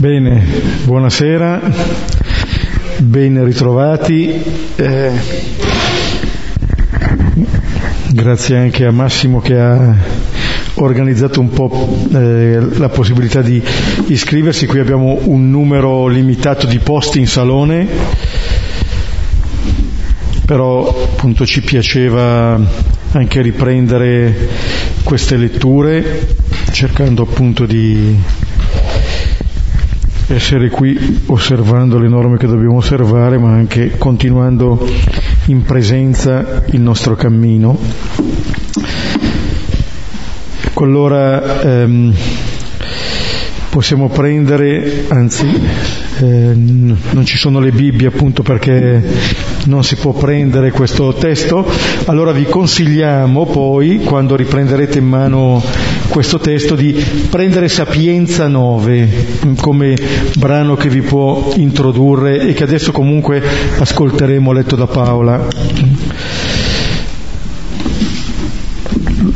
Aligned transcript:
Bene, 0.00 0.42
buonasera, 0.84 1.60
ben 3.00 3.44
ritrovati. 3.44 4.42
Eh, 4.76 5.10
grazie 8.08 8.56
anche 8.56 8.86
a 8.86 8.92
Massimo 8.92 9.42
che 9.42 9.60
ha 9.60 9.94
organizzato 10.76 11.40
un 11.40 11.50
po' 11.50 11.98
eh, 12.14 12.58
la 12.78 12.88
possibilità 12.88 13.42
di 13.42 13.62
iscriversi. 14.06 14.64
Qui 14.64 14.78
abbiamo 14.78 15.18
un 15.24 15.50
numero 15.50 16.06
limitato 16.06 16.66
di 16.66 16.78
posti 16.78 17.18
in 17.18 17.26
salone, 17.26 17.86
però 20.46 20.88
appunto 21.12 21.44
ci 21.44 21.60
piaceva 21.60 22.58
anche 23.12 23.42
riprendere 23.42 24.48
queste 25.02 25.36
letture, 25.36 26.26
cercando 26.70 27.24
appunto 27.24 27.66
di 27.66 28.48
essere 30.34 30.70
qui 30.70 31.22
osservando 31.26 31.98
le 31.98 32.08
norme 32.08 32.36
che 32.36 32.46
dobbiamo 32.46 32.76
osservare, 32.76 33.38
ma 33.38 33.52
anche 33.52 33.96
continuando 33.98 34.88
in 35.46 35.62
presenza 35.62 36.62
il 36.70 36.80
nostro 36.80 37.16
cammino. 37.16 37.78
Allora 40.74 41.60
ehm, 41.60 42.14
possiamo 43.70 44.08
prendere, 44.08 45.04
anzi 45.08 45.46
eh, 46.20 46.52
non 46.54 47.24
ci 47.24 47.36
sono 47.36 47.60
le 47.60 47.70
Bibbie 47.70 48.08
appunto 48.08 48.42
perché 48.42 49.02
non 49.66 49.84
si 49.84 49.96
può 49.96 50.12
prendere 50.12 50.70
questo 50.70 51.12
testo, 51.12 51.66
allora 52.06 52.32
vi 52.32 52.44
consigliamo 52.44 53.46
poi, 53.46 54.00
quando 54.04 54.36
riprenderete 54.36 54.98
in 54.98 55.06
mano 55.06 55.62
questo 56.10 56.38
testo, 56.38 56.74
di 56.74 56.92
prendere 57.30 57.68
Sapienza 57.68 58.48
9 58.48 59.54
come 59.56 59.96
brano 60.36 60.74
che 60.74 60.88
vi 60.88 61.00
può 61.00 61.52
introdurre 61.56 62.48
e 62.48 62.52
che 62.52 62.64
adesso 62.64 62.90
comunque 62.90 63.40
ascolteremo 63.78 64.52
letto 64.52 64.76
da 64.76 64.86
Paola. 64.86 65.46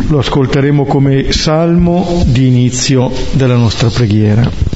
Lo 0.08 0.19
ascolteremo 0.19 0.84
come 0.84 1.33
salmo 1.33 2.22
di 2.27 2.48
inizio 2.48 3.11
della 3.33 3.56
nostra 3.56 3.88
preghiera. 3.88 4.73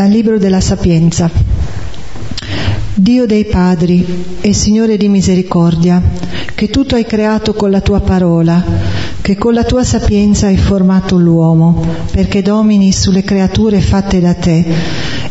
Dal 0.00 0.08
Libro 0.08 0.38
della 0.38 0.62
Sapienza. 0.62 1.30
Dio 2.94 3.26
dei 3.26 3.44
padri 3.44 4.38
e 4.40 4.54
Signore 4.54 4.96
di 4.96 5.08
misericordia, 5.08 6.02
che 6.54 6.70
tutto 6.70 6.94
hai 6.94 7.04
creato 7.04 7.52
con 7.52 7.70
la 7.70 7.82
tua 7.82 8.00
parola, 8.00 8.64
che 9.20 9.36
con 9.36 9.52
la 9.52 9.64
tua 9.64 9.84
sapienza 9.84 10.46
hai 10.46 10.56
formato 10.56 11.18
l'uomo, 11.18 11.84
perché 12.12 12.40
domini 12.40 12.92
sulle 12.92 13.22
creature 13.22 13.78
fatte 13.82 14.20
da 14.20 14.32
te 14.32 14.64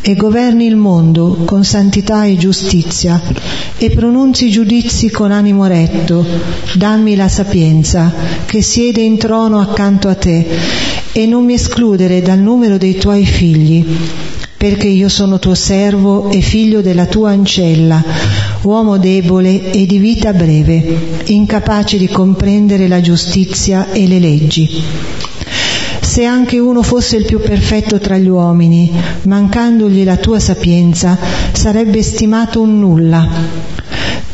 e 0.02 0.14
governi 0.14 0.67
il 0.67 0.75
mondo 0.75 1.40
con 1.45 1.64
santità 1.64 2.25
e 2.25 2.38
giustizia 2.38 3.20
e 3.75 3.90
pronunzi 3.90 4.52
giudizi 4.52 5.09
con 5.09 5.31
animo 5.31 5.66
retto, 5.66 6.23
dammi 6.75 7.16
la 7.16 7.28
sapienza 7.28 8.14
che 8.45 8.62
siede 8.62 9.02
in 9.02 9.17
trono 9.17 9.59
accanto 9.59 10.09
a 10.09 10.14
te 10.14 10.45
e 11.12 11.25
non 11.25 11.44
mi 11.44 11.53
escludere 11.53 12.22
dal 12.22 12.38
numero 12.38 12.78
dei 12.78 12.97
tuoi 12.97 13.25
figli 13.25 13.84
perché 14.59 14.88
io 14.88 15.07
sono 15.07 15.39
tuo 15.39 15.55
servo 15.55 16.29
e 16.31 16.41
figlio 16.41 16.81
della 16.81 17.05
tua 17.05 17.29
ancella, 17.29 18.03
uomo 18.63 18.97
debole 18.97 19.71
e 19.71 19.85
di 19.85 19.97
vita 19.99 20.33
breve, 20.33 21.21
incapace 21.27 21.97
di 21.97 22.09
comprendere 22.09 22.89
la 22.89 22.99
giustizia 22.99 23.94
e 23.94 24.06
le 24.06 24.19
leggi. 24.19 24.84
Se 26.01 26.25
anche 26.25 26.59
uno 26.59 26.84
fosse 26.84 27.16
il 27.16 27.23
più 27.23 27.39
perfetto 27.39 28.00
tra 28.00 28.17
gli 28.17 28.28
uomini, 28.28 28.91
mancandogli 29.22 30.03
la 30.03 30.17
tua 30.17 30.41
sapienza, 30.41 31.17
sarebbe 31.53 32.03
stimato 32.03 32.59
un 32.59 32.79
nulla. 32.79 33.28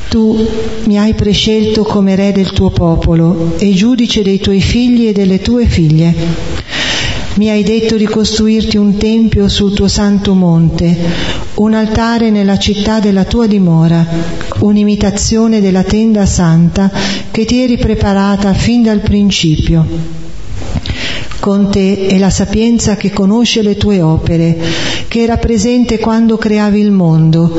Tu 0.08 0.44
mi 0.86 0.98
hai 0.98 1.14
prescelto 1.14 1.84
come 1.84 2.16
re 2.16 2.32
del 2.32 2.52
tuo 2.52 2.72
popolo 2.72 3.54
e 3.60 3.72
giudice 3.74 4.24
dei 4.24 4.40
tuoi 4.40 4.60
figli 4.60 5.06
e 5.06 5.12
delle 5.12 5.40
tue 5.40 5.68
figlie 5.68 6.65
mi 7.36 7.50
hai 7.50 7.64
detto 7.64 7.98
di 7.98 8.06
costruirti 8.06 8.78
un 8.78 8.96
tempio 8.96 9.50
sul 9.50 9.74
tuo 9.74 9.90
santo 9.90 10.34
monte, 10.34 10.96
un 11.56 11.74
altare 11.74 12.30
nella 12.30 12.58
città 12.58 13.02
della 13.02 13.26
tua 13.26 13.46
dimora, 13.46 14.06
un'imitazione 14.60 15.60
della 15.60 15.84
tenda 15.84 16.26
santa 16.26 16.90
che 17.32 17.44
ti 17.44 17.62
eri 17.62 17.78
preparata 17.78 18.54
fin 18.54 18.84
dal 18.84 19.02
principio. 19.02 19.86
Con 21.40 21.70
te 21.70 22.08
è 22.08 22.18
la 22.18 22.30
sapienza 22.30 22.96
che 22.96 23.12
conosce 23.12 23.62
le 23.62 23.76
tue 23.76 24.02
opere, 24.02 24.58
che 25.10 25.22
era 25.22 25.36
presente 25.36 26.00
quando 26.00 26.38
creavi 26.38 26.80
il 26.80 26.92
mondo. 26.92 27.52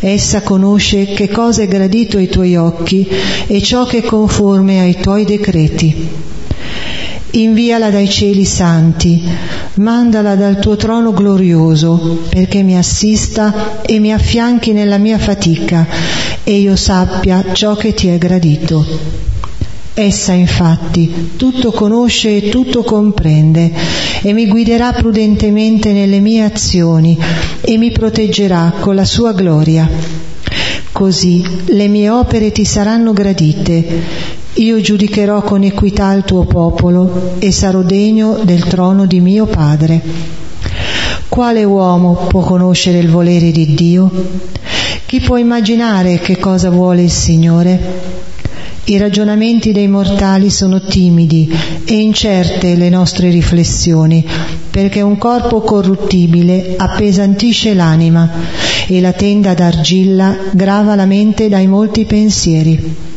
Essa 0.00 0.42
conosce 0.42 1.04
che 1.04 1.28
cosa 1.28 1.62
è 1.62 1.68
gradito 1.68 2.16
ai 2.16 2.28
tuoi 2.28 2.56
occhi 2.56 3.08
e 3.46 3.62
ciò 3.62 3.86
che 3.86 3.98
è 3.98 4.02
conforme 4.02 4.80
ai 4.80 4.98
tuoi 5.00 5.24
decreti 5.24 6.32
inviala 7.34 7.90
dai 7.90 8.08
cieli 8.08 8.44
santi, 8.44 9.22
mandala 9.74 10.34
dal 10.34 10.58
tuo 10.58 10.76
trono 10.76 11.12
glorioso, 11.12 12.26
perché 12.28 12.62
mi 12.62 12.76
assista 12.76 13.82
e 13.82 13.98
mi 13.98 14.12
affianchi 14.12 14.72
nella 14.72 14.98
mia 14.98 15.18
fatica 15.18 15.86
e 16.44 16.58
io 16.58 16.76
sappia 16.76 17.44
ciò 17.52 17.74
che 17.74 17.94
ti 17.94 18.08
è 18.08 18.18
gradito. 18.18 19.22
Essa 19.96 20.32
infatti 20.32 21.32
tutto 21.36 21.70
conosce 21.70 22.36
e 22.36 22.48
tutto 22.48 22.82
comprende 22.82 23.72
e 24.22 24.32
mi 24.32 24.48
guiderà 24.48 24.92
prudentemente 24.92 25.92
nelle 25.92 26.18
mie 26.18 26.42
azioni 26.42 27.16
e 27.60 27.78
mi 27.78 27.92
proteggerà 27.92 28.74
con 28.80 28.96
la 28.96 29.04
sua 29.04 29.32
gloria. 29.32 29.88
Così 30.90 31.44
le 31.66 31.88
mie 31.88 32.08
opere 32.10 32.50
ti 32.50 32.64
saranno 32.64 33.12
gradite 33.12 34.42
io 34.56 34.80
giudicherò 34.80 35.42
con 35.42 35.64
equità 35.64 36.12
il 36.12 36.22
tuo 36.22 36.44
popolo 36.44 37.36
e 37.40 37.50
sarò 37.50 37.82
degno 37.82 38.38
del 38.44 38.64
trono 38.64 39.04
di 39.04 39.18
mio 39.18 39.46
Padre. 39.46 40.00
Quale 41.28 41.64
uomo 41.64 42.14
può 42.28 42.42
conoscere 42.42 42.98
il 42.98 43.08
volere 43.08 43.50
di 43.50 43.74
Dio? 43.74 44.08
Chi 45.06 45.18
può 45.20 45.38
immaginare 45.38 46.20
che 46.20 46.38
cosa 46.38 46.70
vuole 46.70 47.02
il 47.02 47.10
Signore? 47.10 48.22
I 48.84 48.96
ragionamenti 48.98 49.72
dei 49.72 49.88
mortali 49.88 50.50
sono 50.50 50.80
timidi 50.80 51.52
e 51.84 51.94
incerte 51.94 52.76
le 52.76 52.90
nostre 52.90 53.30
riflessioni, 53.30 54.24
perché 54.70 55.00
un 55.00 55.18
corpo 55.18 55.62
corruttibile 55.62 56.74
appesantisce 56.76 57.74
l'anima 57.74 58.30
e 58.86 59.00
la 59.00 59.12
tenda 59.12 59.54
d'argilla 59.54 60.36
grava 60.52 60.94
la 60.94 61.06
mente 61.06 61.48
dai 61.48 61.66
molti 61.66 62.04
pensieri. 62.04 63.13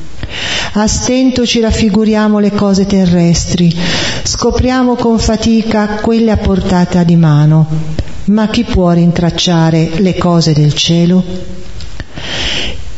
A 0.79 0.85
stento 0.85 1.43
ci 1.43 1.59
raffiguriamo 1.59 2.37
le 2.37 2.51
cose 2.51 2.85
terrestri, 2.85 3.75
scopriamo 4.21 4.93
con 4.93 5.17
fatica 5.17 5.87
quelle 6.01 6.29
a 6.29 6.37
portata 6.37 7.01
di 7.01 7.15
mano, 7.15 7.65
ma 8.25 8.47
chi 8.49 8.63
può 8.63 8.91
rintracciare 8.91 9.93
le 9.97 10.15
cose 10.19 10.53
del 10.53 10.75
cielo? 10.75 11.23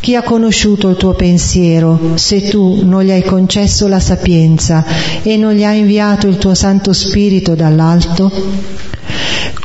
Chi 0.02 0.14
ha 0.14 0.24
conosciuto 0.24 0.90
il 0.90 0.98
tuo 0.98 1.14
pensiero 1.14 2.18
se 2.18 2.50
tu 2.50 2.82
non 2.84 3.02
gli 3.04 3.12
hai 3.12 3.24
concesso 3.24 3.88
la 3.88 4.02
sapienza 4.02 4.84
e 5.24 5.38
non 5.38 5.54
gli 5.54 5.64
hai 5.64 5.80
inviato 5.80 6.28
il 6.28 6.38
tuo 6.38 6.56
Santo 6.56 6.92
Spirito 6.92 7.56
dall'alto? 7.56 8.30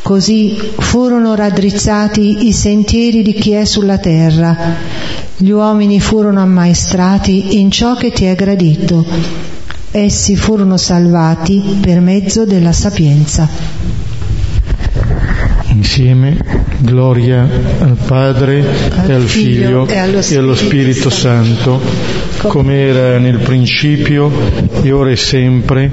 Così 0.05 0.55
furono 0.81 1.35
raddrizzati 1.35 2.47
i 2.47 2.53
sentieri 2.53 3.23
di 3.23 3.33
chi 3.33 3.53
è 3.53 3.65
sulla 3.65 3.97
terra. 3.97 4.55
Gli 5.35 5.49
uomini 5.49 5.99
furono 5.99 6.43
ammaestrati 6.43 7.59
in 7.59 7.71
ciò 7.71 7.97
che 7.97 8.13
ti 8.13 8.27
è 8.27 8.35
gradito. 8.35 9.03
Essi 9.91 10.37
furono 10.37 10.77
salvati 10.77 11.79
per 11.81 12.01
mezzo 12.01 12.45
della 12.45 12.73
sapienza. 12.73 13.49
Insieme, 15.69 16.37
gloria 16.81 17.49
al 17.79 17.97
Padre 17.97 18.63
al 18.99 19.09
e 19.09 19.15
al 19.15 19.23
Figlio, 19.23 19.87
e 19.87 19.97
allo 19.97 20.21
Spirito, 20.21 20.35
e 20.35 20.37
allo 20.37 20.55
Spirito 20.55 21.09
Santo, 21.09 21.81
come 22.49 22.77
era 22.79 23.19
nel 23.19 23.39
principio 23.39 24.31
e 24.83 24.93
ora 24.93 25.11
e 25.11 25.17
sempre, 25.17 25.91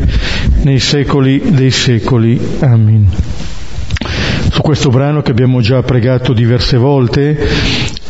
nei 0.63 0.80
secoli 0.80 1.41
dei 1.51 1.71
secoli. 1.71 2.38
Amen 2.59 3.50
su 4.62 4.68
questo 4.68 4.90
brano 4.90 5.24
che 5.24 5.31
abbiamo 5.31 5.60
già 5.60 5.81
pregato 5.81 6.34
diverse 6.34 6.78
volte, 6.78 7.36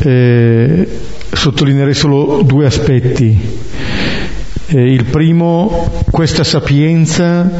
eh, 0.00 0.88
sottolineerei 1.32 1.94
solo 1.94 2.42
due 2.44 2.66
aspetti. 2.66 3.40
Eh, 4.66 4.92
il 4.92 5.04
primo, 5.04 5.90
questa 6.10 6.44
sapienza 6.44 7.50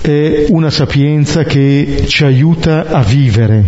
è 0.00 0.46
una 0.48 0.70
sapienza 0.70 1.42
che 1.42 2.04
ci 2.06 2.22
aiuta 2.22 2.86
a 2.86 3.02
vivere, 3.02 3.64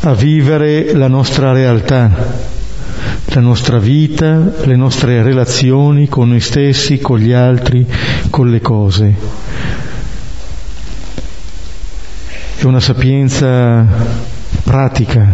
a 0.00 0.14
vivere 0.14 0.94
la 0.94 1.08
nostra 1.08 1.52
realtà, 1.52 2.10
la 3.26 3.40
nostra 3.40 3.78
vita, 3.78 4.52
le 4.64 4.76
nostre 4.76 5.22
relazioni 5.22 6.08
con 6.08 6.30
noi 6.30 6.40
stessi, 6.40 6.98
con 6.98 7.18
gli 7.18 7.32
altri, 7.32 7.86
con 8.30 8.50
le 8.50 8.60
cose. 8.60 9.14
È 12.64 12.66
una 12.66 12.80
sapienza 12.80 13.86
pratica 14.62 15.28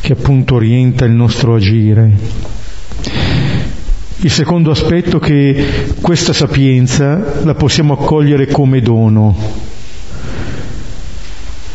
che 0.00 0.12
appunto 0.12 0.56
orienta 0.56 1.06
il 1.06 1.12
nostro 1.12 1.54
agire. 1.54 2.10
Il 4.16 4.30
secondo 4.30 4.70
aspetto 4.70 5.16
è 5.16 5.20
che 5.20 5.94
questa 6.02 6.34
sapienza 6.34 7.40
la 7.42 7.54
possiamo 7.54 7.94
accogliere 7.94 8.48
come 8.48 8.82
dono. 8.82 9.34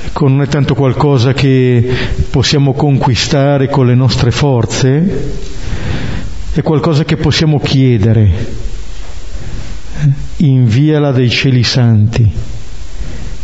Ecco, 0.06 0.28
non 0.28 0.44
è 0.44 0.48
tanto 0.48 0.76
qualcosa 0.76 1.34
che 1.34 1.92
possiamo 2.30 2.74
conquistare 2.74 3.68
con 3.68 3.88
le 3.88 3.96
nostre 3.96 4.30
forze, 4.30 5.32
è 6.54 6.62
qualcosa 6.62 7.04
che 7.04 7.18
possiamo 7.18 7.60
chiedere. 7.60 8.83
Inviala 10.44 11.12
dai 11.12 11.30
cieli 11.30 11.64
santi, 11.64 12.30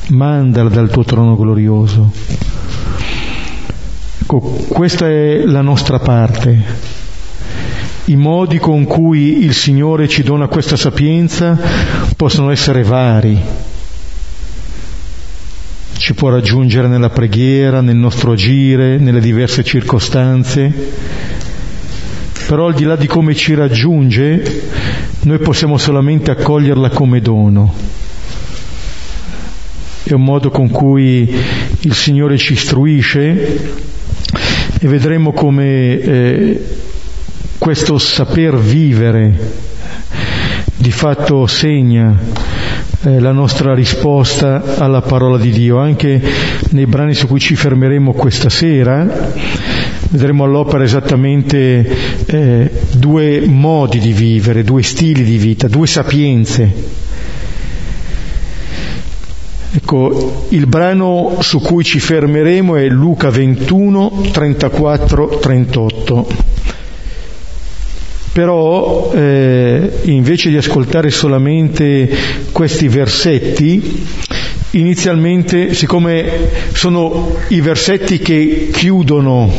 mandala 0.10 0.68
dal 0.68 0.90
tuo 0.90 1.06
trono 1.06 1.38
glorioso. 1.38 2.12
Ecco, 4.22 4.40
questa 4.68 5.08
è 5.08 5.46
la 5.46 5.62
nostra 5.62 6.00
parte. 6.00 6.62
I 8.04 8.18
modi 8.18 8.58
con 8.58 8.84
cui 8.84 9.46
il 9.46 9.54
Signore 9.54 10.10
ci 10.10 10.24
dona 10.24 10.48
questa 10.48 10.76
sapienza 10.76 11.58
possono 12.18 12.52
essere 12.52 12.84
vari. 12.84 13.40
Ci 15.96 16.14
può 16.16 16.28
raggiungere 16.28 16.90
nella 16.90 17.12
preghiera, 17.12 17.80
nel 17.80 17.96
nostro 17.96 18.34
agire, 18.34 18.98
nelle 18.98 19.22
diverse 19.22 19.64
circostanze. 19.64 20.74
Però 22.46 22.68
al 22.68 22.74
di 22.74 22.84
là 22.84 22.98
di 22.98 23.08
come 23.08 23.36
ci 23.36 23.54
raggiunge, 23.54 25.08
noi 25.30 25.38
possiamo 25.38 25.78
solamente 25.78 26.32
accoglierla 26.32 26.90
come 26.90 27.22
dono. 27.22 27.72
È 30.02 30.12
un 30.14 30.24
modo 30.24 30.50
con 30.50 30.72
cui 30.72 31.32
il 31.82 31.94
Signore 31.94 32.36
ci 32.36 32.54
istruisce 32.54 33.60
e 34.80 34.88
vedremo 34.88 35.32
come 35.32 36.00
eh, 36.00 36.66
questo 37.60 38.00
saper 38.00 38.58
vivere 38.58 39.52
di 40.78 40.90
fatto 40.90 41.46
segna 41.46 42.18
eh, 43.04 43.20
la 43.20 43.32
nostra 43.32 43.76
risposta 43.76 44.78
alla 44.80 45.02
parola 45.02 45.38
di 45.38 45.52
Dio. 45.52 45.78
Anche 45.78 46.20
nei 46.72 46.88
brani 46.88 47.14
su 47.14 47.28
cui 47.28 47.40
ci 47.40 47.56
fermeremo 47.56 48.14
questa 48.14 48.50
sera 48.50 49.06
vedremo 50.10 50.44
all'opera 50.44 50.84
esattamente 50.84 51.88
eh, 52.26 52.72
due 52.92 53.42
modi 53.48 54.00
di 54.00 54.12
vivere, 54.12 54.64
due 54.64 54.84
stili 54.84 55.24
di 55.24 55.38
vita, 55.38 55.68
due 55.68 55.88
sapienze 55.88 57.08
Ecco, 59.72 60.48
il 60.50 60.66
brano 60.66 61.38
su 61.42 61.60
cui 61.60 61.84
ci 61.84 62.00
fermeremo 62.00 62.76
è 62.76 62.88
Luca 62.88 63.30
21, 63.30 64.30
34, 64.32 65.28
38. 65.38 66.28
Però 68.34 69.12
eh, 69.14 69.92
invece 70.06 70.50
di 70.50 70.58
ascoltare 70.58 71.12
solamente 71.12 72.10
questi 72.52 72.88
versetti, 72.88 74.08
inizialmente, 74.72 75.74
siccome 75.74 76.50
sono 76.74 77.38
i 77.50 77.62
versetti 77.62 78.20
che 78.20 78.70
chiudono 78.72 79.52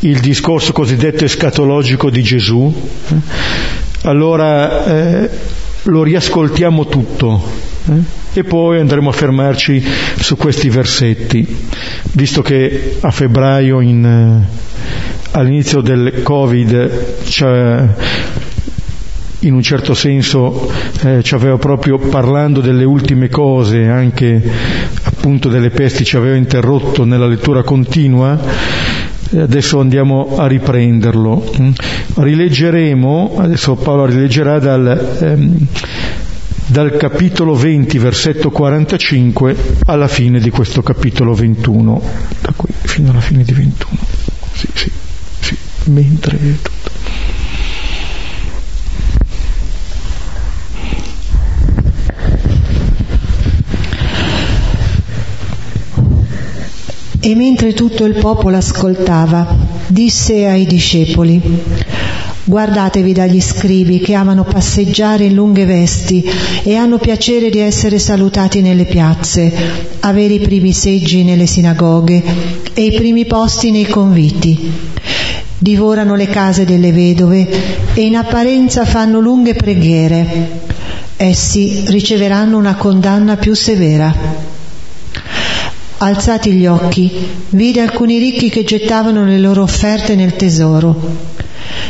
il 0.00 0.20
discorso 0.20 0.72
cosiddetto 0.72 1.24
escatologico 1.24 2.10
di 2.10 2.22
Gesù, 2.22 2.72
eh, 3.08 3.14
allora 4.02 4.84
eh, 5.22 5.30
lo 5.84 6.02
riascoltiamo 6.02 6.86
tutto 6.86 7.70
eh? 7.88 8.20
E 8.34 8.44
poi 8.44 8.78
andremo 8.78 9.10
a 9.10 9.12
fermarci 9.12 9.84
su 10.18 10.36
questi 10.36 10.70
versetti, 10.70 11.46
visto 12.12 12.40
che 12.40 12.96
a 13.00 13.10
febbraio, 13.10 13.80
in, 13.80 14.04
eh, 14.04 14.48
all'inizio 15.32 15.80
del 15.80 16.22
Covid, 16.22 17.24
in 19.42 19.54
un 19.54 19.62
certo 19.62 19.94
senso 19.94 20.70
eh, 21.02 21.22
ci 21.22 21.34
aveva 21.34 21.56
proprio 21.56 21.98
parlando 21.98 22.60
delle 22.60 22.84
ultime 22.84 23.28
cose, 23.28 23.86
anche 23.86 24.40
appunto 25.02 25.48
delle 25.48 25.70
pesti, 25.70 26.04
ci 26.04 26.16
aveva 26.16 26.36
interrotto 26.36 27.04
nella 27.04 27.26
lettura 27.26 27.62
continua, 27.62 28.38
adesso 29.36 29.80
andiamo 29.80 30.36
a 30.36 30.46
riprenderlo. 30.46 31.52
Mm? 31.60 31.70
Rileggeremo, 32.14 33.34
adesso 33.38 33.74
Paolo 33.74 34.06
rileggerà 34.06 34.58
dal... 34.58 35.16
Ehm, 35.20 35.66
dal 36.64 36.96
capitolo 36.96 37.54
20, 37.54 37.98
versetto 37.98 38.48
45, 38.48 39.54
alla 39.84 40.08
fine 40.08 40.40
di 40.40 40.48
questo 40.48 40.80
capitolo 40.80 41.34
21, 41.34 42.02
da 42.40 42.52
qui 42.56 42.72
fino 42.80 43.10
alla 43.10 43.20
fine 43.20 43.42
di 43.42 43.52
21. 43.52 43.98
Sì, 44.54 44.68
sì, 44.72 44.90
sì, 45.40 45.56
mentre 45.90 46.38
tutto. 46.38 46.71
E 57.24 57.36
mentre 57.36 57.72
tutto 57.72 58.04
il 58.04 58.14
popolo 58.14 58.56
ascoltava, 58.56 59.46
disse 59.86 60.44
ai 60.44 60.66
discepoli, 60.66 61.40
Guardatevi 62.44 63.12
dagli 63.12 63.40
scribi 63.40 64.00
che 64.00 64.14
amano 64.14 64.42
passeggiare 64.42 65.26
in 65.26 65.34
lunghe 65.34 65.64
vesti 65.64 66.28
e 66.64 66.74
hanno 66.74 66.98
piacere 66.98 67.50
di 67.50 67.60
essere 67.60 68.00
salutati 68.00 68.60
nelle 68.60 68.84
piazze, 68.84 69.52
avere 70.00 70.34
i 70.34 70.40
primi 70.40 70.72
seggi 70.72 71.22
nelle 71.22 71.46
sinagoghe 71.46 72.20
e 72.74 72.82
i 72.82 72.92
primi 72.92 73.24
posti 73.26 73.70
nei 73.70 73.86
conviti. 73.86 74.72
Divorano 75.56 76.16
le 76.16 76.26
case 76.26 76.64
delle 76.64 76.90
vedove 76.90 77.48
e 77.94 78.00
in 78.00 78.16
apparenza 78.16 78.84
fanno 78.84 79.20
lunghe 79.20 79.54
preghiere. 79.54 80.50
Essi 81.16 81.84
riceveranno 81.86 82.58
una 82.58 82.74
condanna 82.74 83.36
più 83.36 83.54
severa. 83.54 84.51
Alzati 86.04 86.52
gli 86.52 86.66
occhi, 86.66 87.10
vide 87.50 87.80
alcuni 87.80 88.18
ricchi 88.18 88.50
che 88.50 88.64
gettavano 88.64 89.24
le 89.24 89.38
loro 89.38 89.62
offerte 89.62 90.14
nel 90.16 90.34
tesoro 90.34 91.30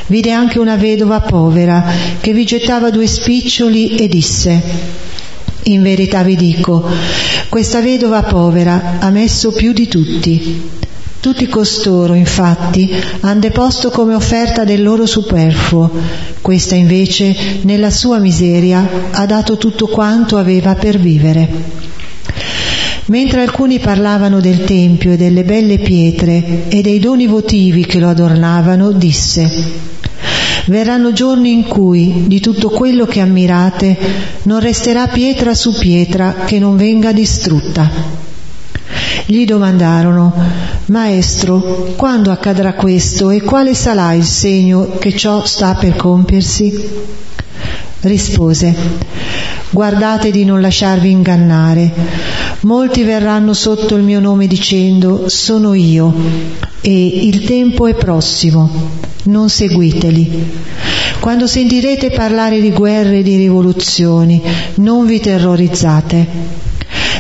Vide 0.07 0.31
anche 0.31 0.59
una 0.59 0.77
vedova 0.77 1.21
povera 1.21 1.85
che 2.21 2.33
vi 2.33 2.45
gettava 2.45 2.91
due 2.91 3.07
spiccioli 3.07 3.95
e 3.95 4.09
disse, 4.09 4.61
in 5.65 5.83
verità 5.83 6.23
vi 6.23 6.37
dico, 6.37 6.85
questa 7.49 7.81
vedova 7.81 8.23
povera 8.23 8.99
ha 8.99 9.11
messo 9.11 9.53
più 9.53 9.73
di 9.73 9.89
tutti. 9.89 10.81
Tutti 11.21 11.47
costoro, 11.47 12.15
infatti, 12.15 12.93
han 13.21 13.39
deposto 13.39 13.91
come 13.91 14.13
offerta 14.13 14.65
del 14.65 14.83
loro 14.83 15.07
superfluo. 15.07 15.89
Questa 16.41 16.75
invece, 16.75 17.61
nella 17.63 17.91
sua 17.91 18.19
miseria, 18.19 18.85
ha 19.13 19.25
dato 19.25 19.57
tutto 19.57 19.87
quanto 19.87 20.37
aveva 20.37 20.75
per 20.75 20.99
vivere. 20.99 21.92
Mentre 23.07 23.43
alcuni 23.43 23.81
parlavano 23.81 24.41
del 24.41 24.65
Tempio 24.65 25.13
e 25.13 25.17
delle 25.17 25.43
belle 25.43 25.79
pietre 25.79 26.69
e 26.69 26.83
dei 26.83 27.01
doni 27.01 27.27
votivi 27.27 27.85
che 27.85 27.99
lo 27.99 28.09
adornavano, 28.09 28.93
disse, 28.93 29.91
Verranno 30.67 31.13
giorni 31.13 31.53
in 31.53 31.65
cui 31.65 32.25
di 32.29 32.39
tutto 32.39 32.71
quello 32.71 33.05
che 33.05 33.19
ammirate 33.19 33.99
non 34.45 34.61
resterà 34.61 35.09
pietra 35.09 35.55
su 35.55 35.77
pietra 35.77 36.45
che 36.45 36.61
non 36.61 36.77
venga 36.77 37.13
distrutta. 37.13 37.91
Gli 39.27 39.45
domandarono, 39.45 40.33
Maestro, 40.87 41.95
quando 41.97 42.31
accadrà 42.31 42.75
questo 42.75 43.31
e 43.31 43.41
quale 43.41 43.75
sarà 43.75 44.13
il 44.13 44.25
segno 44.25 44.99
che 44.99 45.17
ciò 45.17 45.45
sta 45.45 45.75
per 45.75 45.97
compiersi? 45.97 46.91
Rispose, 48.03 48.75
guardate 49.71 50.33
di 50.33 50.45
non 50.45 50.61
lasciarvi 50.61 51.09
ingannare. 51.09 51.93
Molti 52.63 53.05
verranno 53.05 53.53
sotto 53.53 53.95
il 53.95 54.03
mio 54.03 54.19
nome 54.19 54.49
dicendo, 54.49 55.29
sono 55.29 55.73
io, 55.75 56.13
e 56.81 57.07
il 57.07 57.45
tempo 57.45 57.87
è 57.87 57.95
prossimo, 57.95 58.69
non 59.25 59.49
seguiteli. 59.49 60.51
Quando 61.21 61.47
sentirete 61.47 62.11
parlare 62.11 62.61
di 62.61 62.73
guerre 62.73 63.19
e 63.19 63.23
di 63.23 63.37
rivoluzioni, 63.37 64.43
non 64.77 65.07
vi 65.07 65.21
terrorizzate. 65.21 66.27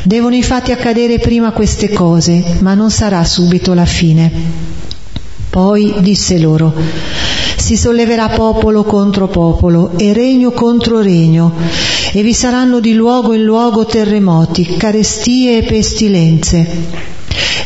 Devono 0.03 0.35
infatti 0.35 0.73
accadere 0.73 1.21
prima 1.21 1.53
queste 1.53 1.91
cose, 1.91 2.57
ma 2.59 2.75
non 2.75 2.91
sarà 2.91 3.23
subito 3.23 3.73
la 3.73 3.87
fine. 3.87 4.33
Poi 5.49 5.95
disse 6.01 6.41
loro, 6.41 6.75
si 7.63 7.77
solleverà 7.77 8.29
popolo 8.31 8.83
contro 8.83 9.29
popolo 9.29 9.93
e 9.97 10.13
regno 10.13 10.51
contro 10.51 11.01
regno, 11.01 11.55
e 12.13 12.21
vi 12.23 12.35
saranno 12.35 12.81
di 12.81 12.93
luogo 12.93 13.35
in 13.35 13.45
luogo 13.45 13.87
terremoti, 13.87 14.77
carestie 14.77 15.59
e 15.59 15.63
pestilenze 15.63 17.11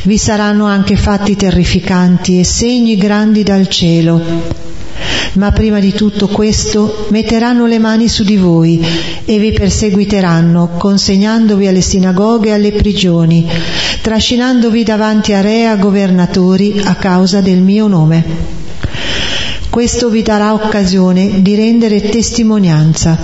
vi 0.03 0.19
saranno 0.19 0.67
anche 0.67 0.95
fatti 0.95 1.35
terrificanti 1.35 2.39
e 2.39 2.45
segni 2.45 2.97
grandi 2.97 3.43
dal 3.43 3.69
cielo. 3.69 4.23
Ma 5.33 5.51
prima 5.51 5.81
di 5.81 5.93
tutto 5.93 6.29
questo 6.29 7.07
metteranno 7.09 7.67
le 7.67 7.79
mani 7.79 8.09
su 8.09 8.23
di 8.23 8.37
voi 8.37 8.85
e 9.25 9.39
vi 9.39 9.53
perseguiteranno, 9.53 10.75
consegnandovi 10.79 11.67
alle 11.67 11.81
sinagoghe 11.81 12.51
e 12.51 12.53
alle 12.53 12.73
prigioni, 12.73 13.47
trascinandovi 14.01 14.85
davanti 14.85 15.33
a 15.33 15.41
re 15.41 15.61
e 15.61 15.65
a 15.65 15.77
governatori 15.77 16.81
a 16.85 16.95
causa 16.95 17.41
del 17.41 17.61
mio 17.61 17.89
nome. 17.89 18.25
Questo 19.77 20.09
vi 20.09 20.23
darà 20.23 20.55
occasione 20.55 21.43
di 21.43 21.55
rendere 21.55 22.01
testimonianza. 22.01 23.15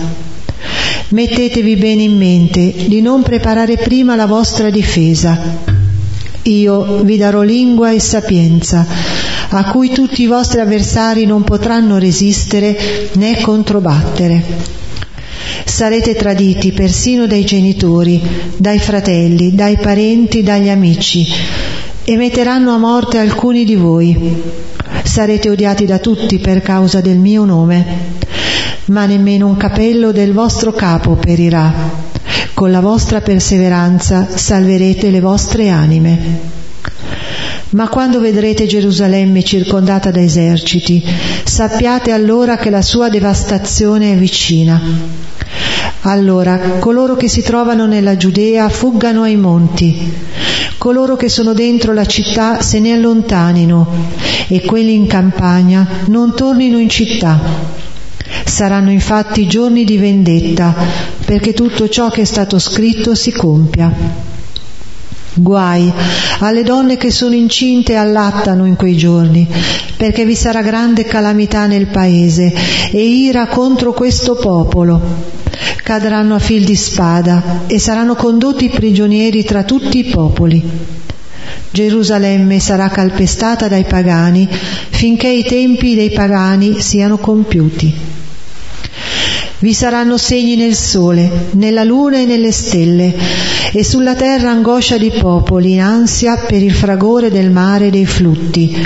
Mettetevi 1.09 1.77
bene 1.77 2.03
in 2.03 2.19
mente 2.19 2.75
di 2.89 3.01
non 3.01 3.23
preparare 3.23 3.79
prima 3.79 4.17
la 4.17 4.27
vostra 4.27 4.69
difesa. 4.69 5.41
Io 6.43 7.03
vi 7.05 7.17
darò 7.17 7.41
lingua 7.41 7.91
e 7.91 8.01
sapienza, 8.01 8.87
a 9.49 9.71
cui 9.71 9.93
tutti 9.93 10.21
i 10.21 10.27
vostri 10.27 10.61
avversari 10.61 11.25
non 11.25 11.43
potranno 11.43 11.97
resistere 11.97 13.09
né 13.15 13.41
controbattere. 13.41 14.45
Sarete 15.65 16.15
traditi 16.15 16.73
persino 16.73 17.27
dai 17.27 17.47
genitori, 17.47 18.21
dai 18.59 18.79
fratelli, 18.79 19.55
dai 19.55 19.79
parenti, 19.79 20.43
dagli 20.43 20.69
amici 20.69 21.27
e 22.05 22.17
metteranno 22.17 22.75
a 22.75 22.79
morte 22.79 23.17
alcuni 23.17 23.65
di 23.65 23.75
voi. 23.75 24.61
Sarete 25.03 25.51
odiati 25.51 25.85
da 25.85 25.99
tutti 25.99 26.39
per 26.39 26.63
causa 26.63 27.01
del 27.01 27.19
mio 27.19 27.45
nome, 27.45 27.85
ma 28.87 29.05
nemmeno 29.05 29.47
un 29.47 29.57
capello 29.57 30.13
del 30.13 30.33
vostro 30.33 30.73
capo 30.73 31.17
perirà. 31.17 31.73
Con 32.55 32.71
la 32.71 32.81
vostra 32.81 33.21
perseveranza 33.21 34.27
salverete 34.29 35.11
le 35.11 35.21
vostre 35.21 35.69
anime. 35.69 36.61
Ma 37.71 37.89
quando 37.89 38.21
vedrete 38.21 38.67
Gerusalemme 38.67 39.43
circondata 39.43 40.11
da 40.11 40.21
eserciti, 40.21 41.03
sappiate 41.45 42.13
allora 42.13 42.57
che 42.57 42.71
la 42.71 42.83
sua 42.83 43.09
devastazione 43.09 44.13
è 44.13 44.17
vicina. 44.17 44.81
Allora 46.03 46.59
coloro 46.79 47.17
che 47.17 47.29
si 47.29 47.43
trovano 47.43 47.87
nella 47.87 48.17
Giudea 48.17 48.69
fuggano 48.69 49.23
ai 49.23 49.37
monti, 49.37 50.13
coloro 50.83 51.15
che 51.15 51.29
sono 51.29 51.53
dentro 51.53 51.93
la 51.93 52.05
città 52.07 52.61
se 52.61 52.81
ne 52.81 52.93
allontanino 52.93 53.87
e 54.49 54.63
quelli 54.63 54.95
in 54.95 55.07
campagna 55.07 55.87
non 56.07 56.35
tornino 56.35 56.77
in 56.77 56.89
città. 56.89 57.39
Saranno 58.45 58.91
infatti 58.91 59.47
giorni 59.47 59.85
di 59.85 59.97
vendetta 59.97 60.75
perché 61.25 61.53
tutto 61.53 61.89
ciò 61.89 62.11
che 62.11 62.23
è 62.23 62.25
stato 62.25 62.59
scritto 62.59 63.15
si 63.15 63.31
compia. 63.31 63.93
Guai 65.35 65.93
alle 66.41 66.65
donne 66.65 66.97
che 66.97 67.13
sono 67.13 67.37
incinte 67.37 67.93
e 67.93 67.97
allattano 67.97 68.67
in 68.67 68.75
quei 68.75 68.97
giorni, 68.97 69.49
perché 69.97 70.25
vi 70.25 70.35
sarà 70.35 70.63
grande 70.63 71.05
calamità 71.05 71.67
nel 71.67 71.87
paese 71.87 72.53
e 72.91 73.01
ira 73.01 73.47
contro 73.47 73.93
questo 73.93 74.35
popolo. 74.35 75.42
Cadranno 75.83 76.37
a 76.37 76.39
fil 76.39 76.65
di 76.65 76.77
spada 76.77 77.65
e 77.67 77.79
saranno 77.79 78.15
condotti 78.15 78.69
prigionieri 78.69 79.45
tra 79.45 79.65
tutti 79.65 79.99
i 79.99 80.05
popoli. 80.05 80.63
Gerusalemme 81.71 82.61
sarà 82.61 82.89
calpestata 82.89 83.69
dai 83.69 83.85
pagani 83.85 84.49
finché 84.49 85.29
i 85.29 85.45
tempi 85.45 85.95
dei 85.95 86.11
pagani 86.11 86.81
siano 86.81 87.19
compiuti. 87.19 88.21
Vi 89.63 89.73
saranno 89.73 90.17
segni 90.17 90.57
nel 90.57 90.75
sole, 90.75 91.51
nella 91.53 91.85
luna 91.85 92.19
e 92.19 92.25
nelle 92.25 92.51
stelle, 92.51 93.15
e 93.73 93.85
sulla 93.85 94.17
terra 94.17 94.51
angoscia 94.51 94.99
di 94.99 95.13
popoli 95.13 95.75
in 95.75 95.81
ansia 95.81 96.37
per 96.37 96.61
il 96.61 96.73
fragore 96.73 97.31
del 97.31 97.53
mare 97.53 97.87
e 97.87 97.91
dei 97.91 98.05
flutti, 98.05 98.77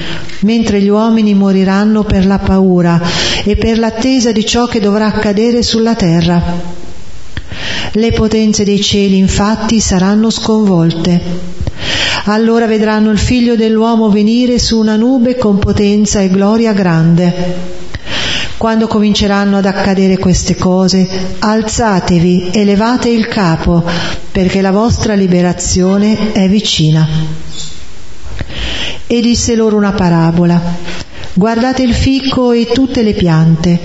mentre 0.40 0.82
gli 0.82 0.88
uomini 0.88 1.32
moriranno 1.32 2.04
per 2.04 2.26
la 2.26 2.38
paura 2.38 3.00
e 3.42 3.56
per 3.56 3.78
l'attesa 3.78 4.32
di 4.32 4.44
ciò 4.44 4.66
che 4.66 4.78
dovrà 4.78 5.06
accadere 5.06 5.62
sulla 5.62 5.94
terra. 5.94 6.42
Le 7.92 8.12
potenze 8.12 8.62
dei 8.62 8.82
cieli 8.82 9.16
infatti 9.16 9.80
saranno 9.80 10.28
sconvolte. 10.28 11.22
Allora 12.26 12.66
vedranno 12.66 13.10
il 13.12 13.18
figlio 13.18 13.56
dell'uomo 13.56 14.10
venire 14.10 14.58
su 14.58 14.78
una 14.78 14.96
nube 14.96 15.38
con 15.38 15.58
potenza 15.58 16.20
e 16.20 16.28
gloria 16.28 16.74
grande. 16.74 17.75
Quando 18.58 18.86
cominceranno 18.86 19.58
ad 19.58 19.66
accadere 19.66 20.16
queste 20.16 20.56
cose, 20.56 21.06
alzatevi 21.38 22.50
e 22.52 22.64
levate 22.64 23.10
il 23.10 23.28
capo, 23.28 23.84
perché 24.32 24.62
la 24.62 24.70
vostra 24.70 25.14
liberazione 25.14 26.32
è 26.32 26.48
vicina. 26.48 27.06
E 29.06 29.20
disse 29.20 29.54
loro 29.54 29.76
una 29.76 29.92
parabola. 29.92 30.60
Guardate 31.34 31.82
il 31.82 31.92
fico 31.92 32.52
e 32.52 32.68
tutte 32.72 33.02
le 33.02 33.12
piante. 33.12 33.78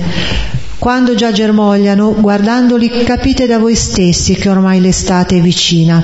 Quando 0.79 1.15
già 1.15 1.33
germogliano, 1.33 2.15
guardandoli 2.17 3.03
capite 3.03 3.45
da 3.47 3.59
voi 3.59 3.75
stessi 3.75 4.35
che 4.35 4.47
ormai 4.49 4.79
l'estate 4.79 5.37
è 5.37 5.41
vicina. 5.41 6.01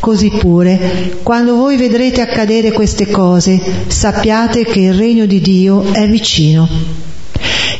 Così 0.00 0.28
pure, 0.30 1.18
quando 1.22 1.54
voi 1.54 1.76
vedrete 1.76 2.20
accadere 2.20 2.72
queste 2.72 3.08
cose, 3.08 3.60
sappiate 3.86 4.64
che 4.64 4.80
il 4.80 4.94
regno 4.94 5.24
di 5.24 5.40
Dio 5.40 5.92
è 5.92 6.08
vicino. 6.08 7.09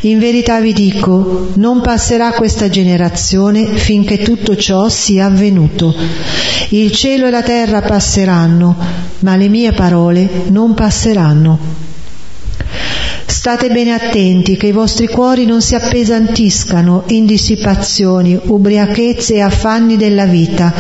In 0.02 0.18
verità 0.18 0.60
vi 0.60 0.72
dico, 0.72 1.50
non 1.56 1.82
passerà 1.82 2.32
questa 2.32 2.70
generazione 2.70 3.66
finché 3.66 4.18
tutto 4.22 4.56
ciò 4.56 4.88
sia 4.88 5.26
avvenuto. 5.26 5.94
Il 6.70 6.90
cielo 6.92 7.26
e 7.26 7.30
la 7.30 7.42
terra 7.42 7.82
passeranno, 7.82 8.74
ma 9.18 9.36
le 9.36 9.48
mie 9.48 9.72
parole 9.72 10.26
non 10.48 10.72
passeranno. 10.72 11.58
State 13.26 13.68
bene 13.68 13.92
attenti 13.92 14.56
che 14.56 14.68
i 14.68 14.72
vostri 14.72 15.06
cuori 15.06 15.44
non 15.44 15.60
si 15.60 15.74
appesantiscano 15.74 17.04
in 17.08 17.26
dissipazioni, 17.26 18.38
ubriachezze 18.42 19.34
e 19.34 19.40
affanni 19.40 19.98
della 19.98 20.24
vita 20.24 20.72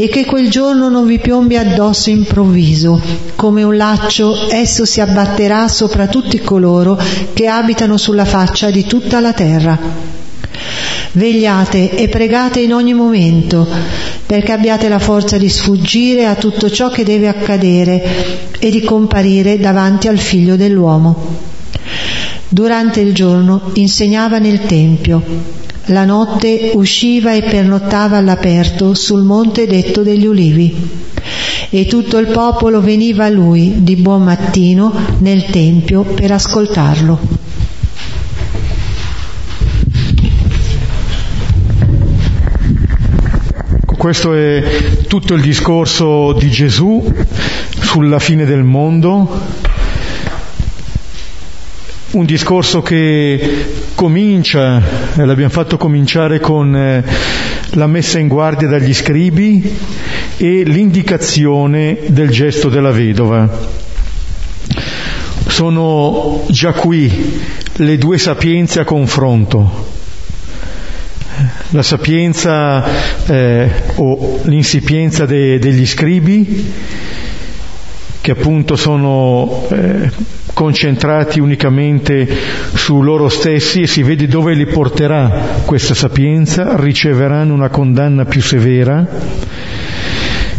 e 0.00 0.08
che 0.08 0.24
quel 0.24 0.48
giorno 0.48 0.88
non 0.88 1.06
vi 1.06 1.18
piombi 1.18 1.56
addosso 1.56 2.08
improvviso. 2.08 3.00
Come 3.34 3.64
un 3.64 3.76
laccio 3.76 4.48
esso 4.48 4.84
si 4.84 5.00
abbatterà 5.00 5.66
sopra 5.66 6.06
tutti 6.06 6.38
coloro 6.38 6.96
che 7.32 7.48
abitano 7.48 7.96
sulla 7.96 8.24
faccia 8.24 8.70
di 8.70 8.84
tutta 8.84 9.18
la 9.18 9.32
terra. 9.32 9.76
Vegliate 11.12 11.96
e 11.96 12.08
pregate 12.08 12.60
in 12.60 12.74
ogni 12.74 12.94
momento, 12.94 13.66
perché 14.24 14.52
abbiate 14.52 14.88
la 14.88 15.00
forza 15.00 15.36
di 15.36 15.48
sfuggire 15.48 16.26
a 16.26 16.36
tutto 16.36 16.70
ciò 16.70 16.90
che 16.90 17.02
deve 17.02 17.26
accadere 17.26 18.50
e 18.56 18.70
di 18.70 18.82
comparire 18.82 19.58
davanti 19.58 20.06
al 20.06 20.18
figlio 20.18 20.54
dell'uomo. 20.54 21.46
Durante 22.46 23.00
il 23.00 23.12
giorno 23.12 23.72
insegnava 23.74 24.38
nel 24.38 24.60
Tempio 24.60 25.66
la 25.88 26.04
notte 26.04 26.72
usciva 26.74 27.34
e 27.34 27.42
pernottava 27.42 28.16
all'aperto 28.16 28.94
sul 28.94 29.22
monte 29.22 29.66
detto 29.66 30.02
degli 30.02 30.26
ulivi 30.26 31.06
e 31.70 31.86
tutto 31.86 32.18
il 32.18 32.28
popolo 32.28 32.80
veniva 32.80 33.26
a 33.26 33.28
lui 33.28 33.82
di 33.82 33.96
buon 33.96 34.22
mattino 34.22 34.92
nel 35.18 35.44
tempio 35.46 36.02
per 36.02 36.32
ascoltarlo. 36.32 37.46
Questo 43.98 44.32
è 44.32 44.62
tutto 45.08 45.34
il 45.34 45.42
discorso 45.42 46.32
di 46.32 46.48
Gesù 46.50 47.12
sulla 47.80 48.20
fine 48.20 48.44
del 48.44 48.62
mondo, 48.62 49.28
un 52.10 52.24
discorso 52.24 52.80
che 52.80 53.66
comincia, 53.94 54.82
l'abbiamo 55.16 55.50
fatto 55.50 55.76
cominciare 55.76 56.40
con 56.40 56.74
eh, 56.74 57.04
la 57.72 57.86
messa 57.86 58.18
in 58.18 58.28
guardia 58.28 58.66
dagli 58.66 58.94
scribi 58.94 59.76
e 60.38 60.62
l'indicazione 60.62 61.98
del 62.06 62.30
gesto 62.30 62.70
della 62.70 62.92
vedova. 62.92 63.76
Sono 65.48 66.44
già 66.48 66.72
qui 66.72 67.40
le 67.74 67.98
due 67.98 68.16
sapienze 68.16 68.80
a 68.80 68.84
confronto. 68.84 69.96
La 71.70 71.82
sapienza 71.82 72.84
eh, 73.26 73.70
o 73.96 74.40
l'insipienza 74.44 75.26
de, 75.26 75.58
degli 75.58 75.86
scribi, 75.86 76.72
che 78.22 78.30
appunto 78.30 78.76
sono 78.76 79.66
eh, 79.70 80.10
concentrati 80.58 81.38
unicamente 81.38 82.28
su 82.74 83.00
loro 83.00 83.28
stessi 83.28 83.82
e 83.82 83.86
si 83.86 84.02
vede 84.02 84.26
dove 84.26 84.54
li 84.54 84.66
porterà 84.66 85.60
questa 85.64 85.94
sapienza, 85.94 86.74
riceveranno 86.74 87.54
una 87.54 87.68
condanna 87.68 88.24
più 88.24 88.42
severa. 88.42 89.06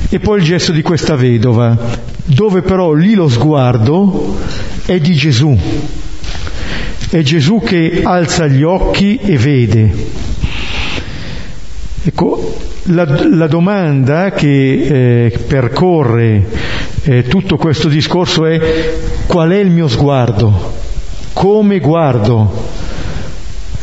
E 0.10 0.20
poi 0.20 0.38
il 0.38 0.46
gesto 0.46 0.72
di 0.72 0.82
questa 0.82 1.18
vedova, 1.18 1.78
dove 2.24 2.62
però 2.62 2.94
lì 2.94 3.14
lo 3.14 3.28
sguardo 3.28 4.38
è 4.86 4.98
di 5.00 5.14
Gesù. 5.16 5.54
È 7.10 7.22
Gesù 7.22 7.62
che 7.62 8.00
alza 8.02 8.48
gli 8.48 8.64
occhi 8.64 9.18
e 9.18 9.38
vede. 9.38 9.94
Ecco, 12.06 12.58
la, 12.84 13.06
la 13.36 13.48
domanda 13.48 14.32
che 14.32 15.26
eh, 15.26 15.40
percorre 15.46 16.69
eh, 17.10 17.24
tutto 17.24 17.58
questo 17.58 17.88
discorso 17.88 18.46
è 18.46 19.00
qual 19.26 19.50
è 19.50 19.58
il 19.58 19.72
mio 19.72 19.88
sguardo, 19.88 20.74
come 21.34 21.80
guardo 21.80 22.68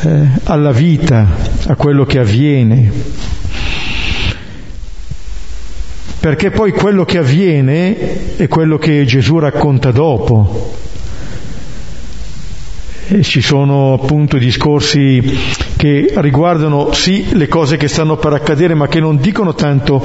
eh, 0.02 0.26
alla 0.44 0.70
vita, 0.70 1.26
a 1.66 1.74
quello 1.74 2.04
che 2.04 2.20
avviene. 2.20 2.92
Perché 6.20 6.50
poi 6.50 6.70
quello 6.70 7.04
che 7.04 7.18
avviene 7.18 8.36
è 8.36 8.46
quello 8.46 8.78
che 8.78 9.04
Gesù 9.04 9.40
racconta 9.40 9.90
dopo. 9.90 10.74
E 13.08 13.22
ci 13.24 13.40
sono 13.40 13.94
appunto 13.94 14.36
discorsi 14.36 15.20
che 15.86 16.12
riguardano 16.16 16.92
sì 16.92 17.28
le 17.36 17.46
cose 17.46 17.76
che 17.76 17.86
stanno 17.86 18.16
per 18.16 18.32
accadere, 18.32 18.74
ma 18.74 18.88
che 18.88 18.98
non 18.98 19.18
dicono 19.18 19.54
tanto 19.54 20.02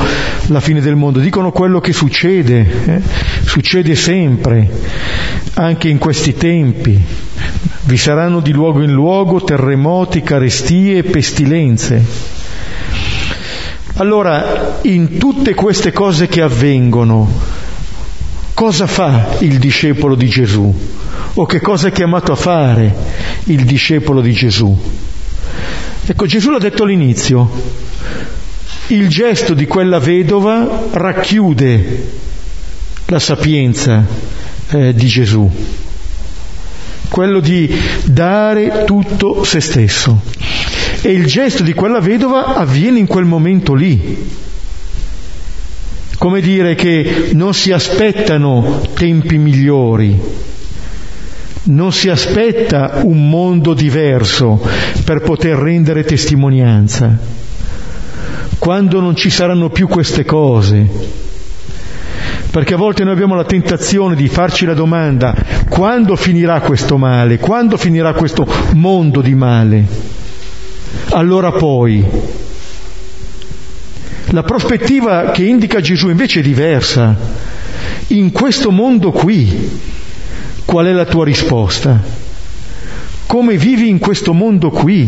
la 0.48 0.60
fine 0.60 0.80
del 0.80 0.96
mondo, 0.96 1.18
dicono 1.18 1.52
quello 1.52 1.80
che 1.80 1.92
succede, 1.92 2.68
eh? 2.86 3.02
succede 3.44 3.96
sempre, 3.96 4.70
anche 5.56 5.90
in 5.90 5.98
questi 5.98 6.36
tempi. 6.36 7.02
Vi 7.84 7.98
saranno 7.98 8.42
di 8.42 8.52
luogo 8.52 8.84
in 8.84 8.92
luogo 8.92 9.44
terremoti, 9.44 10.22
carestie 10.22 11.02
pestilenze. 11.02 12.06
Allora, 13.96 14.78
in 14.84 15.18
tutte 15.18 15.56
queste 15.56 15.92
cose 15.92 16.28
che 16.28 16.42
avvengono, 16.42 17.28
cosa 18.54 18.86
fa 18.86 19.38
il 19.40 19.58
discepolo 19.58 20.14
di 20.14 20.28
Gesù? 20.28 20.74
O 21.34 21.46
che 21.46 21.60
cosa 21.60 21.88
è 21.88 21.92
chiamato 21.92 22.32
a 22.32 22.36
fare 22.36 22.94
il 23.46 23.64
discepolo 23.66 24.22
di 24.22 24.32
Gesù? 24.32 25.10
Ecco, 26.12 26.25
Gesù 26.25 26.50
l'ha 26.50 26.58
detto 26.58 26.84
all'inizio, 26.84 27.50
il 28.88 29.08
gesto 29.08 29.53
di 29.53 29.65
quella 29.65 29.98
vedova 29.98 30.89
racchiude 30.91 32.10
la 33.06 33.18
sapienza 33.18 34.06
eh, 34.72 34.94
di 34.94 35.08
Gesù, 35.08 35.50
quello 37.08 37.39
di 37.39 37.74
dare 38.03 38.84
tutto 38.86 39.46
se 39.46 39.62
stesso. 39.62 40.20
E 41.00 41.12
il 41.13 41.25
gesto 41.27 41.63
di 41.63 41.74
quella 41.74 42.01
vedova 42.01 42.56
avviene 42.56 43.00
in 43.00 43.08
quel 43.08 43.24
momento 43.24 43.74
lì. 43.74 44.30
Come 46.18 46.41
dire 46.41 46.75
che 46.75 47.30
non 47.36 47.53
si 47.53 47.72
aspettano 47.72 48.82
tempi 48.94 49.38
migliori, 49.38 50.20
non 51.63 51.91
si 51.91 52.10
aspetta 52.10 53.01
un 53.03 53.30
mondo 53.30 53.74
diverso 53.74 54.60
per 55.03 55.22
poter 55.22 55.58
rendere 55.58 56.03
testimonianza. 56.03 57.18
Quando 58.58 59.00
non 59.00 59.15
ci 59.15 59.30
saranno 59.30 59.70
più 59.70 59.88
queste 59.88 60.25
cose, 60.25 60.88
perché 62.51 62.74
a 62.74 62.77
volte 62.77 63.03
noi 63.03 63.13
abbiamo 63.13 63.36
la 63.36 63.46
tentazione 63.46 64.15
di 64.15 64.27
farci 64.27 64.65
la 64.65 64.74
domanda 64.74 65.36
quando 65.70 66.15
finirà 66.15 66.60
questo 66.62 66.98
male, 66.98 67.38
quando 67.38 67.77
finirà 67.77 68.13
questo 68.13 68.46
mondo 68.74 69.22
di 69.22 69.36
male. 69.36 69.86
Allora 71.12 71.51
poi, 71.51 72.06
la 74.32 74.44
prospettiva 74.44 75.32
che 75.32 75.44
indica 75.44 75.80
Gesù 75.80 76.10
invece 76.10 76.39
è 76.39 76.44
diversa. 76.44 77.15
In 78.08 78.32
questo 78.32 78.72
mondo 78.72 79.12
qui, 79.12 79.80
Qual 80.72 80.86
è 80.86 80.94
la 80.94 81.04
tua 81.04 81.25
risposta? 81.25 82.01
Come 83.25 83.58
vivi 83.58 83.90
in 83.90 84.00
questo 84.00 84.32
mondo 84.32 84.70
qui? 84.70 85.06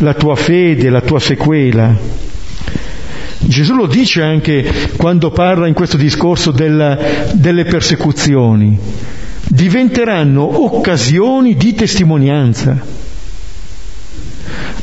La 0.00 0.12
tua 0.12 0.36
fede, 0.36 0.90
la 0.90 1.00
tua 1.00 1.18
sequela? 1.18 1.96
Gesù 3.38 3.74
lo 3.74 3.86
dice 3.86 4.20
anche 4.20 4.90
quando 4.98 5.30
parla 5.30 5.66
in 5.66 5.72
questo 5.72 5.96
discorso 5.96 6.50
della, 6.50 6.98
delle 7.32 7.64
persecuzioni. 7.64 8.78
Diventeranno 9.48 10.62
occasioni 10.62 11.56
di 11.56 11.74
testimonianza. 11.74 12.84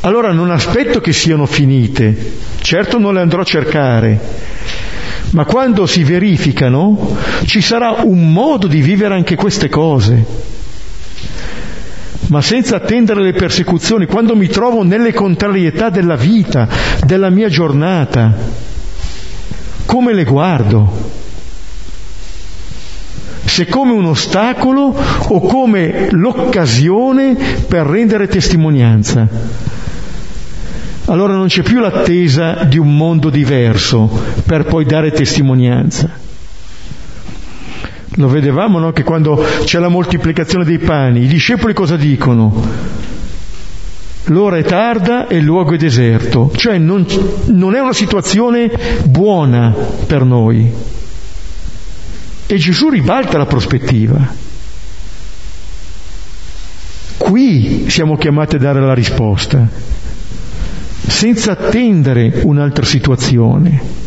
Allora 0.00 0.32
non 0.32 0.50
aspetto 0.50 1.00
che 1.00 1.12
siano 1.12 1.46
finite, 1.46 2.32
certo 2.62 2.98
non 2.98 3.14
le 3.14 3.20
andrò 3.20 3.42
a 3.42 3.44
cercare, 3.44 4.20
ma 5.32 5.44
quando 5.44 5.86
si 5.86 6.04
verificano 6.04 7.16
ci 7.44 7.60
sarà 7.60 8.02
un 8.02 8.32
modo 8.32 8.66
di 8.66 8.80
vivere 8.80 9.14
anche 9.14 9.34
queste 9.34 9.68
cose. 9.68 10.50
Ma 12.28 12.40
senza 12.40 12.76
attendere 12.76 13.22
le 13.22 13.32
persecuzioni, 13.32 14.06
quando 14.06 14.34
mi 14.34 14.46
trovo 14.46 14.82
nelle 14.82 15.12
contrarietà 15.12 15.90
della 15.90 16.16
vita, 16.16 16.66
della 17.04 17.28
mia 17.30 17.48
giornata, 17.48 18.34
come 19.84 20.14
le 20.14 20.24
guardo? 20.24 21.10
Se 23.44 23.66
come 23.66 23.92
un 23.92 24.06
ostacolo 24.06 24.94
o 25.28 25.40
come 25.40 26.08
l'occasione 26.10 27.36
per 27.68 27.84
rendere 27.84 28.28
testimonianza 28.28 29.28
allora 31.06 31.34
non 31.34 31.48
c'è 31.48 31.62
più 31.62 31.80
l'attesa 31.80 32.64
di 32.64 32.78
un 32.78 32.96
mondo 32.96 33.28
diverso 33.28 34.08
per 34.46 34.64
poi 34.64 34.84
dare 34.84 35.10
testimonianza. 35.10 36.08
Lo 38.16 38.28
vedevamo 38.28 38.78
no? 38.78 38.92
che 38.92 39.02
quando 39.02 39.42
c'è 39.64 39.78
la 39.78 39.88
moltiplicazione 39.88 40.64
dei 40.64 40.78
pani, 40.78 41.22
i 41.22 41.26
discepoli 41.26 41.72
cosa 41.72 41.96
dicono? 41.96 43.00
L'ora 44.26 44.58
è 44.58 44.62
tarda 44.62 45.26
e 45.26 45.38
il 45.38 45.44
luogo 45.44 45.72
è 45.72 45.76
deserto, 45.76 46.52
cioè 46.54 46.78
non, 46.78 47.04
non 47.46 47.74
è 47.74 47.80
una 47.80 47.92
situazione 47.92 48.70
buona 49.04 49.74
per 50.06 50.24
noi. 50.24 50.70
E 52.46 52.56
Gesù 52.56 52.90
ribalta 52.90 53.38
la 53.38 53.46
prospettiva. 53.46 54.40
Qui 57.16 57.86
siamo 57.88 58.16
chiamati 58.16 58.56
a 58.56 58.58
dare 58.58 58.80
la 58.80 58.94
risposta 58.94 59.66
senza 61.06 61.52
attendere 61.52 62.40
un'altra 62.44 62.84
situazione 62.84 64.00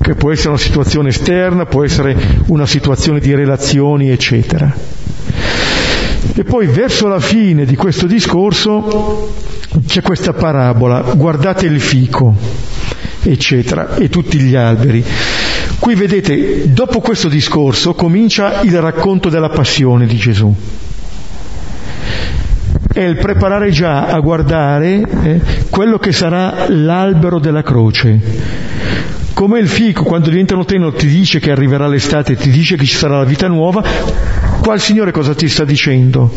che 0.00 0.14
può 0.14 0.30
essere 0.30 0.50
una 0.50 0.58
situazione 0.58 1.08
esterna, 1.08 1.66
può 1.66 1.84
essere 1.84 2.16
una 2.46 2.66
situazione 2.66 3.18
di 3.18 3.34
relazioni, 3.34 4.10
eccetera. 4.10 4.72
E 6.34 6.44
poi 6.44 6.66
verso 6.66 7.08
la 7.08 7.18
fine 7.18 7.64
di 7.64 7.74
questo 7.74 8.06
discorso 8.06 9.32
c'è 9.86 10.00
questa 10.02 10.32
parabola, 10.32 11.00
guardate 11.00 11.66
il 11.66 11.80
fico, 11.80 12.34
eccetera, 13.22 13.96
e 13.96 14.08
tutti 14.08 14.38
gli 14.38 14.54
alberi. 14.54 15.04
Qui 15.78 15.94
vedete, 15.94 16.72
dopo 16.72 17.00
questo 17.00 17.28
discorso 17.28 17.94
comincia 17.94 18.60
il 18.60 18.80
racconto 18.80 19.28
della 19.28 19.48
passione 19.48 20.06
di 20.06 20.16
Gesù 20.16 20.54
è 22.92 23.02
il 23.02 23.16
preparare 23.16 23.70
già 23.70 24.06
a 24.06 24.18
guardare 24.18 25.00
eh, 25.22 25.40
quello 25.70 25.98
che 25.98 26.10
sarà 26.10 26.66
l'albero 26.68 27.38
della 27.38 27.62
croce. 27.62 28.18
Come 29.32 29.60
il 29.60 29.68
fico 29.68 30.02
quando 30.02 30.28
diventano 30.28 30.64
tenero 30.64 30.92
ti 30.92 31.06
dice 31.06 31.38
che 31.38 31.52
arriverà 31.52 31.86
l'estate, 31.86 32.34
ti 32.34 32.50
dice 32.50 32.76
che 32.76 32.84
ci 32.84 32.96
sarà 32.96 33.18
la 33.18 33.24
vita 33.24 33.46
nuova, 33.46 33.82
qua 34.60 34.74
il 34.74 34.80
Signore 34.80 35.12
cosa 35.12 35.34
ti 35.34 35.48
sta 35.48 35.64
dicendo? 35.64 36.30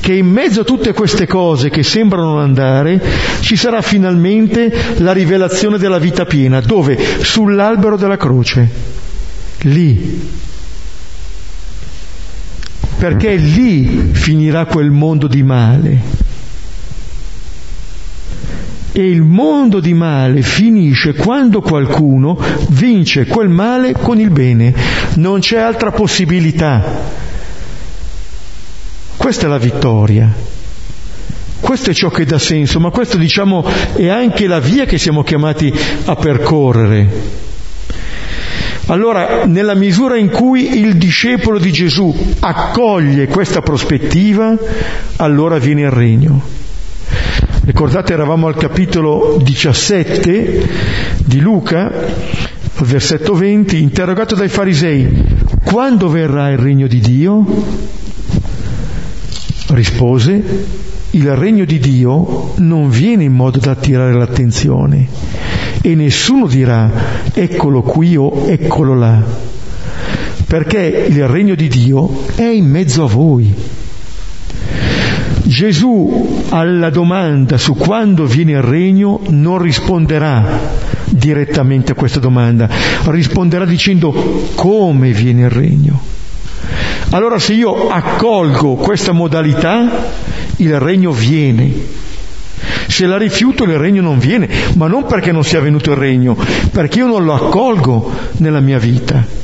Che 0.00 0.14
in 0.14 0.28
mezzo 0.28 0.60
a 0.60 0.64
tutte 0.64 0.92
queste 0.92 1.26
cose 1.26 1.68
che 1.68 1.82
sembrano 1.82 2.38
andare, 2.38 3.00
ci 3.40 3.56
sarà 3.56 3.82
finalmente 3.82 4.72
la 4.98 5.12
rivelazione 5.12 5.78
della 5.78 5.98
vita 5.98 6.24
piena. 6.24 6.60
Dove? 6.60 6.96
Sull'albero 7.20 7.96
della 7.96 8.16
croce. 8.16 8.68
Lì 9.62 10.48
perché 13.00 13.34
lì 13.34 14.10
finirà 14.12 14.66
quel 14.66 14.90
mondo 14.90 15.26
di 15.26 15.42
male. 15.42 16.18
E 18.92 19.08
il 19.08 19.22
mondo 19.22 19.80
di 19.80 19.94
male 19.94 20.42
finisce 20.42 21.14
quando 21.14 21.62
qualcuno 21.62 22.38
vince 22.68 23.24
quel 23.24 23.48
male 23.48 23.92
con 23.92 24.20
il 24.20 24.28
bene. 24.28 24.74
Non 25.14 25.40
c'è 25.40 25.58
altra 25.58 25.92
possibilità. 25.92 26.84
Questa 29.16 29.46
è 29.46 29.48
la 29.48 29.56
vittoria. 29.56 30.30
Questo 31.58 31.90
è 31.90 31.94
ciò 31.94 32.10
che 32.10 32.26
dà 32.26 32.38
senso, 32.38 32.80
ma 32.80 32.90
questo 32.90 33.16
diciamo 33.16 33.64
è 33.94 34.08
anche 34.08 34.46
la 34.46 34.60
via 34.60 34.84
che 34.84 34.98
siamo 34.98 35.22
chiamati 35.22 35.72
a 36.04 36.16
percorrere. 36.16 37.48
Allora, 38.90 39.44
nella 39.44 39.74
misura 39.74 40.16
in 40.16 40.30
cui 40.30 40.80
il 40.80 40.96
discepolo 40.96 41.60
di 41.60 41.70
Gesù 41.70 42.12
accoglie 42.40 43.28
questa 43.28 43.60
prospettiva, 43.60 44.52
allora 45.16 45.58
viene 45.58 45.82
il 45.82 45.92
regno. 45.92 46.42
Ricordate, 47.66 48.12
eravamo 48.12 48.48
al 48.48 48.56
capitolo 48.56 49.38
17 49.40 50.68
di 51.18 51.38
Luca, 51.38 51.88
versetto 52.78 53.34
20, 53.34 53.80
interrogato 53.80 54.34
dai 54.34 54.48
farisei, 54.48 55.24
quando 55.62 56.08
verrà 56.08 56.50
il 56.50 56.58
regno 56.58 56.88
di 56.88 56.98
Dio? 56.98 57.46
Rispose, 59.68 60.66
il 61.10 61.36
regno 61.36 61.64
di 61.64 61.78
Dio 61.78 62.54
non 62.56 62.90
viene 62.90 63.22
in 63.22 63.34
modo 63.34 63.58
da 63.58 63.70
attirare 63.70 64.14
l'attenzione, 64.14 65.06
e 65.82 65.94
nessuno 65.94 66.46
dirà 66.46 66.90
eccolo 67.32 67.82
qui 67.82 68.16
o 68.16 68.44
eccolo 68.46 68.94
là, 68.94 69.22
perché 70.46 71.06
il 71.08 71.26
regno 71.26 71.54
di 71.54 71.68
Dio 71.68 72.26
è 72.34 72.44
in 72.44 72.68
mezzo 72.68 73.04
a 73.04 73.08
voi. 73.08 73.54
Gesù 75.42 76.44
alla 76.50 76.90
domanda 76.90 77.58
su 77.58 77.74
quando 77.74 78.24
viene 78.24 78.52
il 78.52 78.62
regno 78.62 79.20
non 79.28 79.58
risponderà 79.58 80.58
direttamente 81.06 81.92
a 81.92 81.94
questa 81.94 82.20
domanda, 82.20 82.68
risponderà 83.06 83.64
dicendo 83.64 84.12
come 84.54 85.12
viene 85.12 85.42
il 85.42 85.50
regno. 85.50 86.00
Allora 87.10 87.38
se 87.40 87.54
io 87.54 87.88
accolgo 87.88 88.74
questa 88.74 89.12
modalità, 89.12 89.88
il 90.56 90.78
regno 90.78 91.10
viene. 91.10 91.72
Se 93.00 93.06
la 93.06 93.16
rifiuto 93.16 93.64
il 93.64 93.78
regno 93.78 94.02
non 94.02 94.18
viene, 94.18 94.46
ma 94.74 94.86
non 94.86 95.06
perché 95.06 95.32
non 95.32 95.42
sia 95.42 95.58
venuto 95.58 95.90
il 95.90 95.96
regno, 95.96 96.36
perché 96.70 96.98
io 96.98 97.06
non 97.06 97.24
lo 97.24 97.32
accolgo 97.32 98.12
nella 98.36 98.60
mia 98.60 98.78
vita 98.78 99.38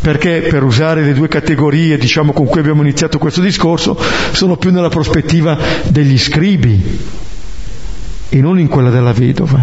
perché 0.00 0.46
per 0.48 0.62
usare 0.62 1.02
le 1.02 1.12
due 1.12 1.28
categorie 1.28 1.98
diciamo, 1.98 2.32
con 2.32 2.46
cui 2.46 2.60
abbiamo 2.60 2.80
iniziato 2.80 3.18
questo 3.18 3.42
discorso 3.42 3.98
sono 4.32 4.56
più 4.56 4.70
nella 4.70 4.88
prospettiva 4.88 5.58
degli 5.88 6.16
scribi 6.16 6.98
e 8.30 8.40
non 8.40 8.58
in 8.58 8.68
quella 8.68 8.88
della 8.88 9.12
vedova. 9.12 9.62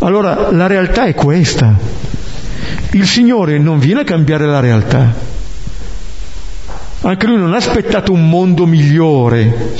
Allora 0.00 0.52
la 0.52 0.68
realtà 0.68 1.06
è 1.06 1.14
questa. 1.14 1.76
Il 2.90 3.06
Signore 3.06 3.58
non 3.58 3.80
viene 3.80 4.02
a 4.02 4.04
cambiare 4.04 4.46
la 4.46 4.60
realtà. 4.60 5.25
Anche 7.06 7.28
lui 7.28 7.36
non 7.36 7.54
ha 7.54 7.58
aspettato 7.58 8.10
un 8.10 8.28
mondo 8.28 8.66
migliore. 8.66 9.74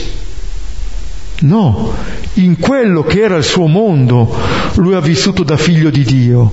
No, 1.41 1.93
in 2.35 2.57
quello 2.57 3.03
che 3.03 3.21
era 3.21 3.35
il 3.35 3.43
suo 3.43 3.67
mondo 3.67 4.33
lui 4.77 4.95
ha 4.95 5.01
vissuto 5.01 5.43
da 5.43 5.57
figlio 5.57 5.91
di 5.91 6.05
Dio 6.05 6.53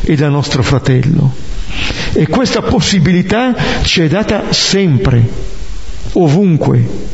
e 0.00 0.16
da 0.16 0.28
nostro 0.28 0.64
fratello. 0.64 1.32
E 2.12 2.26
questa 2.26 2.60
possibilità 2.62 3.54
ci 3.82 4.02
è 4.02 4.08
data 4.08 4.52
sempre, 4.52 5.28
ovunque. 6.14 7.12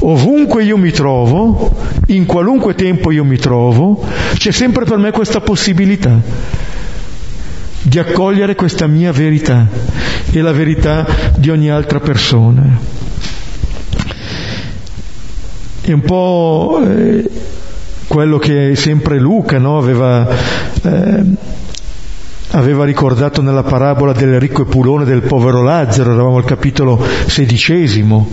Ovunque 0.00 0.64
io 0.64 0.76
mi 0.76 0.90
trovo, 0.90 1.72
in 2.06 2.26
qualunque 2.26 2.74
tempo 2.74 3.12
io 3.12 3.22
mi 3.22 3.38
trovo, 3.38 4.04
c'è 4.34 4.50
sempre 4.50 4.84
per 4.86 4.98
me 4.98 5.12
questa 5.12 5.40
possibilità 5.40 6.20
di 7.82 7.98
accogliere 7.98 8.54
questa 8.56 8.86
mia 8.86 9.12
verità 9.12 9.66
e 10.32 10.40
la 10.40 10.52
verità 10.52 11.06
di 11.36 11.50
ogni 11.50 11.70
altra 11.70 12.00
persona. 12.00 12.78
È 15.82 15.92
un 15.92 16.00
po' 16.00 16.80
eh, 16.84 17.28
quello 18.06 18.38
che 18.38 18.74
sempre 18.74 19.18
Luca 19.18 19.58
no, 19.58 19.78
aveva, 19.78 20.26
eh, 20.82 21.24
aveva, 22.50 22.84
ricordato 22.84 23.42
nella 23.42 23.62
parabola 23.62 24.12
del 24.12 24.38
ricco 24.40 24.62
e 24.62 24.66
pulone 24.66 25.04
del 25.04 25.22
povero 25.22 25.62
Lazzaro, 25.62 26.12
eravamo 26.12 26.36
al 26.36 26.44
capitolo 26.44 27.04
sedicesimo. 27.26 28.28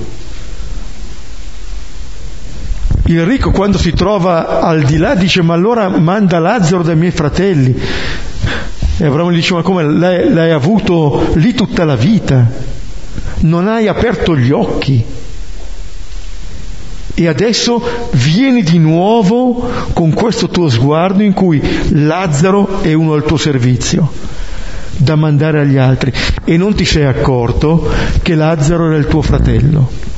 Il 3.05 3.25
ricco 3.25 3.49
quando 3.49 3.79
si 3.79 3.91
trova 3.91 4.61
al 4.61 4.83
di 4.83 4.97
là 4.97 5.15
dice 5.15 5.41
ma 5.41 5.55
allora 5.55 5.89
manda 5.89 6.37
Lazzaro 6.37 6.83
dai 6.83 6.95
miei 6.95 7.11
fratelli. 7.11 7.75
E 9.01 9.05
Abramo 9.05 9.31
gli 9.31 9.35
dice 9.35 9.53
ma 9.53 9.61
come 9.61 9.83
l'hai, 9.83 10.33
l'hai 10.33 10.51
avuto 10.51 11.31
lì 11.35 11.53
tutta 11.53 11.85
la 11.85 11.95
vita? 11.95 12.45
Non 13.39 13.69
hai 13.69 13.87
aperto 13.87 14.35
gli 14.35 14.51
occhi 14.51 15.01
e 17.13 17.27
adesso 17.27 17.81
vieni 18.11 18.61
di 18.61 18.77
nuovo 18.77 19.69
con 19.93 20.13
questo 20.13 20.49
tuo 20.49 20.67
sguardo 20.67 21.23
in 21.23 21.31
cui 21.31 21.61
Lazzaro 21.91 22.81
è 22.81 22.91
uno 22.91 23.13
al 23.13 23.23
tuo 23.23 23.37
servizio 23.37 24.11
da 24.97 25.15
mandare 25.15 25.61
agli 25.61 25.77
altri 25.77 26.11
e 26.43 26.57
non 26.57 26.75
ti 26.75 26.83
sei 26.83 27.05
accorto 27.05 27.89
che 28.21 28.35
Lazzaro 28.35 28.87
era 28.87 28.97
il 28.97 29.07
tuo 29.07 29.21
fratello. 29.21 30.08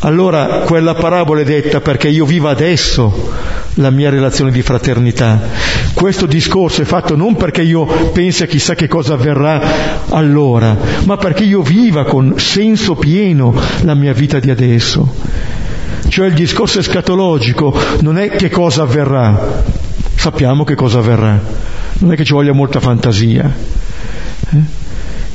Allora 0.00 0.60
quella 0.64 0.94
parabola 0.94 1.40
è 1.40 1.44
detta 1.44 1.80
perché 1.80 2.08
io 2.08 2.24
vivo 2.24 2.48
adesso 2.48 3.32
la 3.74 3.90
mia 3.90 4.10
relazione 4.10 4.52
di 4.52 4.62
fraternità. 4.62 5.40
Questo 5.92 6.26
discorso 6.26 6.82
è 6.82 6.84
fatto 6.84 7.16
non 7.16 7.34
perché 7.34 7.62
io 7.62 7.84
pensi 8.12 8.44
a 8.44 8.46
chissà 8.46 8.76
che 8.76 8.86
cosa 8.86 9.14
avverrà 9.14 10.06
allora, 10.10 10.76
ma 11.04 11.16
perché 11.16 11.42
io 11.42 11.62
viva 11.62 12.04
con 12.04 12.34
senso 12.38 12.94
pieno 12.94 13.52
la 13.82 13.94
mia 13.94 14.12
vita 14.12 14.38
di 14.38 14.50
adesso. 14.50 15.14
Cioè 16.06 16.28
il 16.28 16.34
discorso 16.34 16.78
escatologico 16.78 17.76
non 18.00 18.18
è 18.18 18.30
che 18.30 18.50
cosa 18.50 18.82
avverrà, 18.82 19.64
sappiamo 20.14 20.62
che 20.62 20.76
cosa 20.76 20.98
avverrà, 21.00 21.40
non 21.98 22.12
è 22.12 22.16
che 22.16 22.24
ci 22.24 22.34
voglia 22.34 22.52
molta 22.52 22.78
fantasia. 22.78 23.52
Eh? 24.50 24.56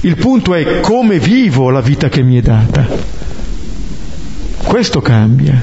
Il 0.01 0.15
punto 0.15 0.53
è 0.53 0.79
come 0.79 1.19
vivo 1.19 1.69
la 1.69 1.81
vita 1.81 2.07
che 2.07 2.23
mi 2.23 2.37
è 2.37 2.41
data. 2.41 3.12
Questo 4.73 5.01
cambia. 5.01 5.61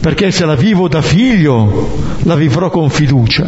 Perché 0.00 0.30
se 0.30 0.46
la 0.46 0.54
vivo 0.54 0.88
da 0.88 1.02
figlio, 1.02 1.98
la 2.22 2.34
vivrò 2.34 2.70
con 2.70 2.88
fiducia. 2.88 3.46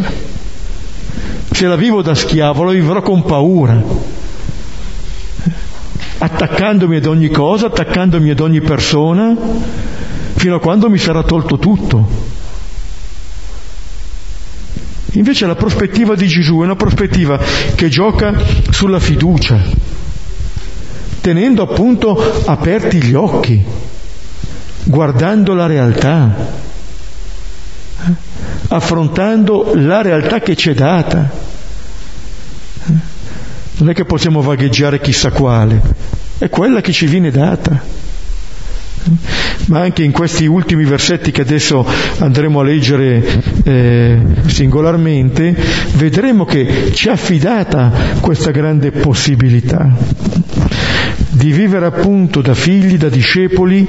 Se 1.51 1.67
la 1.67 1.75
vivo 1.75 2.03
da 2.03 2.15
schiavo, 2.15 2.65
la 2.65 2.73
vivrò 2.73 3.01
con 3.01 3.23
paura. 3.23 3.83
Attaccandomi 6.19 6.97
ad 6.97 7.07
ogni 7.07 7.31
cosa, 7.31 7.69
attaccandomi 7.69 8.29
ad 8.29 8.41
ogni 8.41 8.61
persona, 8.61 9.35
fino 10.35 10.57
a 10.57 10.61
quando 10.61 10.91
mi 10.91 10.99
sarà 10.99 11.23
tolto 11.23 11.57
tutto. 11.57 12.07
Invece 15.13 15.47
la 15.47 15.57
prospettiva 15.57 16.15
di 16.15 16.27
Gesù 16.27 16.61
è 16.61 16.65
una 16.65 16.77
prospettiva 16.77 17.41
che 17.75 17.89
gioca 17.89 18.35
sulla 18.69 19.01
fiducia, 19.01 19.88
tenendo 21.29 21.63
appunto 21.63 22.43
aperti 22.47 23.03
gli 23.03 23.13
occhi, 23.13 23.63
guardando 24.85 25.53
la 25.53 25.67
realtà, 25.67 26.35
eh, 27.99 28.13
affrontando 28.69 29.73
la 29.75 30.01
realtà 30.01 30.41
che 30.41 30.57
ci 30.57 30.71
è 30.71 30.75
data. 30.75 31.31
Eh, 32.87 32.93
non 33.77 33.91
è 33.91 33.93
che 33.93 34.07
possiamo 34.07 34.41
vagheggiare 34.41 35.03
chissà 35.03 35.31
quale, 35.31 35.83
è 36.39 36.49
quella 36.49 36.81
che 36.81 36.93
ci 36.93 37.05
viene 37.05 37.31
data. 37.31 37.97
Ma 39.67 39.81
anche 39.81 40.05
in 40.05 40.13
questi 40.13 40.47
ultimi 40.47 40.85
versetti 40.85 41.31
che 41.31 41.43
adesso 41.43 41.87
andremo 42.21 42.61
a 42.61 42.65
leggere 42.65 43.43
eh, 43.65 44.19
singolarmente, 44.47 45.55
vedremo 45.97 46.47
che 46.47 46.91
ci 46.95 47.09
è 47.09 47.11
affidata 47.11 47.93
questa 48.21 48.51
grande 48.51 48.93
possibilità 48.93 50.28
di 51.39 51.53
vivere 51.53 51.87
appunto 51.87 52.41
da 52.41 52.53
figli, 52.53 52.99
da 52.99 53.09
discepoli, 53.09 53.87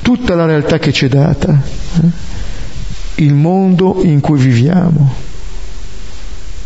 tutta 0.00 0.34
la 0.34 0.46
realtà 0.46 0.78
che 0.78 0.92
ci 0.92 1.04
è 1.04 1.08
data, 1.08 1.60
eh? 2.02 3.22
il 3.22 3.34
mondo 3.34 4.00
in 4.02 4.20
cui 4.20 4.38
viviamo 4.38 5.28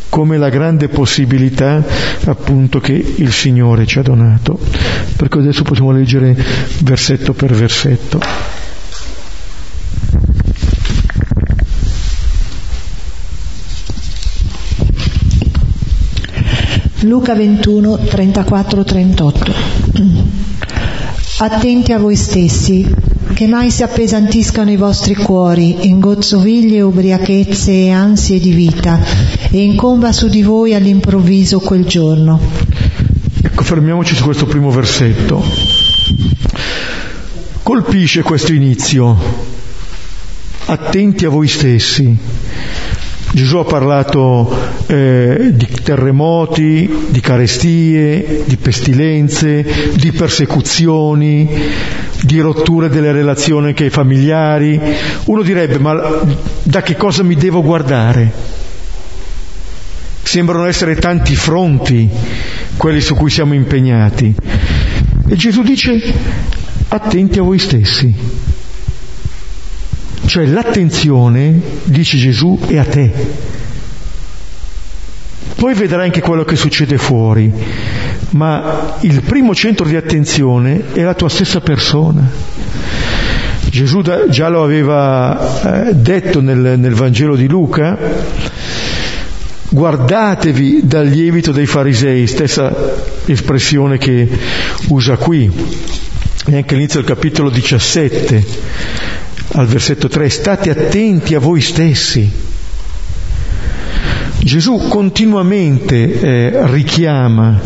come 0.09 0.39
la 0.39 0.49
grande 0.49 0.87
possibilità 0.87 1.85
appunto 2.27 2.79
che 2.79 2.93
il 2.93 3.33
Signore 3.33 3.85
ci 3.85 3.99
ha 3.99 4.03
donato. 4.03 4.57
Per 5.17 5.29
adesso 5.33 5.65
possiamo 5.65 5.91
leggere 5.91 6.37
versetto 6.85 7.33
per 7.33 7.53
versetto. 7.53 8.21
Luca 17.01 17.35
21, 17.35 17.95
34-38. 17.97 19.74
Attenti 21.39 21.93
a 21.93 21.99
voi 21.99 22.17
stessi, 22.17 22.87
che 23.35 23.47
mai 23.47 23.71
si 23.71 23.83
appesantiscano 23.83 24.71
i 24.71 24.77
vostri 24.77 25.15
cuori 25.15 25.87
in 25.89 26.01
gozzoviglie, 26.01 26.81
ubriachezze 26.81 27.73
e 27.73 27.91
ansie 27.91 28.39
di 28.39 28.53
vita, 28.53 29.01
e 29.51 29.63
incomba 29.63 30.13
su 30.13 30.29
di 30.29 30.43
voi 30.43 30.75
all'improvviso 30.75 31.61
quel 31.61 31.85
giorno. 31.85 32.41
Ecco, 33.43 33.63
fermiamoci 33.63 34.15
su 34.15 34.25
questo 34.25 34.47
primo 34.47 34.71
versetto. 34.71 35.43
Colpisce 37.63 38.23
questo 38.23 38.53
inizio. 38.53 39.17
Attenti 40.67 41.25
a 41.25 41.29
voi 41.31 41.49
stessi. 41.49 42.17
Gesù 43.33 43.57
ha 43.57 43.65
parlato 43.65 44.57
eh, 44.87 45.51
di 45.53 45.69
terremoti, 45.83 47.07
di 47.09 47.21
carestie, 47.21 48.43
di 48.47 48.57
pestilenze, 48.57 49.93
di 49.95 50.13
persecuzioni, 50.13 51.49
di 52.23 52.41
rotture 52.41 52.89
delle 52.89 53.13
relazioni 53.13 53.69
anche 53.69 53.91
familiari. 53.91 54.81
Uno 55.25 55.43
direbbe, 55.43 55.79
ma 55.79 56.23
da 56.63 56.83
che 56.83 56.97
cosa 56.97 57.23
mi 57.23 57.35
devo 57.35 57.63
guardare? 57.63 58.33
Sembrano 60.23 60.67
essere 60.67 60.97
tanti 60.97 61.37
fronti 61.37 62.09
quelli 62.77 63.01
su 63.01 63.15
cui 63.15 63.31
siamo 63.31 63.55
impegnati. 63.55 64.35
E 65.29 65.37
Gesù 65.37 65.63
dice 65.63 66.01
attenti 66.89 67.39
a 67.39 67.43
voi 67.43 67.59
stessi. 67.59 68.15
Cioè 70.27 70.47
l'attenzione, 70.47 71.61
dice 71.85 72.17
Gesù, 72.17 72.59
è 72.67 72.79
a 72.79 72.85
te. 72.85 73.54
Poi 75.55 75.75
vedrai 75.75 76.07
anche 76.07 76.21
quello 76.21 76.45
che 76.45 76.57
succede 76.57 76.99
fuori, 76.99 77.51
ma 78.31 78.97
il 79.01 79.23
primo 79.23 79.55
centro 79.55 79.87
di 79.87 79.97
attenzione 79.97 80.93
è 80.93 81.03
la 81.03 81.15
tua 81.15 81.29
stessa 81.29 81.61
persona. 81.61 82.29
Gesù 83.71 84.03
già 84.29 84.49
lo 84.49 84.63
aveva 84.63 85.89
eh, 85.89 85.95
detto 85.95 86.41
nel, 86.41 86.79
nel 86.79 86.95
Vangelo 86.95 87.35
di 87.35 87.49
Luca, 87.49 87.99
guardatevi 89.69 90.87
dal 90.87 91.07
lievito 91.07 91.51
dei 91.51 91.67
farisei, 91.67 92.27
stessa 92.27 92.73
espressione 93.25 93.99
che 93.99 94.29
usa 94.89 95.17
qui, 95.17 95.51
e 96.47 96.57
anche 96.57 96.75
all'inizio 96.75 97.01
del 97.01 97.09
capitolo 97.09 97.51
17, 97.51 98.45
al 99.53 99.67
versetto 99.67 100.09
3, 100.09 100.29
state 100.29 100.71
attenti 100.71 101.35
a 101.35 101.41
voi 101.41 101.61
stessi. 101.61 102.44
Gesù 104.45 104.89
continuamente 104.91 106.21
eh, 106.21 106.67
richiama 106.67 107.59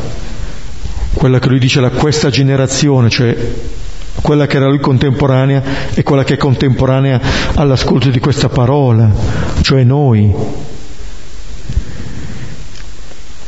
quella 1.12 1.40
che 1.40 1.48
lui 1.48 1.58
dice 1.58 1.80
la 1.80 1.90
questa 1.90 2.30
generazione, 2.30 3.10
cioè 3.10 3.36
quella 4.22 4.46
che 4.46 4.58
era 4.58 4.68
lui 4.68 4.78
contemporanea 4.78 5.60
e 5.92 6.04
quella 6.04 6.22
che 6.22 6.34
è 6.34 6.36
contemporanea 6.36 7.20
all'ascolto 7.54 8.10
di 8.10 8.20
questa 8.20 8.48
parola, 8.48 9.10
cioè 9.60 9.82
noi. 9.82 10.32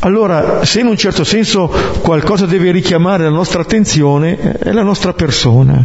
Allora, 0.01 0.65
se 0.65 0.81
in 0.81 0.87
un 0.87 0.97
certo 0.97 1.23
senso 1.23 1.69
qualcosa 2.03 2.47
deve 2.47 2.73
richiamare 2.73 3.23
la 3.23 3.31
nostra 3.31 3.61
attenzione, 3.61 4.59
è 4.59 4.73
la 4.73 4.83
nostra 4.83 5.13
persona. 5.13 5.85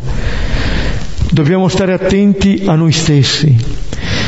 Dobbiamo 1.30 1.68
stare 1.68 1.94
attenti 1.94 2.64
a 2.66 2.74
noi 2.74 2.92
stessi. 2.92 3.84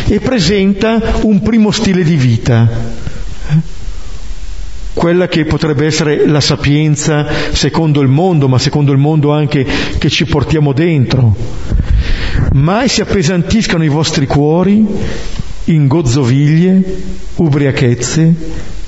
E 0.10 0.19
presenta 0.19 1.01
un 1.21 1.41
primo 1.41 1.71
stile 1.71 2.03
di 2.03 2.15
vita, 2.15 3.06
quella 4.93 5.27
che 5.27 5.45
potrebbe 5.45 5.86
essere 5.86 6.27
la 6.27 6.41
sapienza 6.41 7.27
secondo 7.51 8.01
il 8.01 8.07
mondo, 8.07 8.47
ma 8.47 8.57
secondo 8.57 8.91
il 8.91 8.97
mondo 8.97 9.31
anche 9.31 9.65
che 9.97 10.10
ci 10.10 10.25
portiamo 10.25 10.73
dentro. 10.73 11.36
Mai 12.53 12.89
si 12.89 13.01
appesantiscano 13.01 13.83
i 13.83 13.89
vostri 13.89 14.25
cuori 14.25 14.86
in 15.65 15.88
gozzoviglie, 15.88 16.83
ubriachezze, 17.36 18.33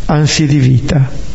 ansie 0.05 0.47
di 0.47 0.57
vita. 0.57 1.27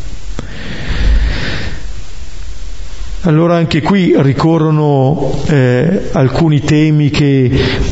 Allora 3.21 3.55
anche 3.55 3.81
qui 3.81 4.13
ricorrono 4.17 5.41
eh, 5.47 6.09
alcuni 6.11 6.59
temi 6.59 7.09
che 7.09 7.49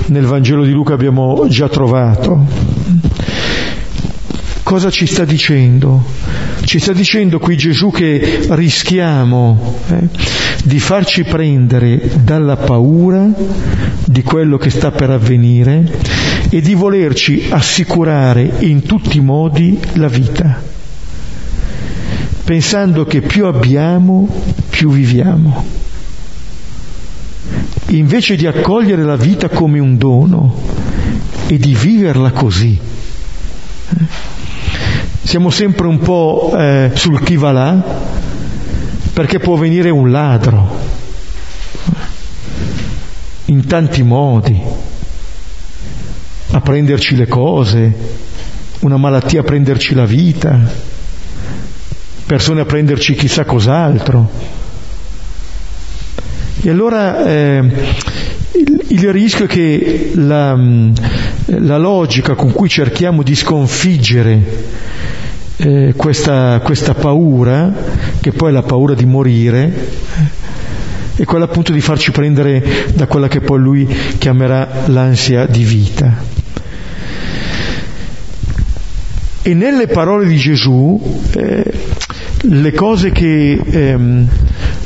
nel 0.08 0.26
Vangelo 0.26 0.64
di 0.64 0.72
Luca 0.72 0.94
abbiamo 0.94 1.48
già 1.48 1.68
trovato. 1.70 2.73
Cosa 4.74 4.90
ci 4.90 5.06
sta 5.06 5.24
dicendo? 5.24 6.04
Ci 6.64 6.80
sta 6.80 6.94
dicendo 6.94 7.38
qui 7.38 7.56
Gesù 7.56 7.92
che 7.92 8.48
rischiamo 8.50 9.76
eh, 9.88 10.10
di 10.64 10.80
farci 10.80 11.24
prendere 11.24 12.02
dalla 12.24 12.58
paura 12.58 13.30
di 14.04 14.24
quello 14.24 14.58
che 14.58 14.72
sta 14.72 14.90
per 14.90 15.12
avvenire 15.12 16.00
e 16.50 16.60
di 16.60 16.74
volerci 16.74 17.46
assicurare 17.52 18.52
in 18.62 18.82
tutti 18.82 19.18
i 19.18 19.22
modi 19.22 19.80
la 19.94 20.08
vita, 20.08 20.60
pensando 22.44 23.06
che 23.06 23.22
più 23.22 23.46
abbiamo, 23.46 24.28
più 24.72 24.90
viviamo. 24.90 25.66
Invece 27.90 28.36
di 28.36 28.48
accogliere 28.48 29.04
la 29.04 29.18
vita 29.18 29.50
come 29.50 29.78
un 29.78 30.00
dono 30.00 30.60
e 31.46 31.60
di 31.60 31.76
viverla 31.76 32.32
così. 32.32 32.76
Eh, 33.90 34.42
siamo 35.24 35.50
sempre 35.50 35.88
un 35.88 36.00
po' 36.00 36.54
eh, 36.56 36.92
sul 36.94 37.24
chi 37.24 37.38
va 37.38 37.52
là, 37.52 37.82
perché 39.14 39.40
può 39.40 39.56
venire 39.56 39.90
un 39.90 40.12
ladro, 40.12 40.80
in 43.46 43.66
tanti 43.66 44.04
modi, 44.04 44.62
a 46.52 46.62
prenderci 46.62 47.16
le 47.16 47.28
cose, 47.28 47.96
una 48.82 48.98
malattia 48.98 49.40
a 49.40 49.44
prenderci 49.44 49.96
la 49.96 50.06
vita, 50.06 50.60
persone 52.26 52.62
a 52.62 52.66
prenderci 52.66 53.16
chissà 53.16 53.46
cos'altro. 53.46 54.30
E 56.62 56.70
allora 56.70 57.26
eh, 57.26 57.58
il, 58.54 58.86
il, 58.88 59.12
rischio 59.12 59.46
è 59.46 59.48
che 59.48 60.12
la, 60.16 60.56
la 61.46 61.78
logica 61.78 62.36
con 62.36 62.52
cui 62.52 62.70
cerchiamo 62.70 63.24
di 63.24 63.36
sconfiggere 63.36 64.42
eh, 65.58 65.94
questa, 65.96 66.60
questa 66.64 66.94
paura, 66.94 67.72
che 68.20 68.32
poi 68.32 68.50
è 68.50 68.54
la 68.54 68.64
paura 68.64 68.94
di 68.94 69.06
morire, 69.06 69.88
è 71.16 71.22
eh, 71.22 71.26
quella 71.26 71.46
appunto 71.46 71.72
di 71.72 71.82
farci 71.82 72.12
prendere 72.12 72.88
da 72.94 73.08
quella 73.08 73.28
che 73.28 73.42
poi 73.42 73.60
lui 73.60 73.88
chiamerà 74.18 74.84
l'ansia 74.88 75.46
di 75.46 75.64
vita. 75.64 76.32
E 79.46 79.54
nelle 79.54 79.88
parole 79.88 80.26
di 80.26 80.38
Gesù, 80.38 81.00
eh, 81.36 81.74
le 82.42 82.72
cose 82.74 83.12
che 83.12 83.62
ehm, 83.62 84.28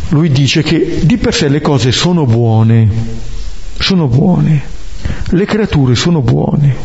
lui 0.10 0.30
dice 0.30 0.64
che 0.64 1.00
di 1.04 1.18
per 1.18 1.34
sé 1.34 1.48
le 1.48 1.62
cose 1.62 1.92
sono 1.92 2.26
buone, 2.26 2.90
sono 3.78 4.08
buone, 4.08 4.76
le 5.30 5.46
creature 5.46 5.96
sono 5.96 6.22
buone, 6.22 6.76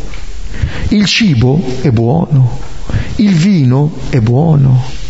il 0.88 1.04
cibo 1.06 1.62
è 1.80 1.90
buono, 1.90 2.58
il 3.16 3.34
vino 3.34 3.92
è 4.10 4.20
buono. 4.20 5.00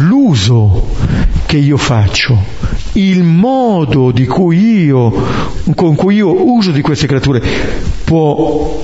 L'uso 0.00 0.94
che 1.46 1.56
io 1.56 1.78
faccio, 1.78 2.38
il 2.92 3.22
modo 3.22 4.12
cui 4.28 4.84
io, 4.84 5.12
con 5.74 5.94
cui 5.94 6.16
io 6.16 6.50
uso 6.52 6.70
di 6.70 6.82
queste 6.82 7.06
creature 7.06 7.42
può 8.04 8.80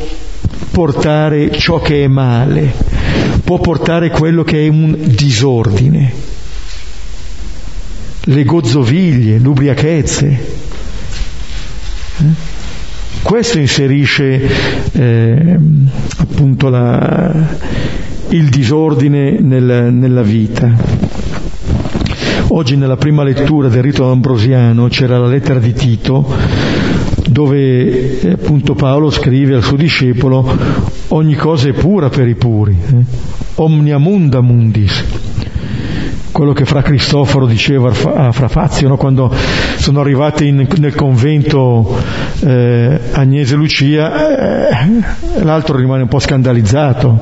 portare 0.71 1.53
ciò 1.53 1.81
che 1.81 2.05
è 2.05 2.09
male, 2.09 2.73
può 3.45 3.59
portare 3.59 4.11
quello 4.11 4.43
che 4.43 4.65
è 4.65 4.69
un 4.69 4.97
disordine, 4.99 6.13
le 8.21 8.45
gozzoviglie, 8.45 9.39
l'ubriachezze. 9.39 10.63
Questo 13.23 13.59
inserisce 13.59 14.49
eh, 14.93 15.59
appunto 16.19 16.69
la, 16.69 17.57
il 18.29 18.49
disordine 18.51 19.41
nel, 19.41 19.93
nella 19.93 20.23
vita. 20.23 20.71
Oggi 22.49 22.77
nella 22.77 22.97
prima 22.97 23.25
lettura 23.25 23.69
del 23.69 23.83
rito 23.83 24.11
ambrosiano 24.11 24.87
c'era 24.89 25.19
la 25.19 25.27
lettera 25.27 25.59
di 25.59 25.73
Tito 25.73 26.25
dove 27.27 28.21
eh, 28.21 28.31
appunto 28.31 28.75
Paolo 28.75 29.11
scrive 29.11 29.57
al 29.57 29.63
suo 29.63 29.77
discepolo 29.77 30.47
ogni 31.09 31.35
cosa 31.35 31.69
è 31.69 31.73
pura 31.73 32.09
per 32.11 32.29
i 32.29 32.37
puri, 32.37 32.77
eh? 32.87 33.05
omnia 33.57 33.99
munda 33.99 34.41
mundis 34.41 35.14
quello 36.35 36.53
che 36.53 36.65
Fra 36.65 36.83
Cristoforo 36.83 37.47
diceva 37.47 37.91
a 37.91 38.33
Fra 38.33 38.49
Fazio 38.49 38.89
no? 38.89 38.97
quando 38.97 39.33
sono 39.77 40.01
arrivati 40.01 40.49
in, 40.49 40.67
nel 40.79 40.93
convento 40.97 41.97
eh, 42.41 43.01
Agnese 43.13 43.55
Lucia, 43.55 44.67
eh, 44.67 45.45
l'altro 45.45 45.77
rimane 45.77 46.03
un 46.03 46.09
po' 46.09 46.19
scandalizzato. 46.19 47.21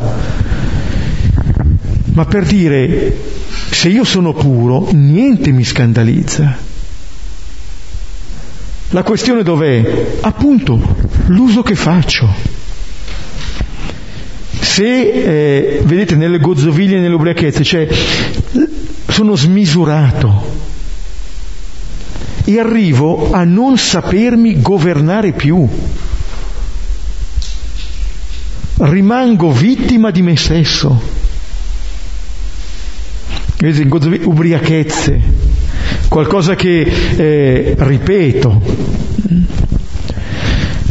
Ma 2.15 2.25
per 2.25 2.47
dire, 2.47 3.15
se 3.71 3.91
io 3.91 4.05
sono 4.05 4.33
puro, 4.33 4.89
niente 4.93 5.51
mi 5.51 5.65
scandalizza. 5.65 6.57
La 8.89 9.03
questione 9.03 9.43
dov'è? 9.43 10.17
Appunto, 10.23 10.81
l'uso 11.27 11.61
che 11.61 11.75
faccio. 11.75 12.27
Se, 14.59 14.85
eh, 14.85 15.83
vedete, 15.85 16.17
nelle 16.17 16.39
gozzoviglie 16.39 16.97
e 16.97 17.01
nelle 17.01 17.15
ubriachezze, 17.15 17.63
cioè, 17.63 17.87
sono 19.13 19.37
smisurato 19.37 20.61
e 22.45 22.59
arrivo 22.59 23.31
a 23.31 23.45
non 23.45 23.77
sapermi 23.77 24.63
governare 24.63 25.33
più. 25.33 25.69
Rimango 28.79 29.53
vittima 29.53 30.11
di 30.11 30.23
me 30.23 30.35
stesso. 30.37 31.01
Vedete, 33.59 34.25
ubriachezze, 34.25 35.21
qualcosa 36.09 36.55
che 36.55 36.81
eh, 36.81 37.75
ripeto. 37.79 38.63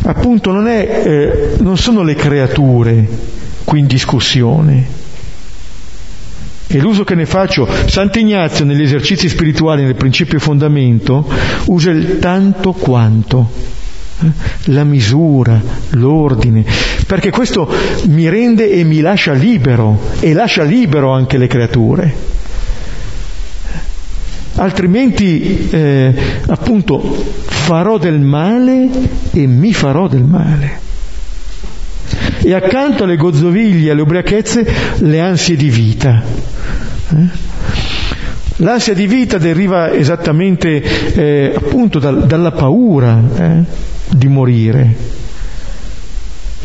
Appunto 0.03 0.51
non, 0.51 0.67
è, 0.67 1.03
eh, 1.05 1.61
non 1.61 1.75
sono 1.77 2.03
le 2.03 2.15
creature 2.15 3.07
qui 3.63 3.79
in 3.79 3.87
discussione, 3.87 4.85
e 6.71 6.79
l'uso 6.79 7.03
che 7.03 7.15
ne 7.15 7.25
faccio, 7.25 7.67
Sant'Ignazio 7.85 8.63
negli 8.63 8.81
esercizi 8.81 9.27
spirituali, 9.27 9.83
nel 9.83 9.95
principio 9.95 10.37
e 10.37 10.41
fondamento, 10.41 11.27
usa 11.65 11.91
il 11.91 12.19
tanto 12.19 12.71
quanto, 12.71 13.49
eh? 14.21 14.31
la 14.71 14.85
misura, 14.85 15.61
l'ordine, 15.89 16.63
perché 17.05 17.29
questo 17.29 17.69
mi 18.07 18.29
rende 18.29 18.69
e 18.71 18.83
mi 18.83 19.01
lascia 19.01 19.33
libero 19.33 19.99
e 20.19 20.33
lascia 20.33 20.63
libero 20.63 21.11
anche 21.11 21.37
le 21.37 21.47
creature. 21.47 22.29
Altrimenti, 24.55 25.69
eh, 25.69 26.13
appunto, 26.47 26.99
farò 26.99 27.97
del 27.97 28.19
male 28.19 28.89
e 29.31 29.47
mi 29.47 29.73
farò 29.73 30.07
del 30.07 30.23
male. 30.23 30.79
E 32.43 32.53
accanto 32.53 33.03
alle 33.03 33.15
gozzoviglie, 33.15 33.91
alle 33.91 34.01
ubriachezze, 34.01 34.65
le 34.97 35.19
ansie 35.19 35.55
di 35.55 35.69
vita. 35.69 36.23
Eh? 37.15 37.59
L'ansia 38.57 38.93
di 38.93 39.07
vita 39.07 39.37
deriva 39.37 39.91
esattamente 39.91 40.81
eh, 41.13 41.53
appunto 41.55 41.99
dal, 41.99 42.25
dalla 42.25 42.51
paura 42.51 43.21
eh, 43.35 43.63
di 44.09 44.27
morire. 44.27 44.95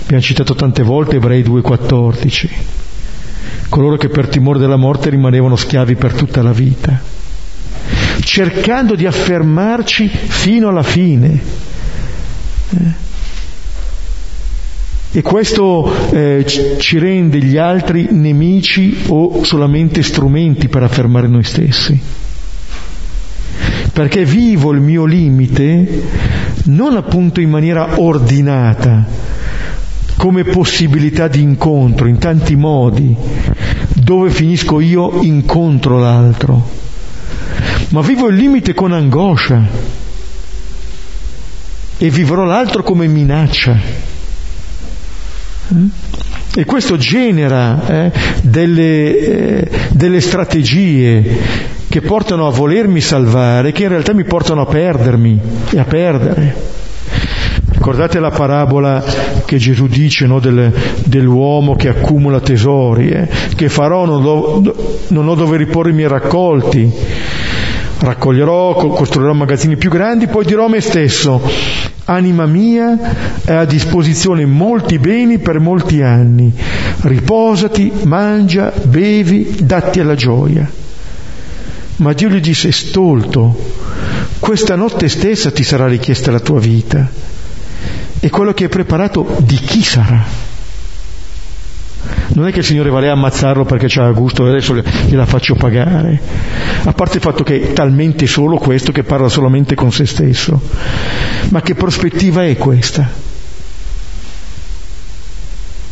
Abbiamo 0.02 0.22
citato 0.22 0.54
tante 0.54 0.82
volte 0.82 1.16
Ebrei 1.16 1.42
2,14. 1.42 2.48
Coloro 3.68 3.96
che 3.96 4.08
per 4.08 4.28
timore 4.28 4.58
della 4.58 4.76
morte 4.76 5.10
rimanevano 5.10 5.56
schiavi 5.56 5.96
per 5.96 6.12
tutta 6.12 6.42
la 6.42 6.52
vita, 6.52 7.00
cercando 8.20 8.94
di 8.94 9.06
affermarci 9.06 10.06
fino 10.08 10.68
alla 10.68 10.82
fine. 10.82 11.40
Eh? 12.70 13.04
E 15.16 15.22
questo 15.22 16.10
eh, 16.10 16.44
ci 16.78 16.98
rende 16.98 17.38
gli 17.38 17.56
altri 17.56 18.08
nemici 18.10 19.04
o 19.06 19.42
solamente 19.44 20.02
strumenti 20.02 20.68
per 20.68 20.82
affermare 20.82 21.26
noi 21.26 21.42
stessi. 21.42 21.98
Perché 23.94 24.26
vivo 24.26 24.72
il 24.72 24.80
mio 24.82 25.06
limite 25.06 26.02
non 26.64 26.96
appunto 26.96 27.40
in 27.40 27.48
maniera 27.48 27.98
ordinata, 27.98 29.06
come 30.18 30.44
possibilità 30.44 31.28
di 31.28 31.40
incontro 31.40 32.08
in 32.08 32.18
tanti 32.18 32.54
modi, 32.54 33.16
dove 33.94 34.28
finisco 34.28 34.80
io 34.80 35.22
incontro 35.22 35.98
l'altro, 35.98 36.62
ma 37.88 38.02
vivo 38.02 38.28
il 38.28 38.36
limite 38.36 38.74
con 38.74 38.92
angoscia 38.92 39.66
e 41.96 42.10
vivrò 42.10 42.44
l'altro 42.44 42.82
come 42.82 43.06
minaccia. 43.06 44.15
E 46.54 46.64
questo 46.64 46.96
genera 46.96 47.86
eh, 47.86 48.12
delle, 48.42 49.18
eh, 49.18 49.70
delle 49.90 50.20
strategie 50.20 51.38
che 51.88 52.00
portano 52.00 52.46
a 52.46 52.50
volermi 52.50 53.00
salvare, 53.00 53.72
che 53.72 53.84
in 53.84 53.88
realtà 53.88 54.14
mi 54.14 54.24
portano 54.24 54.62
a 54.62 54.66
perdermi 54.66 55.40
e 55.70 55.78
a 55.78 55.84
perdere. 55.84 56.74
Ricordate 57.68 58.20
la 58.20 58.30
parabola 58.30 59.04
che 59.44 59.58
Gesù 59.58 59.86
dice 59.86 60.26
no, 60.26 60.40
del, 60.40 60.72
dell'uomo 61.04 61.76
che 61.76 61.88
accumula 61.88 62.40
tesori, 62.40 63.08
eh? 63.08 63.28
che 63.54 63.68
farò, 63.68 64.06
non, 64.06 64.22
do, 64.22 64.98
non 65.08 65.28
ho 65.28 65.34
dove 65.34 65.56
riporre 65.56 65.90
i 65.90 65.94
miei 65.94 66.08
raccolti, 66.08 66.90
raccoglierò, 67.98 68.74
costruirò 68.74 69.32
magazzini 69.32 69.76
più 69.76 69.90
grandi, 69.90 70.26
poi 70.26 70.44
dirò 70.44 70.66
a 70.66 70.68
me 70.68 70.80
stesso, 70.80 71.40
Anima 72.08 72.46
mia 72.46 73.40
è 73.44 73.52
a 73.52 73.64
disposizione 73.64 74.46
molti 74.46 74.96
beni 75.00 75.40
per 75.40 75.58
molti 75.58 76.02
anni. 76.02 76.52
Riposati, 77.00 77.90
mangia, 78.04 78.72
bevi, 78.84 79.56
datti 79.62 79.98
alla 79.98 80.14
gioia. 80.14 80.70
Ma 81.96 82.12
Dio 82.12 82.28
gli 82.28 82.38
disse, 82.38 82.70
stolto, 82.70 83.56
questa 84.38 84.76
notte 84.76 85.08
stessa 85.08 85.50
ti 85.50 85.64
sarà 85.64 85.88
richiesta 85.88 86.30
la 86.30 86.38
tua 86.38 86.60
vita. 86.60 87.10
E 88.20 88.30
quello 88.30 88.52
che 88.52 88.64
hai 88.64 88.70
preparato 88.70 89.26
di 89.38 89.56
chi 89.56 89.82
sarà? 89.82 90.55
Non 92.28 92.46
è 92.46 92.52
che 92.52 92.58
il 92.58 92.64
Signore 92.64 92.90
va 92.90 93.00
lì 93.00 93.08
a 93.08 93.12
ammazzarlo 93.12 93.64
perché 93.64 93.86
c'ha 93.88 94.10
gusto 94.10 94.46
e 94.46 94.50
adesso 94.50 94.74
gliela 94.74 95.26
faccio 95.26 95.54
pagare. 95.54 96.20
A 96.84 96.92
parte 96.92 97.16
il 97.16 97.22
fatto 97.22 97.44
che 97.44 97.60
è 97.60 97.72
talmente 97.72 98.26
solo 98.26 98.56
questo 98.56 98.92
che 98.92 99.04
parla 99.04 99.28
solamente 99.28 99.74
con 99.74 99.92
se 99.92 100.06
stesso. 100.06 100.60
Ma 101.50 101.62
che 101.62 101.74
prospettiva 101.74 102.44
è 102.44 102.56
questa? 102.56 103.08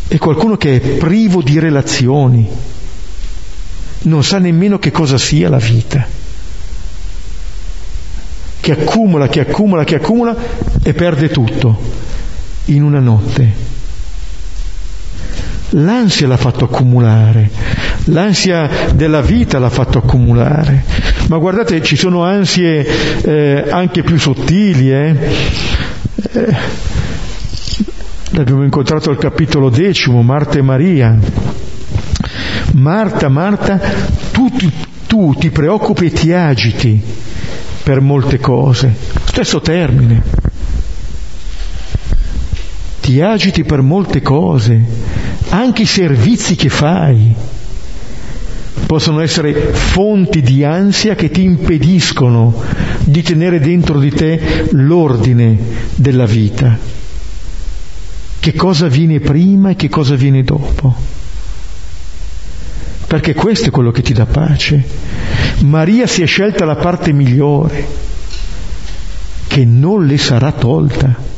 È 0.07 0.19
qualcuno 0.19 0.57
che 0.57 0.77
è 0.77 0.81
privo 0.81 1.43
di 1.43 1.59
relazioni, 1.59 2.49
non 4.03 4.23
sa 4.23 4.39
nemmeno 4.39 4.79
che 4.79 4.91
cosa 4.91 5.19
sia 5.19 5.49
la 5.49 5.59
vita, 5.59 6.07
che 8.61 8.73
accumula, 8.73 9.29
che 9.29 9.41
accumula, 9.41 9.85
che 9.85 9.97
accumula 9.97 10.37
e 10.83 10.93
perde 10.95 11.29
tutto 11.31 11.79
in 12.67 12.83
una 12.83 13.01
notte. 13.01 13.74
L'ansia 15.77 16.29
l'ha 16.29 16.37
fatto 16.37 16.67
accumulare, 16.67 17.51
l'ansia 18.05 18.69
della 18.95 19.21
vita 19.21 19.59
l'ha 19.59 19.71
fatto 19.71 19.99
accumulare. 19.99 20.85
Ma 21.29 21.39
guardate, 21.39 21.83
ci 21.83 21.97
sono 21.97 22.23
ansie 22.23 22.87
eh, 23.23 23.65
anche 23.69 24.05
più 24.05 24.17
sottili. 24.17 24.93
Eh? 24.93 25.17
Eh, 26.33 26.57
l'abbiamo 28.31 28.63
incontrato 28.63 29.11
al 29.11 29.19
capitolo 29.19 29.69
decimo, 29.69 30.23
Marta 30.23 30.59
e 30.59 30.63
Maria. 30.63 31.19
Marta, 32.75 33.29
Marta, 33.29 33.81
tu, 34.31 34.49
tu 35.09 35.35
ti 35.37 35.51
preoccupi 35.51 36.07
e 36.07 36.11
ti 36.13 36.33
agiti 36.33 37.03
per 37.83 38.01
molte 38.01 38.39
cose. 38.39 38.95
Stesso 39.25 39.61
termine. 39.61 40.44
Ti 43.05 43.21
agiti 43.21 43.65
per 43.65 43.83
molte 43.83 44.23
cose 44.23 44.81
anche 45.51 45.83
i 45.83 45.87
servizi 45.87 46.55
che 46.55 46.71
fai 46.71 47.35
possono 48.87 49.21
essere 49.21 49.53
fonti 49.75 50.41
di 50.41 50.65
ansia 50.65 51.15
che 51.15 51.29
ti 51.29 51.43
impediscono 51.43 52.55
di 53.01 53.21
tenere 53.21 53.61
dentro 53.61 53.99
di 53.99 54.11
te 54.11 54.69
l'ordine 54.71 55.59
della 55.97 56.25
vita. 56.25 56.79
Che 58.41 58.55
cosa 58.55 58.89
viene 58.89 59.21
prima 59.21 59.69
e 59.69 59.77
che 59.77 59.91
cosa 59.91 60.15
viene 60.15 60.43
dopo. 60.43 60.97
Perché 63.07 63.35
questo 63.35 63.67
è 63.69 63.71
quello 63.71 63.91
che 63.91 64.01
ti 64.01 64.15
dà 64.15 64.25
pace. 64.25 64.83
Maria 65.59 66.07
si 66.07 66.23
è 66.23 66.27
scelta 66.27 66.65
la 66.65 66.77
parte 66.77 67.13
migliore, 67.13 67.87
che 69.47 69.67
non 69.67 70.07
le 70.07 70.17
sarà 70.17 70.53
tolta. 70.53 71.33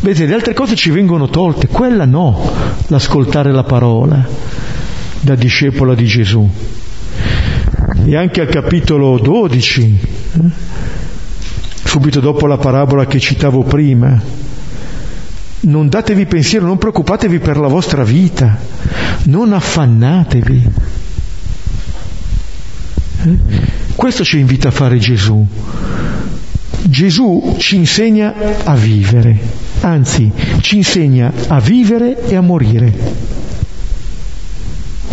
Vedete, 0.00 0.26
le 0.26 0.34
altre 0.34 0.54
cose 0.54 0.76
ci 0.76 0.90
vengono 0.90 1.28
tolte, 1.28 1.68
quella 1.68 2.04
no, 2.04 2.52
l'ascoltare 2.88 3.50
la 3.50 3.64
parola 3.64 4.24
da 5.20 5.34
discepola 5.34 5.94
di 5.94 6.04
Gesù. 6.04 6.48
E 8.04 8.16
anche 8.16 8.40
al 8.40 8.48
capitolo 8.48 9.18
12, 9.18 9.98
eh, 10.32 10.40
subito 11.84 12.20
dopo 12.20 12.46
la 12.46 12.58
parabola 12.58 13.06
che 13.06 13.18
citavo 13.18 13.62
prima, 13.64 14.20
non 15.60 15.88
datevi 15.88 16.26
pensiero, 16.26 16.66
non 16.66 16.78
preoccupatevi 16.78 17.38
per 17.38 17.56
la 17.56 17.68
vostra 17.68 18.04
vita, 18.04 18.56
non 19.24 19.52
affannatevi. 19.52 20.68
Eh? 23.24 23.38
Questo 23.96 24.22
ci 24.22 24.38
invita 24.38 24.68
a 24.68 24.72
fare 24.72 24.98
Gesù. 24.98 25.44
Gesù 26.88 27.56
ci 27.58 27.76
insegna 27.76 28.34
a 28.64 28.74
vivere, 28.76 29.38
anzi 29.80 30.30
ci 30.60 30.76
insegna 30.76 31.32
a 31.48 31.58
vivere 31.58 32.26
e 32.28 32.36
a 32.36 32.40
morire. 32.40 32.92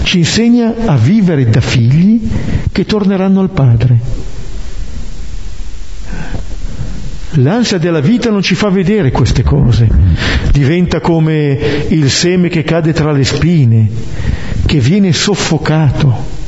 Ci 0.03 0.19
insegna 0.19 0.73
a 0.85 0.95
vivere 0.95 1.49
da 1.49 1.61
figli 1.61 2.21
che 2.71 2.85
torneranno 2.85 3.39
al 3.39 3.49
Padre. 3.49 3.99
L'ansia 7.37 7.79
della 7.79 8.01
vita 8.01 8.29
non 8.29 8.43
ci 8.43 8.53
fa 8.53 8.69
vedere 8.69 9.09
queste 9.09 9.41
cose, 9.41 9.89
diventa 10.51 10.99
come 10.99 11.85
il 11.89 12.11
seme 12.11 12.49
che 12.49 12.63
cade 12.63 12.93
tra 12.93 13.11
le 13.11 13.23
spine, 13.23 13.89
che 14.67 14.79
viene 14.79 15.11
soffocato 15.11 16.41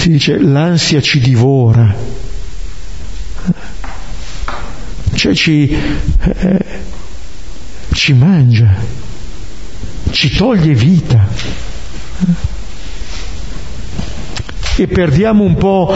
si 0.00 0.08
dice 0.08 0.38
l'ansia 0.38 1.02
ci 1.02 1.20
divora, 1.20 1.94
cioè 5.12 5.34
ci, 5.34 5.68
eh, 5.68 6.64
ci 7.92 8.14
mangia, 8.14 8.76
ci 10.08 10.34
toglie 10.34 10.72
vita. 10.72 11.28
E 14.76 14.86
perdiamo 14.86 15.44
un 15.44 15.56
po' 15.56 15.94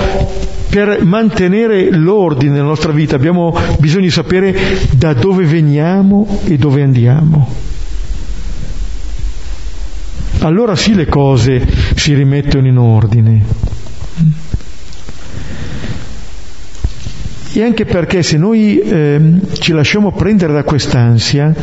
per 0.69 1.03
mantenere 1.03 1.91
l'ordine 1.91 2.53
nella 2.53 2.65
nostra 2.65 2.93
vita, 2.93 3.17
abbiamo 3.17 3.57
bisogno 3.79 4.05
di 4.05 4.11
sapere 4.11 4.87
da 4.91 5.15
dove 5.15 5.47
veniamo 5.47 6.43
e 6.45 6.59
dove 6.59 6.83
andiamo. 6.83 7.63
allora 10.41 10.77
sì 10.77 10.95
le 10.95 11.07
cose 11.07 11.67
si 11.95 12.13
rimettono 12.13 12.67
in 12.67 12.77
ordine. 12.77 13.74
E 17.57 17.63
anche 17.63 17.85
perché 17.85 18.25
se 18.25 18.37
noi 18.37 18.81
eh, 18.81 19.21
ci 19.61 19.71
lasciamo 19.71 20.11
prendere 20.11 20.53
da 20.53 20.65
quest'ansia, 20.65 21.55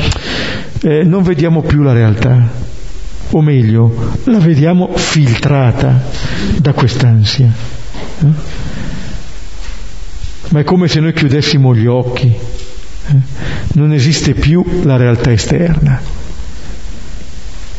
eh, 0.84 1.04
non 1.04 1.22
vediamo 1.22 1.64
più 1.64 1.82
la 1.82 1.92
realtà, 1.92 2.48
o 3.32 3.42
meglio, 3.42 3.94
la 4.24 4.38
vediamo 4.38 4.92
filtrata 4.96 6.02
da 6.60 6.72
quest'ansia. 6.72 7.52
Eh? 8.22 8.26
Ma 10.52 10.60
è 10.62 10.64
come 10.64 10.88
se 10.88 11.02
noi 11.02 11.12
chiudessimo 11.12 11.76
gli 11.76 11.88
occhi, 11.88 12.28
eh? 12.28 13.16
non 13.74 13.92
esiste 13.92 14.34
più 14.34 14.64
la 14.84 14.96
realtà 14.96 15.34
esterna. 15.34 16.00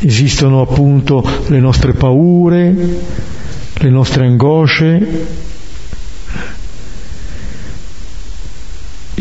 Esistono 0.01 0.61
appunto 0.61 1.27
le 1.47 1.61
nostre 1.61 1.95
paure, 1.95 2.75
le 3.73 3.89
nostre 3.89 4.27
angosce, 4.27 5.51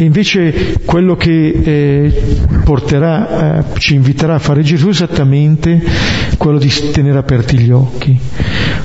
E 0.01 0.05
invece 0.05 0.79
quello 0.83 1.15
che 1.15 1.29
eh, 1.63 2.21
porterà, 2.63 3.59
eh, 3.59 3.63
ci 3.77 3.93
inviterà 3.93 4.33
a 4.33 4.39
fare 4.39 4.63
Gesù 4.63 4.87
è 4.87 4.89
esattamente 4.89 5.79
quello 6.37 6.57
di 6.57 6.73
tenere 6.91 7.19
aperti 7.19 7.59
gli 7.59 7.69
occhi. 7.69 8.19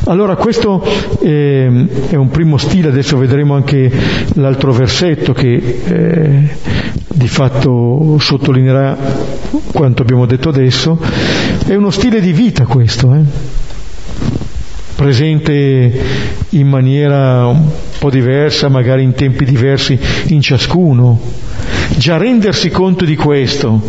Allora 0.09 0.37
questo 0.37 0.85
eh, 1.23 1.87
è 2.11 2.17
un 2.17 2.29
primo 2.29 2.59
stile, 2.59 2.89
adesso 2.89 3.17
vedremo 3.17 3.55
anche 3.55 3.91
l'altro 4.35 4.75
versetto 4.75 5.33
che 5.33 5.55
eh, 5.87 6.49
di 7.09 7.29
fatto 7.29 8.19
sottolineerà 8.21 8.95
quanto 9.73 10.03
abbiamo 10.03 10.27
detto 10.27 10.51
adesso, 10.51 11.01
è 11.67 11.75
uno 11.75 11.91
stile 11.91 12.21
di 12.21 12.33
vita 12.33 12.67
questo. 12.67 13.15
Eh? 13.15 13.65
presente 14.97 16.03
in 16.51 16.67
maniera 16.67 17.55
un 17.97 17.99
po' 17.99 18.11
diversa, 18.11 18.69
magari 18.69 19.03
in 19.03 19.15
tempi 19.15 19.45
diversi 19.45 19.99
in 20.27 20.43
ciascuno. 20.43 21.19
Già 21.97 22.19
rendersi 22.19 22.69
conto 22.69 23.05
di 23.05 23.17
questo 23.17 23.81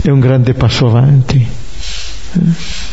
è 0.00 0.08
un 0.08 0.20
grande 0.20 0.54
passo 0.54 0.86
avanti. 0.86 1.46
Eh? 2.32 2.84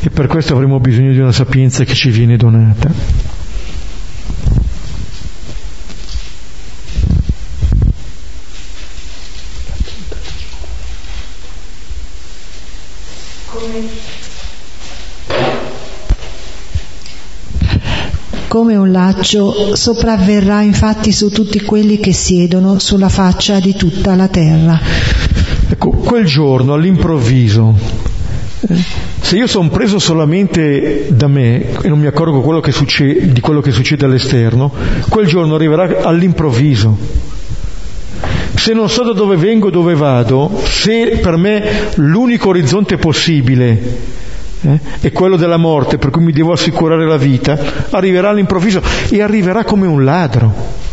E 0.00 0.10
per 0.10 0.26
questo 0.26 0.54
avremo 0.54 0.78
bisogno 0.78 1.12
di 1.12 1.18
una 1.18 1.32
sapienza 1.32 1.84
che 1.84 1.94
ci 1.94 2.10
viene 2.10 2.36
donata. 2.36 3.37
Come 18.58 18.74
un 18.74 18.90
laccio 18.90 19.76
sopravverrà 19.76 20.62
infatti 20.62 21.12
su 21.12 21.30
tutti 21.30 21.60
quelli 21.60 22.00
che 22.00 22.12
siedono 22.12 22.80
sulla 22.80 23.08
faccia 23.08 23.60
di 23.60 23.76
tutta 23.76 24.16
la 24.16 24.26
terra. 24.26 24.80
Ecco, 25.70 25.90
quel 25.90 26.24
giorno 26.24 26.74
all'improvviso, 26.74 27.72
se 29.20 29.36
io 29.36 29.46
sono 29.46 29.68
preso 29.68 30.00
solamente 30.00 31.06
da 31.10 31.28
me 31.28 31.70
e 31.80 31.88
non 31.88 32.00
mi 32.00 32.06
accorgo 32.06 32.40
quello 32.40 32.60
succede, 32.72 33.30
di 33.30 33.40
quello 33.40 33.60
che 33.60 33.70
succede 33.70 34.06
all'esterno, 34.06 34.72
quel 35.08 35.28
giorno 35.28 35.54
arriverà 35.54 36.02
all'improvviso. 36.02 36.98
Se 38.56 38.72
non 38.72 38.90
so 38.90 39.04
da 39.04 39.12
dove 39.12 39.36
vengo, 39.36 39.70
dove 39.70 39.94
vado, 39.94 40.60
se 40.64 41.20
per 41.22 41.36
me 41.36 41.92
l'unico 41.94 42.48
orizzonte 42.48 42.96
possibile 42.96 44.26
eh, 44.62 44.80
è 45.00 45.12
quello 45.12 45.36
della 45.36 45.56
morte, 45.56 45.98
per 45.98 46.10
cui 46.10 46.22
mi 46.22 46.32
devo 46.32 46.52
assicurare 46.52 47.06
la 47.06 47.16
vita, 47.16 47.58
arriverà 47.90 48.30
all'improvviso 48.30 48.82
e 49.08 49.22
arriverà 49.22 49.64
come 49.64 49.86
un 49.86 50.04
ladro. 50.04 50.86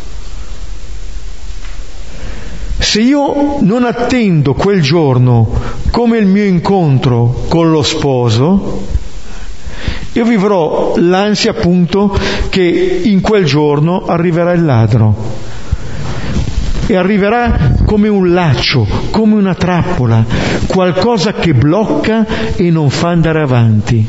Se 2.77 3.01
io 3.01 3.57
non 3.61 3.83
attendo 3.83 4.53
quel 4.53 4.81
giorno 4.81 5.49
come 5.91 6.17
il 6.17 6.27
mio 6.27 6.43
incontro 6.43 7.45
con 7.47 7.71
lo 7.71 7.81
sposo, 7.81 8.83
io 10.11 10.23
vivrò 10.23 10.93
l'ansia 10.97 11.51
appunto 11.51 12.17
che 12.49 13.01
in 13.03 13.21
quel 13.21 13.45
giorno 13.45 14.05
arriverà 14.05 14.53
il 14.53 14.63
ladro 14.63 15.43
e 16.87 16.95
arriverà 16.95 17.73
come 17.85 18.07
un 18.07 18.33
laccio, 18.33 18.87
come 19.11 19.35
una 19.35 19.55
trappola, 19.55 20.25
qualcosa 20.67 21.33
che 21.33 21.53
blocca 21.53 22.53
e 22.55 22.69
non 22.69 22.89
fa 22.89 23.09
andare 23.09 23.41
avanti. 23.41 24.07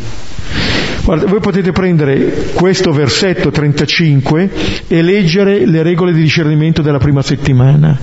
Guarda, 1.05 1.27
voi 1.27 1.41
potete 1.41 1.71
prendere 1.71 2.51
questo 2.55 2.91
versetto 2.91 3.51
35 3.51 4.51
e 4.89 5.03
leggere 5.03 5.65
le 5.65 5.83
regole 5.83 6.13
di 6.13 6.21
discernimento 6.21 6.83
della 6.83 6.99
prima 6.99 7.23
settimana. 7.23 7.97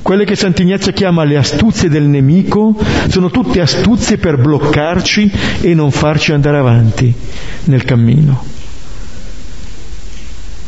Quelle 0.00 0.24
che 0.24 0.36
Sant'Ignazio 0.36 0.92
chiama 0.92 1.24
le 1.24 1.36
astuzie 1.36 1.88
del 1.88 2.04
nemico 2.04 2.76
sono 3.08 3.30
tutte 3.30 3.60
astuzie 3.60 4.16
per 4.18 4.40
bloccarci 4.40 5.30
e 5.60 5.74
non 5.74 5.90
farci 5.90 6.32
andare 6.32 6.58
avanti 6.58 7.12
nel 7.64 7.84
cammino, 7.84 8.44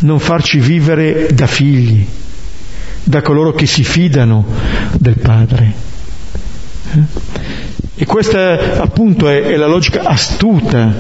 non 0.01 0.19
farci 0.19 0.59
vivere 0.59 1.29
da 1.33 1.47
figli 1.47 2.07
da 3.05 3.21
coloro 3.21 3.53
che 3.53 3.67
si 3.67 3.85
fidano 3.85 4.45
del 4.99 5.19
Padre. 5.19 5.73
Eh? 6.95 7.53
E 7.97 8.07
questa 8.07 8.81
appunto 8.81 9.29
è, 9.29 9.43
è, 9.43 9.57
la 9.57 9.67
logica 9.67 10.03
astuta 10.03 10.93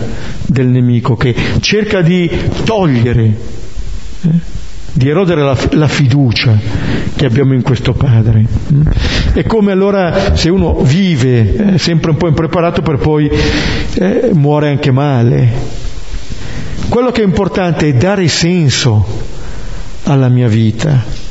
del 0.47 0.69
nemico 0.69 1.17
che 1.17 1.35
cerca 1.61 2.03
di 2.03 2.31
togliere, 2.65 3.37
eh? 4.23 4.29
di 4.93 5.09
erodere 5.09 5.43
la, 5.43 5.59
la, 5.73 5.89
fiducia 5.89 6.57
che 7.17 7.27
abbiamo 7.27 7.55
in 7.55 7.63
questo 7.63 7.95
Padre. 7.95 8.47
È 9.33 9.43
come 9.45 9.73
allora 9.73 10.37
se 10.37 10.51
uno 10.51 10.75
vive 10.83 11.75
eh, 11.75 11.79
sempre 11.79 12.11
un 12.11 12.17
po' 12.17 12.29
impreparato 12.29 12.81
per 12.83 12.99
poi 12.99 13.29
eh, 13.95 14.31
muore 14.33 14.69
anche 14.69 14.93
male. 14.93 15.83
Quello 16.89 17.11
che 17.11 17.23
è 17.23 17.25
importante 17.25 17.89
è 17.89 17.95
dare 17.95 18.29
senso 18.29 19.05
alla 20.05 20.29
mia 20.29 20.49
vita 20.49 21.23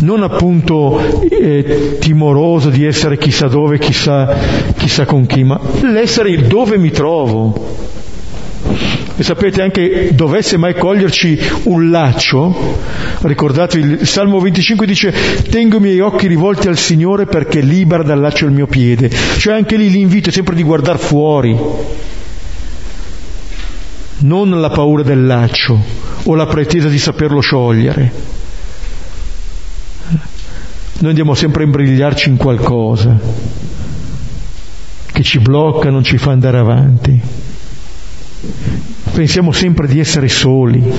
non 0.00 0.22
appunto 0.22 0.98
eh, 1.28 1.98
timoroso 2.00 2.70
di 2.70 2.84
essere 2.84 3.18
chissà 3.18 3.48
dove, 3.48 3.78
chissà, 3.78 4.36
chissà 4.76 5.04
con 5.04 5.26
chi, 5.26 5.44
ma 5.44 5.60
l'essere 5.82 6.46
dove 6.46 6.78
mi 6.78 6.90
trovo. 6.90 7.88
E 9.16 9.22
sapete 9.22 9.60
anche 9.60 10.14
dovesse 10.14 10.56
mai 10.56 10.74
coglierci 10.74 11.38
un 11.64 11.90
laccio, 11.90 12.78
ricordatevi 13.20 14.00
il 14.00 14.06
Salmo 14.06 14.38
25 14.38 14.86
dice 14.86 15.12
tengo 15.50 15.76
i 15.76 15.80
miei 15.80 16.00
occhi 16.00 16.26
rivolti 16.26 16.68
al 16.68 16.78
Signore 16.78 17.26
perché 17.26 17.60
libera 17.60 18.02
dal 18.02 18.18
laccio 18.18 18.46
il 18.46 18.52
mio 18.52 18.66
piede, 18.66 19.10
cioè 19.36 19.54
anche 19.54 19.76
lì 19.76 19.90
l'invito 19.90 20.30
è 20.30 20.32
sempre 20.32 20.54
di 20.54 20.62
guardare 20.62 20.96
fuori, 20.96 21.54
non 24.20 24.58
la 24.58 24.70
paura 24.70 25.02
del 25.02 25.26
laccio 25.26 25.78
o 26.24 26.34
la 26.34 26.46
pretesa 26.46 26.88
di 26.88 26.98
saperlo 26.98 27.40
sciogliere. 27.40 28.38
Noi 31.00 31.08
andiamo 31.08 31.32
sempre 31.32 31.62
a 31.62 31.66
imbrigliarci 31.66 32.28
in 32.28 32.36
qualcosa 32.36 33.18
che 35.06 35.22
ci 35.22 35.38
blocca, 35.38 35.88
non 35.88 36.04
ci 36.04 36.18
fa 36.18 36.32
andare 36.32 36.58
avanti. 36.58 37.18
Pensiamo 39.10 39.50
sempre 39.50 39.88
di 39.88 39.98
essere 39.98 40.28
soli 40.28 40.92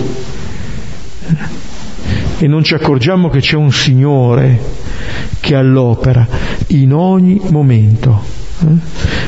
e 2.40 2.48
non 2.48 2.64
ci 2.64 2.74
accorgiamo 2.74 3.30
che 3.30 3.42
c'è 3.42 3.56
un 3.56 3.72
Signore 3.72 4.60
che 5.40 5.54
all'opera 5.54 6.28
in 6.70 6.94
ogni 6.94 7.40
momento. 7.50 8.24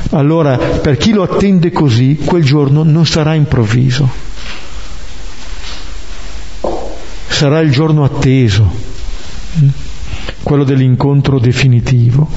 Allora, 0.10 0.58
per 0.58 0.98
chi 0.98 1.12
lo 1.12 1.22
attende 1.22 1.72
così, 1.72 2.16
quel 2.26 2.44
giorno 2.44 2.82
non 2.82 3.06
sarà 3.06 3.36
improvviso, 3.36 4.10
sarà 7.28 7.60
il 7.60 7.70
giorno 7.70 8.04
atteso 8.04 8.94
quello 10.44 10.64
dell'incontro 10.64 11.40
definitivo. 11.40 12.28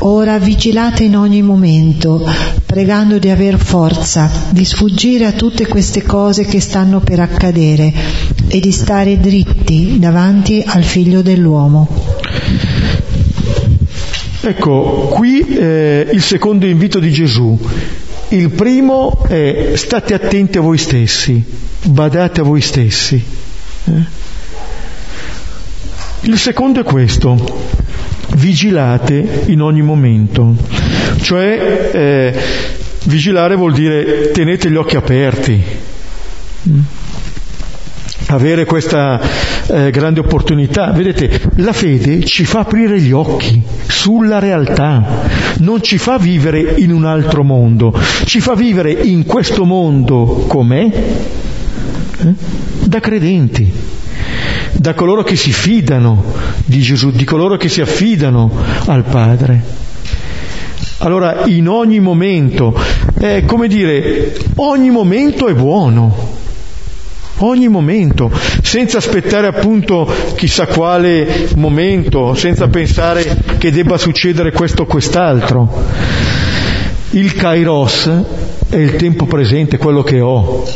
Ora 0.00 0.38
vigilate 0.38 1.04
in 1.04 1.16
ogni 1.16 1.42
momento, 1.42 2.24
pregando 2.64 3.18
di 3.18 3.28
aver 3.28 3.58
forza, 3.58 4.30
di 4.50 4.64
sfuggire 4.64 5.26
a 5.26 5.32
tutte 5.32 5.66
queste 5.66 6.02
cose 6.02 6.44
che 6.44 6.60
stanno 6.60 7.00
per 7.00 7.20
accadere 7.20 7.92
e 8.48 8.60
di 8.60 8.72
stare 8.72 9.18
dritti 9.18 9.98
davanti 9.98 10.62
al 10.64 10.82
figlio 10.82 11.20
dell'uomo. 11.20 11.88
Ecco, 14.40 15.08
qui 15.12 15.40
eh, 15.40 16.08
il 16.10 16.22
secondo 16.22 16.64
invito 16.64 17.00
di 17.00 17.10
Gesù, 17.10 17.58
Il 18.30 18.50
primo 18.50 19.24
è 19.26 19.72
state 19.76 20.12
attenti 20.12 20.58
a 20.58 20.60
voi 20.60 20.76
stessi, 20.76 21.42
badate 21.84 22.40
a 22.40 22.44
voi 22.44 22.60
stessi. 22.60 23.22
Eh? 23.84 24.16
Il 26.22 26.36
secondo 26.36 26.80
è 26.80 26.84
questo, 26.84 27.36
vigilate 28.36 29.44
in 29.46 29.62
ogni 29.62 29.80
momento, 29.80 30.54
cioè 31.22 31.90
eh, 31.92 32.34
vigilare 33.04 33.54
vuol 33.54 33.72
dire 33.72 34.30
tenete 34.30 34.70
gli 34.70 34.76
occhi 34.76 34.96
aperti, 34.96 35.62
mm? 36.68 36.80
Avere 38.28 38.64
questa 38.64 39.20
eh, 39.66 39.90
grande 39.90 40.20
opportunità. 40.20 40.90
Vedete, 40.92 41.50
la 41.56 41.72
fede 41.72 42.24
ci 42.24 42.44
fa 42.44 42.60
aprire 42.60 43.00
gli 43.00 43.12
occhi 43.12 43.62
sulla 43.86 44.38
realtà, 44.38 45.26
non 45.58 45.82
ci 45.82 45.98
fa 45.98 46.18
vivere 46.18 46.74
in 46.78 46.92
un 46.92 47.04
altro 47.04 47.42
mondo, 47.42 47.92
ci 48.24 48.40
fa 48.40 48.54
vivere 48.54 48.92
in 48.92 49.24
questo 49.24 49.64
mondo 49.64 50.44
com'è, 50.46 50.90
eh, 52.20 52.34
da 52.84 53.00
credenti 53.00 53.96
da 54.72 54.94
coloro 54.94 55.22
che 55.22 55.34
si 55.34 55.52
fidano 55.52 56.22
di 56.64 56.80
Gesù, 56.80 57.10
di 57.10 57.24
coloro 57.24 57.56
che 57.56 57.68
si 57.68 57.80
affidano 57.80 58.50
al 58.86 59.02
Padre. 59.04 59.86
Allora 60.98 61.44
in 61.46 61.68
ogni 61.68 62.00
momento, 62.00 62.78
è 63.18 63.44
come 63.44 63.68
dire, 63.68 64.36
ogni 64.56 64.90
momento 64.90 65.46
è 65.48 65.54
buono, 65.54 66.37
ogni 67.38 67.68
momento, 67.68 68.30
senza 68.62 68.98
aspettare 68.98 69.46
appunto 69.46 70.10
chissà 70.34 70.66
quale 70.66 71.48
momento, 71.56 72.34
senza 72.34 72.68
pensare 72.68 73.36
che 73.58 73.70
debba 73.70 73.98
succedere 73.98 74.52
questo 74.52 74.82
o 74.82 74.86
quest'altro. 74.86 75.84
Il 77.10 77.34
kairos 77.34 78.10
è 78.68 78.76
il 78.76 78.96
tempo 78.96 79.26
presente, 79.26 79.78
quello 79.78 80.02
che 80.02 80.20
ho. 80.20 80.66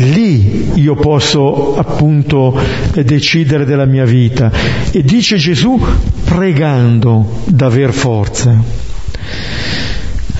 Lì 0.00 0.70
io 0.74 0.94
posso 0.94 1.76
appunto 1.76 2.56
decidere 2.92 3.64
della 3.64 3.84
mia 3.84 4.04
vita. 4.04 4.50
E 4.90 5.02
dice 5.02 5.36
Gesù 5.36 5.80
pregando 6.24 7.42
d'aver 7.46 7.92
forza. 7.92 8.56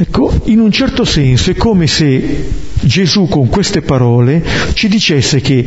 Ecco, 0.00 0.32
in 0.44 0.60
un 0.60 0.70
certo 0.70 1.04
senso 1.04 1.50
è 1.50 1.56
come 1.56 1.88
se 1.88 2.66
Gesù 2.80 3.26
con 3.28 3.48
queste 3.48 3.82
parole 3.82 4.42
ci 4.74 4.88
dicesse 4.88 5.40
che 5.40 5.64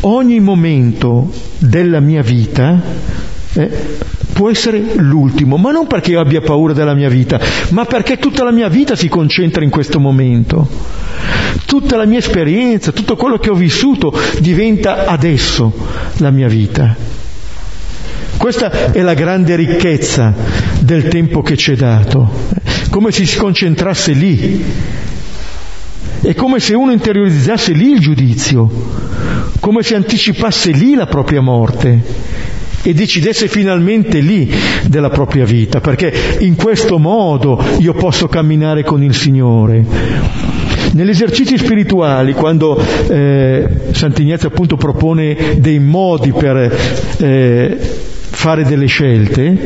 ogni 0.00 0.40
momento 0.40 1.30
della 1.58 2.00
mia 2.00 2.22
vita 2.22 2.80
eh, 3.52 3.70
può 4.32 4.48
essere 4.48 4.82
l'ultimo, 4.96 5.56
ma 5.56 5.70
non 5.70 5.86
perché 5.86 6.12
io 6.12 6.20
abbia 6.20 6.40
paura 6.40 6.72
della 6.72 6.94
mia 6.94 7.08
vita, 7.08 7.38
ma 7.70 7.84
perché 7.84 8.16
tutta 8.16 8.42
la 8.42 8.52
mia 8.52 8.68
vita 8.68 8.96
si 8.96 9.08
concentra 9.08 9.62
in 9.62 9.70
questo 9.70 10.00
momento. 10.00 10.66
Tutta 11.66 11.96
la 11.96 12.06
mia 12.06 12.18
esperienza, 12.18 12.92
tutto 12.92 13.16
quello 13.16 13.38
che 13.38 13.50
ho 13.50 13.54
vissuto 13.54 14.12
diventa 14.38 15.04
adesso 15.06 15.72
la 16.16 16.30
mia 16.30 16.48
vita. 16.48 16.96
Questa 18.36 18.92
è 18.92 19.02
la 19.02 19.12
grande 19.12 19.54
ricchezza 19.56 20.34
del 20.80 21.08
tempo 21.08 21.42
che 21.42 21.58
ci 21.58 21.72
è 21.72 21.76
dato, 21.76 22.30
come 22.88 23.10
se 23.10 23.26
si 23.26 23.36
concentrasse 23.36 24.12
lì. 24.12 24.64
È 26.22 26.34
come 26.34 26.60
se 26.60 26.74
uno 26.74 26.92
interiorizzasse 26.92 27.72
lì 27.72 27.92
il 27.92 27.98
giudizio, 27.98 28.70
come 29.58 29.82
se 29.82 29.94
anticipasse 29.94 30.70
lì 30.70 30.94
la 30.94 31.06
propria 31.06 31.40
morte 31.40 32.02
e 32.82 32.94
decidesse 32.94 33.48
finalmente 33.48 34.20
lì 34.20 34.52
della 34.86 35.08
propria 35.10 35.44
vita, 35.44 35.80
perché 35.80 36.36
in 36.40 36.56
questo 36.56 36.98
modo 36.98 37.62
io 37.78 37.94
posso 37.94 38.28
camminare 38.28 38.84
con 38.84 39.02
il 39.02 39.14
Signore. 39.14 39.84
Negli 40.92 41.10
esercizi 41.10 41.56
spirituali, 41.56 42.32
quando 42.34 42.78
eh, 43.08 43.68
Sant'Ignazio 43.92 44.48
appunto 44.48 44.76
propone 44.76 45.56
dei 45.58 45.78
modi 45.78 46.32
per 46.32 46.56
eh, 47.18 47.76
fare 47.78 48.64
delle 48.64 48.86
scelte, 48.86 49.56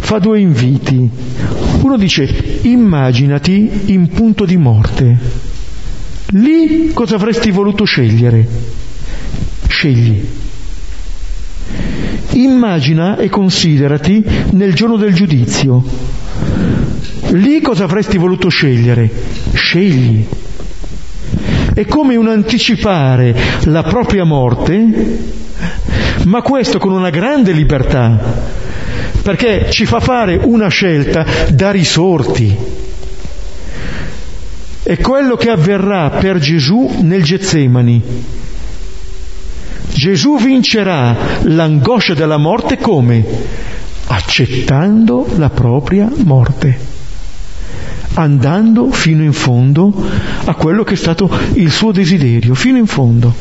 fa 0.00 0.18
due 0.18 0.40
inviti. 0.40 1.10
Uno 1.82 1.96
dice 1.96 2.58
immaginati 2.62 3.82
in 3.86 4.08
punto 4.08 4.44
di 4.44 4.56
morte. 4.56 5.43
Lì 6.36 6.92
cosa 6.92 7.14
avresti 7.14 7.52
voluto 7.52 7.84
scegliere? 7.84 8.44
Scegli. 9.68 10.20
Immagina 12.32 13.16
e 13.18 13.28
considerati 13.28 14.24
nel 14.50 14.74
giorno 14.74 14.96
del 14.96 15.14
giudizio. 15.14 15.84
Lì 17.30 17.60
cosa 17.60 17.84
avresti 17.84 18.18
voluto 18.18 18.48
scegliere? 18.48 19.08
Scegli. 19.52 20.26
È 21.72 21.84
come 21.86 22.16
un 22.16 22.26
anticipare 22.26 23.36
la 23.66 23.84
propria 23.84 24.24
morte, 24.24 25.18
ma 26.24 26.42
questo 26.42 26.80
con 26.80 26.90
una 26.90 27.10
grande 27.10 27.52
libertà, 27.52 28.40
perché 29.22 29.68
ci 29.70 29.86
fa 29.86 30.00
fare 30.00 30.40
una 30.42 30.66
scelta 30.66 31.24
da 31.50 31.70
risorti. 31.70 32.73
È 34.84 34.98
quello 34.98 35.34
che 35.36 35.48
avverrà 35.48 36.10
per 36.10 36.38
Gesù 36.38 36.98
nel 37.00 37.22
Getsemani 37.22 38.02
Gesù 39.94 40.36
vincerà 40.36 41.16
l'angoscia 41.44 42.12
della 42.12 42.36
morte 42.36 42.76
come? 42.76 43.24
Accettando 44.08 45.26
la 45.36 45.48
propria 45.48 46.10
morte, 46.24 46.78
andando 48.14 48.90
fino 48.90 49.22
in 49.22 49.32
fondo 49.32 49.90
a 50.44 50.54
quello 50.54 50.82
che 50.82 50.92
è 50.92 50.96
stato 50.96 51.30
il 51.54 51.70
suo 51.70 51.90
desiderio, 51.92 52.54
fino 52.54 52.76
in 52.76 52.86
fondo. 52.86 53.32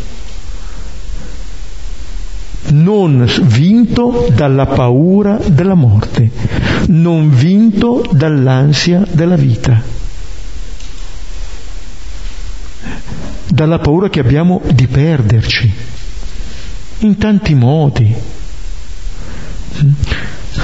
Non 2.69 3.29
vinto 3.41 4.29
dalla 4.33 4.67
paura 4.67 5.39
della 5.45 5.75
morte, 5.75 6.31
non 6.87 7.29
vinto 7.29 8.05
dall'ansia 8.11 9.05
della 9.11 9.35
vita, 9.35 9.81
dalla 13.53 13.77
paura 13.77 14.09
che 14.09 14.19
abbiamo 14.19 14.61
di 14.73 14.87
perderci 14.87 15.71
in 16.99 17.17
tanti 17.17 17.53
modi. 17.53 18.11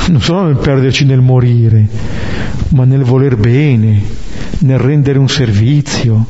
Non 0.07 0.21
solo 0.21 0.45
nel 0.45 0.57
perderci 0.57 1.05
nel 1.05 1.21
morire, 1.21 1.87
ma 2.69 2.85
nel 2.85 3.03
voler 3.03 3.35
bene, 3.35 4.01
nel 4.59 4.79
rendere 4.79 5.19
un 5.19 5.29
servizio, 5.29 6.25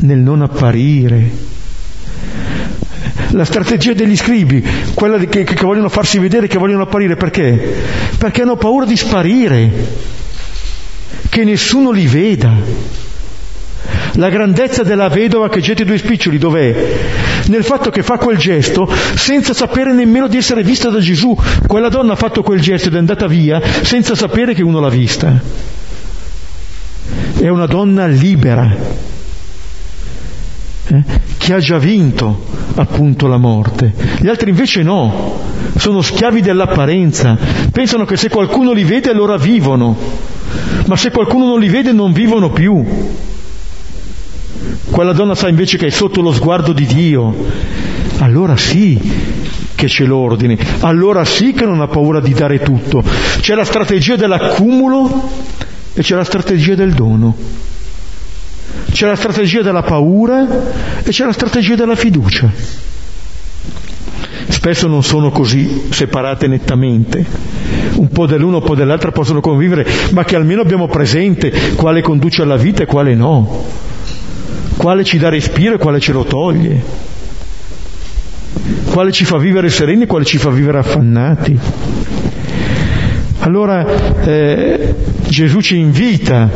nel 0.00 0.18
non 0.18 0.40
apparire. 0.40 1.46
La 3.32 3.44
strategia 3.44 3.92
degli 3.92 4.16
scribi, 4.16 4.64
quella 4.94 5.18
che, 5.18 5.44
che 5.44 5.62
vogliono 5.62 5.90
farsi 5.90 6.18
vedere, 6.18 6.46
che 6.46 6.56
vogliono 6.58 6.84
apparire, 6.84 7.16
perché? 7.16 7.74
Perché 8.16 8.42
hanno 8.42 8.56
paura 8.56 8.86
di 8.86 8.96
sparire, 8.96 9.70
che 11.28 11.44
nessuno 11.44 11.90
li 11.90 12.06
veda. 12.06 13.06
La 14.18 14.30
grandezza 14.30 14.82
della 14.82 15.08
vedova 15.08 15.48
che 15.48 15.60
getta 15.60 15.82
i 15.82 15.84
due 15.84 15.96
spiccioli 15.96 16.38
dov'è? 16.38 16.98
Nel 17.46 17.62
fatto 17.62 17.90
che 17.90 18.02
fa 18.02 18.18
quel 18.18 18.36
gesto 18.36 18.90
senza 19.14 19.54
sapere 19.54 19.92
nemmeno 19.92 20.26
di 20.26 20.36
essere 20.36 20.64
vista 20.64 20.90
da 20.90 20.98
Gesù. 20.98 21.38
Quella 21.68 21.88
donna 21.88 22.14
ha 22.14 22.16
fatto 22.16 22.42
quel 22.42 22.60
gesto 22.60 22.88
ed 22.88 22.96
è 22.96 22.98
andata 22.98 23.28
via 23.28 23.62
senza 23.82 24.16
sapere 24.16 24.54
che 24.54 24.64
uno 24.64 24.80
l'ha 24.80 24.88
vista. 24.88 25.40
È 27.38 27.46
una 27.46 27.66
donna 27.66 28.06
libera, 28.08 28.76
eh? 30.88 31.02
che 31.36 31.54
ha 31.54 31.58
già 31.58 31.78
vinto 31.78 32.44
appunto 32.74 33.28
la 33.28 33.38
morte. 33.38 33.94
Gli 34.18 34.26
altri 34.26 34.50
invece 34.50 34.82
no, 34.82 35.40
sono 35.76 36.02
schiavi 36.02 36.40
dell'apparenza, 36.40 37.38
pensano 37.70 38.04
che 38.04 38.16
se 38.16 38.28
qualcuno 38.28 38.72
li 38.72 38.82
vede 38.82 39.10
allora 39.10 39.36
vivono, 39.36 39.96
ma 40.86 40.96
se 40.96 41.12
qualcuno 41.12 41.46
non 41.46 41.60
li 41.60 41.68
vede 41.68 41.92
non 41.92 42.12
vivono 42.12 42.50
più. 42.50 42.84
Quella 44.90 45.12
donna 45.12 45.34
sa 45.34 45.48
invece 45.48 45.76
che 45.76 45.86
è 45.86 45.90
sotto 45.90 46.20
lo 46.20 46.32
sguardo 46.32 46.72
di 46.72 46.86
Dio. 46.86 47.34
Allora 48.18 48.56
sì 48.56 48.98
che 49.74 49.86
c'è 49.86 50.04
l'ordine, 50.04 50.58
allora 50.80 51.24
sì 51.24 51.52
che 51.52 51.64
non 51.64 51.80
ha 51.80 51.86
paura 51.86 52.20
di 52.20 52.32
dare 52.32 52.58
tutto. 52.60 53.02
C'è 53.40 53.54
la 53.54 53.64
strategia 53.64 54.16
dell'accumulo 54.16 55.30
e 55.94 56.02
c'è 56.02 56.16
la 56.16 56.24
strategia 56.24 56.74
del 56.74 56.94
dono. 56.94 57.36
C'è 58.90 59.06
la 59.06 59.14
strategia 59.14 59.62
della 59.62 59.82
paura 59.82 60.46
e 61.04 61.10
c'è 61.10 61.24
la 61.24 61.32
strategia 61.32 61.76
della 61.76 61.94
fiducia. 61.94 62.50
Spesso 64.48 64.88
non 64.88 65.04
sono 65.04 65.30
così 65.30 65.84
separate 65.90 66.48
nettamente, 66.48 67.24
un 67.94 68.08
po' 68.08 68.26
dell'uno, 68.26 68.56
un 68.56 68.64
po' 68.64 68.74
dell'altra 68.74 69.12
possono 69.12 69.40
convivere, 69.40 69.86
ma 70.10 70.24
che 70.24 70.34
almeno 70.34 70.62
abbiamo 70.62 70.88
presente 70.88 71.74
quale 71.76 72.00
conduce 72.00 72.42
alla 72.42 72.56
vita 72.56 72.82
e 72.82 72.86
quale 72.86 73.14
no 73.14 73.86
quale 74.78 75.02
ci 75.02 75.18
dà 75.18 75.28
respiro 75.28 75.74
e 75.74 75.78
quale 75.78 75.98
ce 75.98 76.12
lo 76.12 76.24
toglie, 76.24 76.80
quale 78.92 79.10
ci 79.10 79.24
fa 79.24 79.36
vivere 79.36 79.68
sereni 79.68 80.04
e 80.04 80.06
quale 80.06 80.24
ci 80.24 80.38
fa 80.38 80.50
vivere 80.50 80.78
affannati. 80.78 81.58
Allora 83.40 83.84
eh, 84.22 84.94
Gesù 85.28 85.60
ci 85.60 85.78
invita 85.78 86.48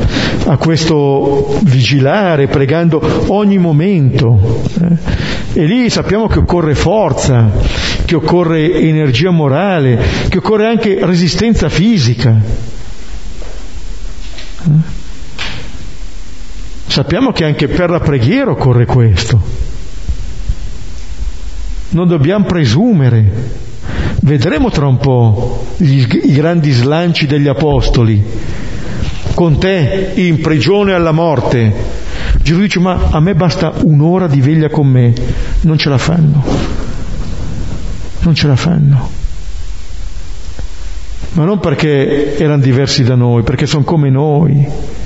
a 0.47 0.57
questo 0.57 1.59
vigilare, 1.63 2.47
pregando 2.47 3.01
ogni 3.29 3.59
momento. 3.59 4.63
Eh? 4.81 5.61
E 5.61 5.65
lì 5.65 5.91
sappiamo 5.91 6.29
che 6.29 6.39
occorre 6.39 6.75
forza, 6.75 7.51
che 8.05 8.15
occorre 8.15 8.73
energia 8.75 9.31
morale, 9.31 9.99
che 10.29 10.39
occorre 10.39 10.67
anche 10.67 10.99
resistenza 11.03 11.69
fisica. 11.69 12.41
Eh? 14.65 14.92
Sappiamo 16.93 17.33
che 17.33 17.47
anche 17.47 17.69
per 17.69 17.89
la 17.89 18.01
preghiera 18.01 18.51
occorre 18.51 18.85
questo. 18.85 19.41
Non 21.89 22.07
dobbiamo 22.07 22.45
presumere. 22.45 23.25
Vedremo 24.21 24.69
tra 24.69 24.87
un 24.89 24.99
po' 24.99 25.69
gli, 25.79 26.05
i 26.25 26.35
grandi 26.35 26.71
slanci 26.71 27.27
degli 27.27 27.49
apostoli. 27.49 28.23
Con 29.33 29.59
te 29.59 30.13
in 30.17 30.43
prigione 30.43 30.93
alla 30.93 31.13
morte. 31.13 31.73
Gesù 32.43 32.61
dice 32.61 32.79
ma 32.79 33.09
a 33.11 33.21
me 33.21 33.35
basta 33.35 33.73
un'ora 33.85 34.27
di 34.27 34.43
veglia 34.43 34.69
con 34.69 34.87
me. 34.87 35.15
Non 35.63 35.79
ce 35.79 35.89
la 35.89 35.97
fanno. 35.97 36.45
Non 38.21 38.35
ce 38.35 38.47
la 38.47 38.57
fanno. 38.57 39.09
Ma 41.33 41.45
non 41.45 41.59
perché 41.59 42.37
erano 42.37 42.61
diversi 42.61 43.03
da 43.03 43.15
noi, 43.15 43.45
perché 43.45 43.65
sono 43.65 43.83
come 43.83 44.11
noi 44.11 45.01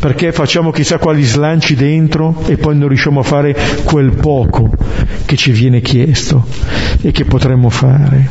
perché 0.00 0.32
facciamo 0.32 0.70
chissà 0.70 0.96
quali 0.96 1.22
slanci 1.22 1.74
dentro 1.74 2.42
e 2.46 2.56
poi 2.56 2.74
non 2.74 2.88
riusciamo 2.88 3.20
a 3.20 3.22
fare 3.22 3.54
quel 3.84 4.12
poco 4.12 4.70
che 5.26 5.36
ci 5.36 5.50
viene 5.52 5.82
chiesto 5.82 6.46
e 7.02 7.12
che 7.12 7.26
potremmo 7.26 7.68
fare. 7.68 8.28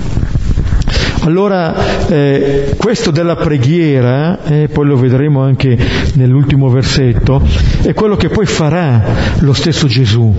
Allora, 1.22 2.08
eh, 2.08 2.74
questo 2.76 3.12
della 3.12 3.36
preghiera, 3.36 4.44
eh, 4.46 4.68
poi 4.68 4.88
lo 4.88 4.96
vedremo 4.96 5.44
anche 5.44 5.78
nell'ultimo 6.14 6.70
versetto, 6.70 7.40
è 7.84 7.94
quello 7.94 8.16
che 8.16 8.30
poi 8.30 8.48
farà 8.48 9.36
lo 9.40 9.54
stesso 9.54 9.86
Gesù. 9.86 10.34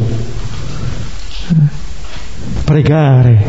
Pregare, 2.64 3.44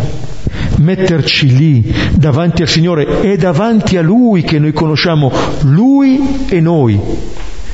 metterci 0.78 1.56
lì 1.56 1.96
davanti 2.14 2.62
al 2.62 2.68
Signore, 2.68 3.22
è 3.22 3.36
davanti 3.38 3.98
a 3.98 4.04
Lui 4.04 4.44
che 4.44 4.60
noi 4.60 4.72
conosciamo 4.72 5.32
Lui 5.62 6.46
e 6.48 6.60
noi 6.60 7.00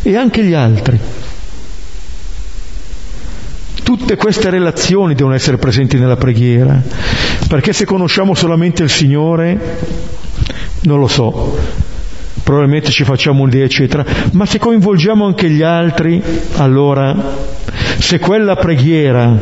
e 0.07 0.15
anche 0.15 0.41
gli 0.41 0.53
altri. 0.53 0.97
Tutte 3.83 4.15
queste 4.15 4.49
relazioni 4.49 5.15
devono 5.15 5.35
essere 5.35 5.57
presenti 5.57 5.97
nella 5.97 6.15
preghiera, 6.15 6.81
perché 7.49 7.73
se 7.73 7.83
conosciamo 7.83 8.33
solamente 8.33 8.83
il 8.83 8.89
Signore, 8.89 9.79
non 10.83 10.99
lo 10.99 11.07
so, 11.07 11.57
probabilmente 12.41 12.89
ci 12.89 13.03
facciamo 13.03 13.41
un'idea, 13.43 13.65
eccetera, 13.65 14.05
ma 14.31 14.45
se 14.45 14.59
coinvolgiamo 14.59 15.25
anche 15.25 15.49
gli 15.49 15.61
altri, 15.61 16.23
allora, 16.55 17.13
se 17.97 18.17
quella 18.19 18.55
preghiera 18.55 19.37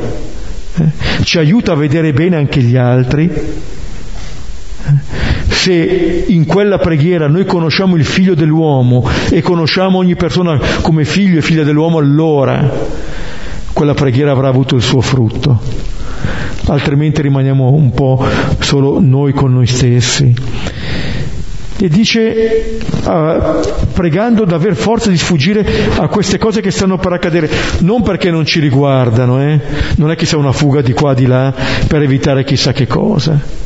eh, 0.77 0.83
ci 1.23 1.37
aiuta 1.37 1.73
a 1.73 1.75
vedere 1.75 2.11
bene 2.11 2.37
anche 2.37 2.59
gli 2.61 2.75
altri, 2.75 3.29
se 5.65 6.25
in 6.27 6.45
quella 6.45 6.77
preghiera 6.77 7.27
noi 7.27 7.43
conosciamo 7.43 7.95
il 7.95 8.05
figlio 8.05 8.35
dell'uomo 8.35 9.03
e 9.31 9.41
conosciamo 9.41 9.97
ogni 9.97 10.15
persona 10.15 10.59
come 10.81 11.05
figlio 11.05 11.39
e 11.39 11.41
figlia 11.41 11.63
dell'uomo, 11.63 11.97
allora 11.97 12.71
quella 13.73 13.95
preghiera 13.95 14.29
avrà 14.31 14.47
avuto 14.47 14.75
il 14.75 14.83
suo 14.83 15.01
frutto. 15.01 15.59
Altrimenti 16.67 17.23
rimaniamo 17.23 17.71
un 17.71 17.89
po' 17.93 18.23
solo 18.59 18.99
noi 18.99 19.33
con 19.33 19.53
noi 19.53 19.65
stessi. 19.65 20.35
E 21.77 21.89
dice, 21.89 22.77
uh, 23.03 23.89
pregando 23.91 24.45
d'aver 24.45 24.75
forza 24.75 25.09
di 25.09 25.17
sfuggire 25.17 25.65
a 25.97 26.07
queste 26.09 26.37
cose 26.37 26.61
che 26.61 26.69
stanno 26.69 26.99
per 26.99 27.11
accadere, 27.13 27.49
non 27.79 28.03
perché 28.03 28.29
non 28.29 28.45
ci 28.45 28.59
riguardano, 28.59 29.41
eh? 29.41 29.59
non 29.95 30.11
è 30.11 30.15
che 30.15 30.27
sia 30.27 30.37
una 30.37 30.51
fuga 30.51 30.81
di 30.81 30.93
qua 30.93 31.15
di 31.15 31.25
là 31.25 31.51
per 31.87 32.03
evitare 32.03 32.43
chissà 32.43 32.71
che 32.71 32.85
cosa 32.85 33.64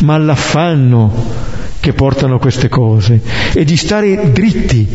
ma 0.00 0.14
all'affanno 0.14 1.50
che 1.80 1.92
portano 1.92 2.38
queste 2.38 2.68
cose 2.68 3.20
e 3.52 3.64
di 3.64 3.76
stare 3.76 4.30
dritti 4.32 4.88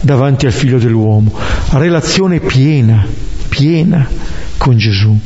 davanti 0.00 0.46
al 0.46 0.52
figlio 0.52 0.78
dell'uomo, 0.78 1.32
relazione 1.72 2.40
piena, 2.40 3.06
piena 3.48 4.08
con 4.56 4.76
Gesù. 4.76 5.18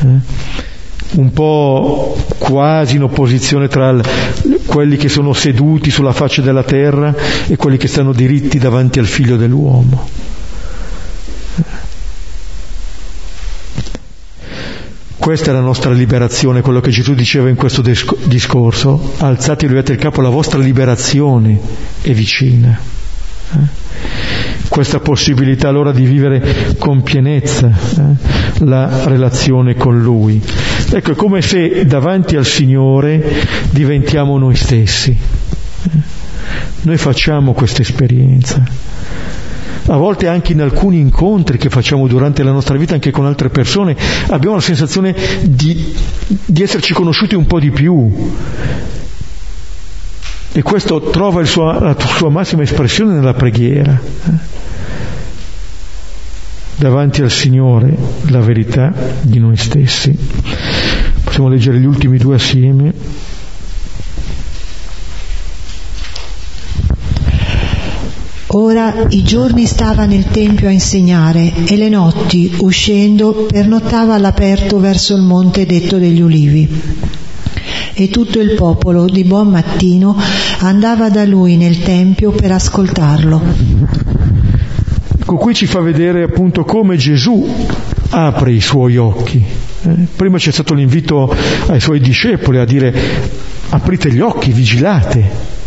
Eh? 0.00 0.46
Un 1.10 1.32
po' 1.32 2.16
quasi 2.38 2.96
in 2.96 3.02
opposizione 3.02 3.68
tra 3.68 3.98
quelli 4.66 4.96
che 4.96 5.08
sono 5.08 5.32
seduti 5.32 5.90
sulla 5.90 6.12
faccia 6.12 6.42
della 6.42 6.62
terra 6.62 7.14
e 7.46 7.56
quelli 7.56 7.78
che 7.78 7.88
stanno 7.88 8.12
diritti 8.12 8.58
davanti 8.58 8.98
al 8.98 9.06
figlio 9.06 9.36
dell'uomo. 9.36 10.06
Questa 15.18 15.50
è 15.50 15.52
la 15.52 15.60
nostra 15.60 15.90
liberazione, 15.90 16.60
quello 16.60 16.80
che 16.80 16.90
Gesù 16.90 17.12
diceva 17.12 17.48
in 17.48 17.56
questo 17.56 17.82
discorso. 17.82 19.14
Alzate 19.18 19.66
e 19.66 19.68
levate 19.68 19.92
il 19.92 19.98
capo, 19.98 20.20
la 20.20 20.28
vostra 20.28 20.60
liberazione 20.60 21.58
è 22.00 22.12
vicina. 22.12 22.78
Eh? 23.52 23.86
Questa 24.68 25.00
possibilità 25.00 25.68
allora 25.68 25.90
di 25.90 26.04
vivere 26.04 26.76
con 26.78 27.02
pienezza 27.02 27.68
eh? 27.68 28.64
la 28.64 29.06
relazione 29.08 29.74
con 29.74 30.00
Lui. 30.00 30.40
Ecco, 30.92 31.10
è 31.10 31.14
come 31.16 31.42
se 31.42 31.84
davanti 31.84 32.36
al 32.36 32.46
Signore 32.46 33.44
diventiamo 33.70 34.38
noi 34.38 34.54
stessi. 34.54 35.10
Eh? 35.10 35.90
Noi 36.82 36.96
facciamo 36.96 37.54
questa 37.54 37.82
esperienza 37.82 38.62
a 39.88 39.96
volte 39.96 40.28
anche 40.28 40.52
in 40.52 40.60
alcuni 40.60 40.98
incontri 41.00 41.56
che 41.58 41.70
facciamo 41.70 42.06
durante 42.06 42.42
la 42.42 42.52
nostra 42.52 42.76
vita 42.76 42.94
anche 42.94 43.10
con 43.10 43.26
altre 43.26 43.48
persone, 43.48 43.96
abbiamo 44.28 44.56
la 44.56 44.60
sensazione 44.60 45.14
di, 45.42 45.94
di 46.44 46.62
esserci 46.62 46.92
conosciuti 46.92 47.34
un 47.34 47.46
po' 47.46 47.58
di 47.58 47.70
più. 47.70 48.30
E 50.52 50.62
questo 50.62 51.00
trova 51.00 51.44
suo, 51.44 51.78
la 51.78 51.96
sua 51.98 52.30
massima 52.30 52.62
espressione 52.62 53.14
nella 53.14 53.34
preghiera. 53.34 53.98
Eh? 54.26 54.56
Davanti 56.76 57.22
al 57.22 57.30
Signore 57.30 57.96
la 58.28 58.40
verità 58.40 58.92
di 59.22 59.38
noi 59.38 59.56
stessi. 59.56 60.16
Possiamo 61.24 61.48
leggere 61.48 61.78
gli 61.78 61.86
ultimi 61.86 62.18
due 62.18 62.36
assieme. 62.36 62.92
Ora 68.52 69.06
i 69.10 69.22
giorni 69.24 69.66
stava 69.66 70.06
nel 70.06 70.30
Tempio 70.30 70.68
a 70.68 70.70
insegnare 70.70 71.52
e 71.66 71.76
le 71.76 71.90
notti, 71.90 72.50
uscendo, 72.60 73.46
pernottava 73.50 74.14
all'aperto 74.14 74.80
verso 74.80 75.14
il 75.14 75.20
monte 75.20 75.66
detto 75.66 75.98
degli 75.98 76.22
ulivi. 76.22 76.66
E 77.92 78.08
tutto 78.08 78.40
il 78.40 78.54
popolo 78.54 79.04
di 79.04 79.24
buon 79.24 79.48
mattino 79.48 80.16
andava 80.60 81.10
da 81.10 81.26
lui 81.26 81.58
nel 81.58 81.82
Tempio 81.82 82.30
per 82.30 82.52
ascoltarlo. 82.52 83.42
Ecco, 85.20 85.36
qui 85.36 85.52
ci 85.52 85.66
fa 85.66 85.80
vedere 85.80 86.22
appunto 86.22 86.64
come 86.64 86.96
Gesù 86.96 87.46
apre 88.08 88.52
i 88.52 88.62
suoi 88.62 88.96
occhi. 88.96 89.44
Eh? 89.82 90.06
Prima 90.16 90.38
c'è 90.38 90.52
stato 90.52 90.72
l'invito 90.72 91.30
ai 91.66 91.80
suoi 91.80 92.00
discepoli 92.00 92.58
a 92.58 92.64
dire 92.64 92.94
aprite 93.68 94.10
gli 94.10 94.20
occhi, 94.20 94.52
vigilate. 94.52 95.57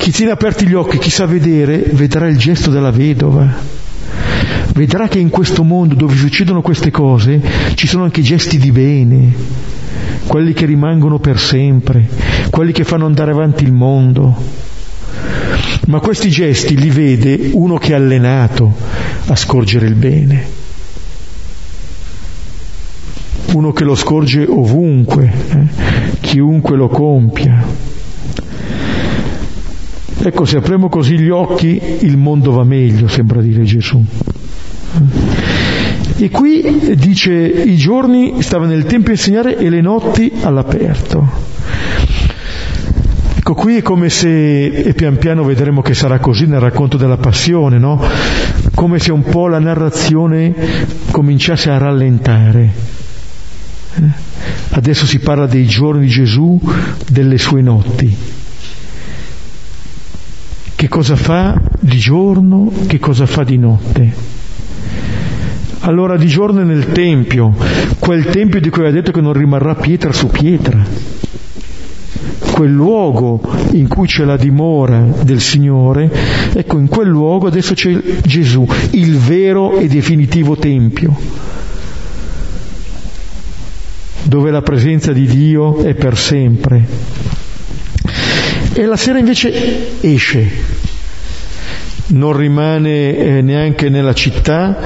Chi 0.00 0.12
tiene 0.12 0.32
aperti 0.32 0.66
gli 0.66 0.72
occhi, 0.72 0.96
chi 0.96 1.10
sa 1.10 1.26
vedere, 1.26 1.84
vedrà 1.92 2.26
il 2.26 2.38
gesto 2.38 2.70
della 2.70 2.90
vedova. 2.90 3.46
Vedrà 4.72 5.08
che 5.08 5.18
in 5.18 5.28
questo 5.28 5.62
mondo 5.62 5.94
dove 5.94 6.16
succedono 6.16 6.62
queste 6.62 6.90
cose 6.90 7.38
ci 7.74 7.86
sono 7.86 8.04
anche 8.04 8.22
gesti 8.22 8.56
di 8.56 8.72
bene, 8.72 9.30
quelli 10.26 10.54
che 10.54 10.64
rimangono 10.64 11.18
per 11.18 11.38
sempre, 11.38 12.08
quelli 12.48 12.72
che 12.72 12.82
fanno 12.82 13.04
andare 13.04 13.32
avanti 13.32 13.62
il 13.62 13.74
mondo. 13.74 14.34
Ma 15.88 16.00
questi 16.00 16.30
gesti 16.30 16.78
li 16.78 16.88
vede 16.88 17.50
uno 17.52 17.76
che 17.76 17.92
è 17.92 17.96
allenato 17.96 18.74
a 19.26 19.36
scorgere 19.36 19.84
il 19.84 19.96
bene, 19.96 20.46
uno 23.52 23.70
che 23.72 23.84
lo 23.84 23.94
scorge 23.94 24.46
ovunque, 24.48 25.30
eh? 25.50 26.18
chiunque 26.20 26.74
lo 26.78 26.88
compia. 26.88 27.89
Ecco, 30.22 30.44
se 30.44 30.58
apriamo 30.58 30.90
così 30.90 31.18
gli 31.18 31.30
occhi, 31.30 31.80
il 32.00 32.18
mondo 32.18 32.52
va 32.52 32.62
meglio, 32.62 33.08
sembra 33.08 33.40
dire 33.40 33.62
Gesù. 33.62 34.04
E 36.18 36.28
qui 36.28 36.94
dice 36.96 37.32
i 37.32 37.76
giorni 37.76 38.42
stava 38.42 38.66
nel 38.66 38.84
Tempio 38.84 39.12
a 39.12 39.14
insegnare 39.14 39.56
e 39.56 39.70
le 39.70 39.80
notti 39.80 40.30
all'aperto. 40.42 41.26
Ecco, 43.36 43.54
qui 43.54 43.76
è 43.76 43.82
come 43.82 44.10
se, 44.10 44.66
e 44.66 44.92
pian 44.92 45.16
piano 45.16 45.42
vedremo 45.42 45.80
che 45.80 45.94
sarà 45.94 46.18
così 46.18 46.44
nel 46.44 46.60
racconto 46.60 46.98
della 46.98 47.16
passione, 47.16 47.78
no? 47.78 47.98
Come 48.74 48.98
se 48.98 49.12
un 49.12 49.22
po' 49.22 49.48
la 49.48 49.58
narrazione 49.58 50.54
cominciasse 51.10 51.70
a 51.70 51.78
rallentare. 51.78 52.70
Eh? 53.94 54.02
Adesso 54.72 55.06
si 55.06 55.18
parla 55.20 55.46
dei 55.46 55.64
giorni 55.64 56.02
di 56.02 56.08
Gesù, 56.08 56.60
delle 57.08 57.38
sue 57.38 57.62
notti. 57.62 58.14
Che 60.80 60.88
cosa 60.88 61.14
fa 61.14 61.60
di 61.78 61.98
giorno, 61.98 62.72
che 62.86 62.98
cosa 62.98 63.26
fa 63.26 63.44
di 63.44 63.58
notte? 63.58 64.14
Allora 65.80 66.16
di 66.16 66.26
giorno 66.26 66.62
è 66.62 66.64
nel 66.64 66.90
Tempio, 66.90 67.54
quel 67.98 68.24
Tempio 68.24 68.62
di 68.62 68.70
cui 68.70 68.86
ha 68.86 68.90
detto 68.90 69.12
che 69.12 69.20
non 69.20 69.34
rimarrà 69.34 69.74
pietra 69.74 70.10
su 70.10 70.28
pietra, 70.28 70.82
quel 72.52 72.72
luogo 72.72 73.42
in 73.72 73.88
cui 73.88 74.06
c'è 74.06 74.24
la 74.24 74.38
dimora 74.38 75.00
del 75.22 75.42
Signore, 75.42 76.10
ecco 76.54 76.78
in 76.78 76.88
quel 76.88 77.08
luogo 77.08 77.48
adesso 77.48 77.74
c'è 77.74 78.00
Gesù, 78.22 78.66
il 78.92 79.18
vero 79.18 79.76
e 79.76 79.86
definitivo 79.86 80.56
Tempio, 80.56 81.14
dove 84.22 84.50
la 84.50 84.62
presenza 84.62 85.12
di 85.12 85.26
Dio 85.26 85.82
è 85.82 85.92
per 85.92 86.16
sempre. 86.16 87.18
E 88.72 88.86
la 88.86 88.96
sera 88.96 89.18
invece 89.18 90.00
esce, 90.00 90.48
non 92.10 92.36
rimane 92.36 93.16
eh, 93.16 93.42
neanche 93.42 93.88
nella 93.88 94.14
città, 94.14 94.78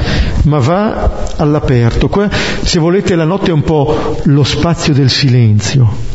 ma 0.44 0.58
va 0.58 1.32
all'aperto. 1.36 2.08
Qua, 2.08 2.28
se 2.30 2.78
volete, 2.78 3.14
la 3.14 3.24
notte 3.24 3.50
è 3.50 3.54
un 3.54 3.62
po' 3.62 4.20
lo 4.24 4.44
spazio 4.44 4.92
del 4.92 5.10
silenzio. 5.10 6.12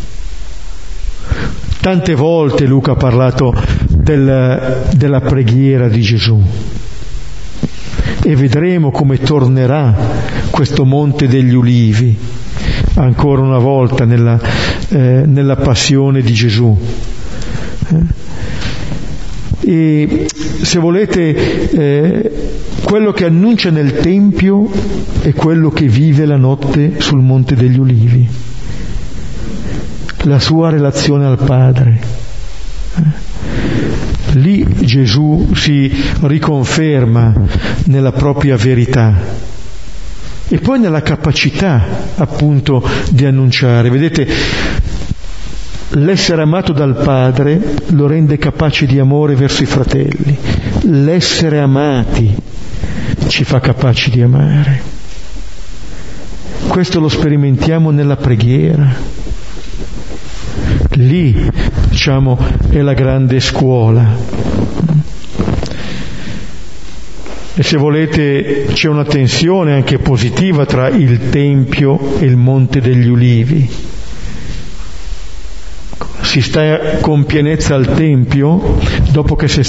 Tante 1.81 2.13
volte 2.13 2.65
Luca 2.65 2.91
ha 2.91 2.95
parlato 2.95 3.53
del, 3.87 4.87
della 4.95 5.21
preghiera 5.21 5.87
di 5.87 6.01
Gesù 6.01 6.41
e 8.21 8.35
vedremo 8.35 8.91
come 8.91 9.17
tornerà 9.19 9.95
questo 10.49 10.83
monte 10.83 11.27
degli 11.27 11.53
ulivi 11.53 12.17
ancora 12.95 13.41
una 13.41 13.59
volta 13.59 14.03
nella, 14.03 14.39
eh, 14.89 15.23
nella 15.25 15.55
passione 15.55 16.21
di 16.21 16.33
Gesù. 16.33 16.77
Eh? 17.87 18.18
E 19.69 20.25
se 20.33 20.79
volete, 20.79 21.69
eh, 21.69 22.31
quello 22.81 23.11
che 23.11 23.25
annuncia 23.25 23.69
nel 23.69 23.99
Tempio 23.99 24.67
è 25.21 25.31
quello 25.33 25.69
che 25.69 25.85
vive 25.85 26.25
la 26.25 26.37
notte 26.37 26.99
sul 26.99 27.21
Monte 27.21 27.53
degli 27.53 27.77
Ulivi, 27.77 28.27
la 30.23 30.39
sua 30.39 30.71
relazione 30.71 31.27
al 31.27 31.37
Padre. 31.37 32.01
Eh. 32.95 34.39
Lì 34.39 34.65
Gesù 34.79 35.49
si 35.53 35.93
riconferma 36.21 37.31
nella 37.83 38.11
propria 38.11 38.55
verità 38.55 39.13
e 40.47 40.57
poi 40.57 40.79
nella 40.79 41.03
capacità 41.03 41.85
appunto 42.15 42.83
di 43.11 43.23
annunciare. 43.23 43.91
Vedete, 43.91 44.27
L'essere 45.93 46.43
amato 46.43 46.71
dal 46.71 46.95
Padre 46.95 47.59
lo 47.87 48.05
rende 48.05 48.37
capace 48.37 48.85
di 48.85 48.99
amore 48.99 49.33
verso 49.33 49.63
i 49.63 49.65
fratelli. 49.65 50.37
L'essere 50.83 51.59
amati 51.59 52.35
ci 53.27 53.43
fa 53.43 53.59
capaci 53.59 54.11
di 54.11 54.21
amare. 54.21 54.81
Questo 56.67 56.99
lo 56.99 57.09
sperimentiamo 57.09 57.89
nella 57.89 58.17
preghiera. 58.17 58.87
Lì, 60.91 61.49
diciamo, 61.89 62.37
è 62.69 62.81
la 62.81 62.93
grande 62.93 63.39
scuola. 63.39 64.15
E 67.55 67.63
se 67.63 67.77
volete 67.77 68.67
c'è 68.73 68.87
una 68.87 69.05
tensione 69.05 69.73
anche 69.73 69.97
positiva 69.97 70.67
tra 70.67 70.87
il 70.87 71.29
Tempio 71.29 72.19
e 72.19 72.25
il 72.25 72.37
Monte 72.37 72.79
degli 72.79 73.07
Ulivi 73.07 73.97
si 76.29 76.41
sta 76.41 76.99
con 77.01 77.25
pienezza 77.25 77.73
al 77.73 77.91
Tempio 77.95 78.77
dopo 79.09 79.35
che, 79.35 79.47
si 79.47 79.61
è 79.61 79.63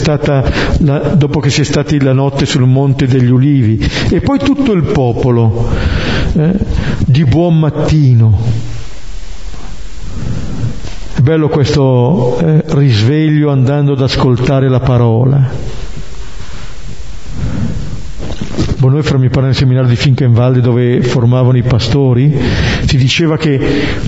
la, 0.81 0.99
dopo 1.17 1.41
che 1.41 1.49
si 1.49 1.63
è 1.63 1.65
stati 1.65 1.99
la 2.03 2.13
notte 2.13 2.45
sul 2.45 2.67
Monte 2.67 3.07
degli 3.07 3.31
Ulivi 3.31 3.83
e 4.11 4.21
poi 4.21 4.39
tutto 4.39 4.73
il 4.73 4.83
popolo 4.83 5.67
eh, 6.37 6.53
di 6.99 7.25
buon 7.25 7.59
mattino. 7.59 8.39
È 11.15 11.21
bello 11.23 11.49
questo 11.49 12.39
eh, 12.41 12.63
risveglio 12.67 13.51
andando 13.51 13.95
ad 13.95 14.03
ascoltare 14.03 14.69
la 14.69 14.81
parola. 14.81 15.49
Noi 18.89 19.03
fra 19.03 19.19
mi 19.19 19.29
pare 19.29 19.47
nel 19.47 19.55
seminario 19.55 19.89
di 19.89 19.97
Finkenwalde 19.97 20.61
dove 20.61 21.03
formavano 21.03 21.59
i 21.59 21.63
pastori, 21.63 22.35
si 22.87 22.97
diceva 22.97 23.37
che 23.37 23.61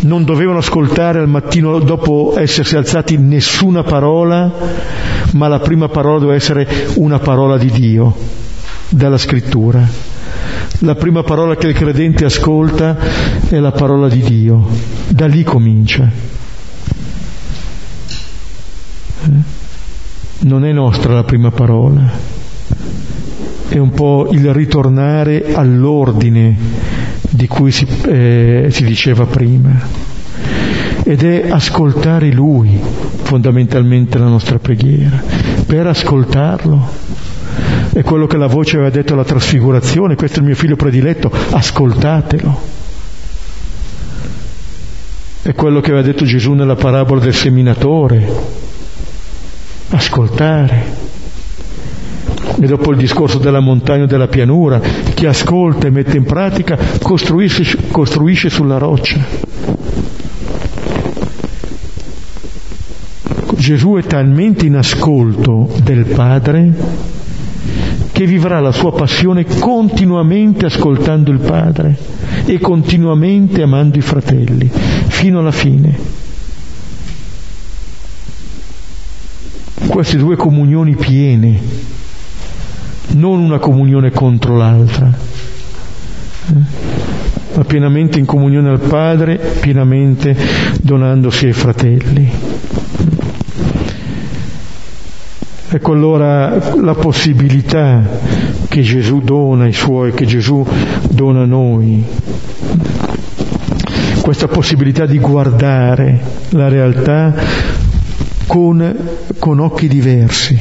non 0.02 0.24
dovevano 0.24 0.58
ascoltare 0.58 1.18
al 1.18 1.28
mattino 1.28 1.78
dopo 1.78 2.34
essersi 2.38 2.76
alzati 2.76 3.18
nessuna 3.18 3.82
parola, 3.82 4.50
ma 5.32 5.48
la 5.48 5.60
prima 5.60 5.88
parola 5.88 6.18
doveva 6.18 6.36
essere 6.36 6.66
una 6.94 7.18
parola 7.18 7.58
di 7.58 7.70
Dio, 7.70 8.16
dalla 8.88 9.18
scrittura. 9.18 9.86
La 10.78 10.94
prima 10.94 11.22
parola 11.22 11.54
che 11.56 11.66
il 11.68 11.74
credente 11.74 12.24
ascolta 12.24 12.96
è 13.48 13.58
la 13.58 13.72
parola 13.72 14.08
di 14.08 14.20
Dio, 14.20 14.68
da 15.08 15.26
lì 15.26 15.42
comincia. 15.42 16.10
Eh? 19.24 19.60
Non 20.40 20.64
è 20.64 20.72
nostra 20.72 21.12
la 21.12 21.24
prima 21.24 21.50
parola 21.50 22.32
è 23.72 23.78
un 23.78 23.90
po' 23.90 24.28
il 24.30 24.52
ritornare 24.52 25.54
all'ordine 25.54 26.56
di 27.30 27.46
cui 27.46 27.70
si, 27.70 27.86
eh, 28.06 28.68
si 28.70 28.84
diceva 28.84 29.24
prima 29.24 30.10
ed 31.04 31.24
è 31.24 31.50
ascoltare 31.50 32.30
Lui 32.32 32.78
fondamentalmente 33.22 34.18
la 34.18 34.26
nostra 34.26 34.58
preghiera, 34.58 35.22
per 35.66 35.86
ascoltarlo. 35.86 37.10
È 37.92 38.02
quello 38.02 38.26
che 38.26 38.36
la 38.36 38.46
voce 38.46 38.76
aveva 38.76 38.90
detto 38.90 39.14
alla 39.14 39.24
trasfigurazione, 39.24 40.14
questo 40.14 40.38
è 40.38 40.40
il 40.40 40.46
mio 40.46 40.54
figlio 40.54 40.76
prediletto, 40.76 41.30
ascoltatelo. 41.30 42.60
È 45.42 45.52
quello 45.54 45.80
che 45.80 45.90
aveva 45.90 46.06
detto 46.06 46.24
Gesù 46.24 46.52
nella 46.52 46.76
parabola 46.76 47.20
del 47.20 47.34
seminatore, 47.34 48.30
ascoltare. 49.90 51.01
E 52.60 52.66
dopo 52.66 52.90
il 52.92 52.98
discorso 52.98 53.38
della 53.38 53.60
montagna 53.60 54.04
e 54.04 54.06
della 54.06 54.28
pianura, 54.28 54.80
chi 55.14 55.26
ascolta 55.26 55.86
e 55.86 55.90
mette 55.90 56.16
in 56.16 56.24
pratica 56.24 56.78
costruisce, 57.02 57.76
costruisce 57.90 58.50
sulla 58.50 58.78
roccia. 58.78 59.20
Gesù 63.56 63.94
è 63.94 64.02
talmente 64.02 64.66
in 64.66 64.76
ascolto 64.76 65.70
del 65.82 66.04
Padre 66.06 66.72
che 68.10 68.26
vivrà 68.26 68.60
la 68.60 68.72
sua 68.72 68.92
passione 68.92 69.44
continuamente 69.44 70.66
ascoltando 70.66 71.30
il 71.30 71.38
Padre 71.38 71.96
e 72.44 72.58
continuamente 72.58 73.62
amando 73.62 73.98
i 73.98 74.02
fratelli, 74.02 74.68
fino 74.68 75.38
alla 75.38 75.52
fine. 75.52 75.96
Queste 79.86 80.16
due 80.16 80.36
comunioni 80.36 80.96
piene 80.96 81.60
non 83.12 83.40
una 83.40 83.58
comunione 83.58 84.10
contro 84.10 84.56
l'altra, 84.56 85.10
eh? 86.48 86.60
ma 87.54 87.64
pienamente 87.64 88.18
in 88.18 88.24
comunione 88.24 88.70
al 88.70 88.80
Padre, 88.80 89.36
pienamente 89.60 90.36
donandosi 90.80 91.46
ai 91.46 91.52
fratelli. 91.52 92.30
Ecco 95.74 95.92
allora 95.92 96.74
la 96.82 96.94
possibilità 96.94 98.02
che 98.68 98.82
Gesù 98.82 99.20
dona 99.20 99.64
ai 99.64 99.72
suoi, 99.72 100.12
che 100.12 100.26
Gesù 100.26 100.66
dona 101.08 101.42
a 101.42 101.46
noi, 101.46 102.04
questa 104.20 104.48
possibilità 104.48 105.06
di 105.06 105.18
guardare 105.18 106.20
la 106.50 106.68
realtà 106.68 107.34
con, 108.46 108.96
con 109.38 109.60
occhi 109.60 109.88
diversi. 109.88 110.60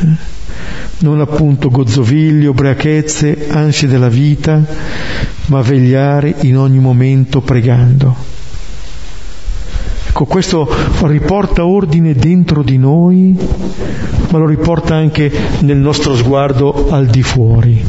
Eh? 0.00 0.38
Non 1.00 1.20
appunto 1.20 1.70
gozzoviglio, 1.70 2.50
ubriachezze, 2.50 3.48
ansie 3.50 3.88
della 3.88 4.08
vita, 4.08 4.62
ma 5.46 5.62
vegliare 5.62 6.34
in 6.42 6.56
ogni 6.56 6.78
momento 6.78 7.40
pregando. 7.40 8.28
Ecco, 10.08 10.24
questo 10.24 10.68
riporta 11.02 11.64
ordine 11.64 12.14
dentro 12.14 12.62
di 12.62 12.78
noi, 12.78 13.36
ma 14.30 14.38
lo 14.38 14.46
riporta 14.46 14.94
anche 14.94 15.30
nel 15.60 15.78
nostro 15.78 16.16
sguardo 16.16 16.90
al 16.90 17.06
di 17.06 17.22
fuori. 17.22 17.82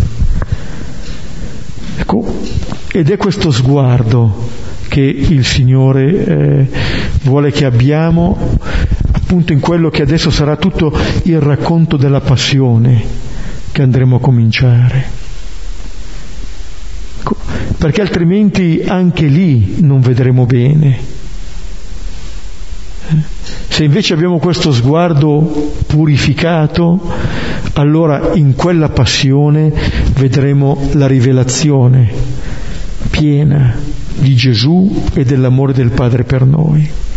Ecco, 1.97 2.39
ed 2.91 3.09
è 3.09 3.17
questo 3.17 3.51
sguardo 3.51 4.49
che 4.87 5.01
il 5.01 5.45
Signore 5.45 6.25
eh, 6.25 6.67
vuole 7.23 7.51
che 7.51 7.65
abbiamo 7.65 8.57
appunto 9.31 9.53
in 9.53 9.61
quello 9.61 9.89
che 9.89 10.01
adesso 10.01 10.29
sarà 10.29 10.57
tutto 10.57 10.91
il 11.23 11.39
racconto 11.39 11.95
della 11.95 12.19
passione 12.19 13.01
che 13.71 13.81
andremo 13.81 14.17
a 14.17 14.19
cominciare. 14.19 15.05
Perché 17.77 18.01
altrimenti 18.01 18.83
anche 18.85 19.27
lì 19.27 19.75
non 19.79 20.01
vedremo 20.01 20.45
bene. 20.45 20.99
Se 23.69 23.85
invece 23.85 24.13
abbiamo 24.15 24.37
questo 24.37 24.73
sguardo 24.73 25.71
purificato, 25.87 26.99
allora 27.75 28.33
in 28.33 28.53
quella 28.53 28.89
passione 28.89 29.71
vedremo 30.13 30.77
la 30.91 31.07
rivelazione 31.07 32.11
piena 33.09 33.77
di 34.13 34.35
Gesù 34.35 35.03
e 35.13 35.23
dell'amore 35.23 35.71
del 35.71 35.91
Padre 35.91 36.25
per 36.25 36.45
noi. 36.45 37.10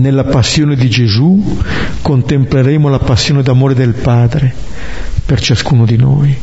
Nella 0.00 0.24
passione 0.24 0.76
di 0.76 0.88
Gesù 0.88 1.58
contempleremo 2.00 2.88
la 2.88 3.00
passione 3.00 3.42
d'amore 3.42 3.74
del 3.74 3.92
Padre 3.92 4.50
per 5.26 5.42
ciascuno 5.42 5.84
di 5.84 5.98
noi. 5.98 6.34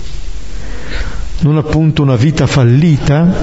Non 1.39 1.57
appunto 1.57 2.03
una 2.03 2.15
vita 2.15 2.45
fallita, 2.45 3.33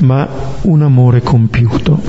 ma 0.00 0.26
un 0.62 0.80
amore 0.80 1.20
compiuto. 1.20 2.00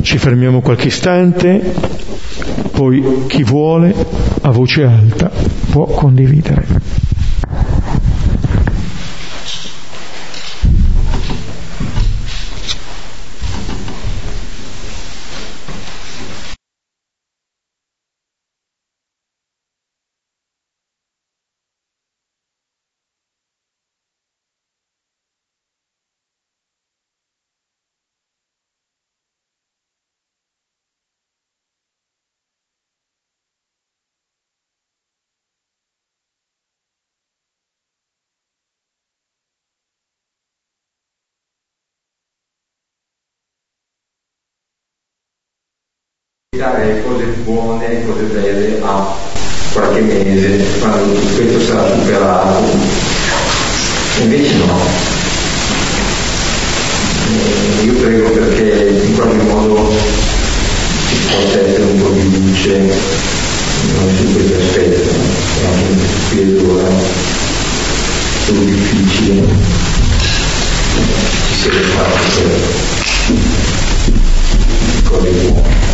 Ci 0.00 0.18
fermiamo 0.18 0.60
qualche 0.60 0.88
istante, 0.88 1.72
poi 2.72 3.26
chi 3.28 3.44
vuole 3.44 3.94
a 4.40 4.50
voce 4.50 4.82
alta 4.82 5.30
può 5.70 5.84
condividere. 5.86 6.66
Dare 46.56 47.02
cose 47.06 47.24
buone, 47.44 48.04
cose 48.06 48.22
belle 48.24 48.80
a 48.82 49.14
qualche 49.72 50.00
mese, 50.00 50.64
quando 50.80 51.18
questo 51.34 51.60
sarà 51.60 51.96
superato. 51.96 52.64
Invece 54.20 54.54
no. 54.56 54.80
Eh, 57.26 57.84
io 57.84 57.92
prego 57.94 58.30
perché 58.30 59.00
in 59.04 59.14
qualche 59.14 59.42
modo 59.42 59.92
ci 61.08 61.16
possa 61.30 61.60
essere 61.60 61.84
un 61.84 62.02
po' 62.02 62.10
di 62.10 62.30
luce 62.30 62.78
non 62.78 64.16
su 64.16 64.32
questo 64.32 64.56
aspetto, 64.56 65.10
anche 65.66 65.92
in 65.92 65.98
spiedo 66.26 66.72
ora, 66.72 66.88
sono 68.46 68.60
difficile, 68.60 69.42
ci 71.48 71.54
si 71.60 71.68
fare 71.68 72.14
per 72.36 72.50
cose 75.02 75.30
buone. 75.30 75.84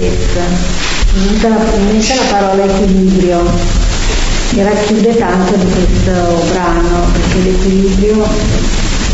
stessa. 0.00 0.40
Mente 2.10 2.24
la 2.24 2.38
parola 2.38 2.64
equilibrio, 2.64 3.40
che 4.52 4.64
racchiude 4.64 5.16
tanto 5.16 5.54
di 5.54 5.66
questo 5.70 6.44
brano, 6.50 7.06
perché 7.12 7.38
l'equilibrio, 7.38 8.26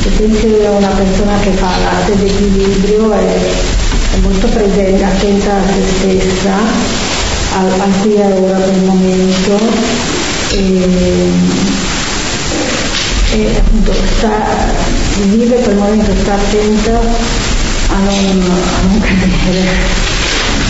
se 0.01 0.09
pensi 0.17 0.47
a 0.65 0.71
una 0.71 0.89
persona 0.89 1.39
che 1.41 1.51
fa 1.51 1.77
l'arte 1.85 2.17
d'equilibrio 2.17 3.13
è, 3.13 3.27
è 4.15 4.19
molto 4.23 4.47
presente, 4.47 5.05
attenta 5.05 5.53
a 5.53 5.63
se 5.67 5.83
stessa, 5.99 6.55
al, 7.59 7.81
al 7.81 7.93
qui 8.01 8.15
e 8.15 8.33
ora 8.33 8.59
del 8.61 8.83
momento 8.85 9.59
e, 10.53 11.31
e 13.35 13.57
appunto 13.59 13.93
sta, 14.17 14.43
vive 15.25 15.57
quel 15.57 15.77
momento, 15.77 16.13
sta 16.23 16.33
attenta 16.33 16.99
a 17.89 17.99
non, 17.99 18.43
a 18.43 18.87
non 18.89 19.01
cadere. 19.01 20.05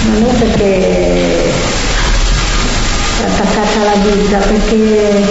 Ma 0.08 0.18
non 0.18 0.38
perché 0.38 1.75
attaccata 3.24 3.80
alla 3.80 3.96
vita, 4.04 4.38
perché, 4.38 5.24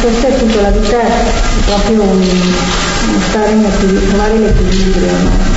forse 0.00 0.26
appunto 0.26 0.60
la 0.60 0.70
vita 0.70 1.00
è 1.00 1.24
proprio 1.64 2.02
un, 2.02 2.24
stare 3.28 3.50
in 3.50 3.64
equilibrio, 3.64 4.08
trovare 4.08 4.38
l'equilibrio. 4.38 5.12
No? 5.22 5.54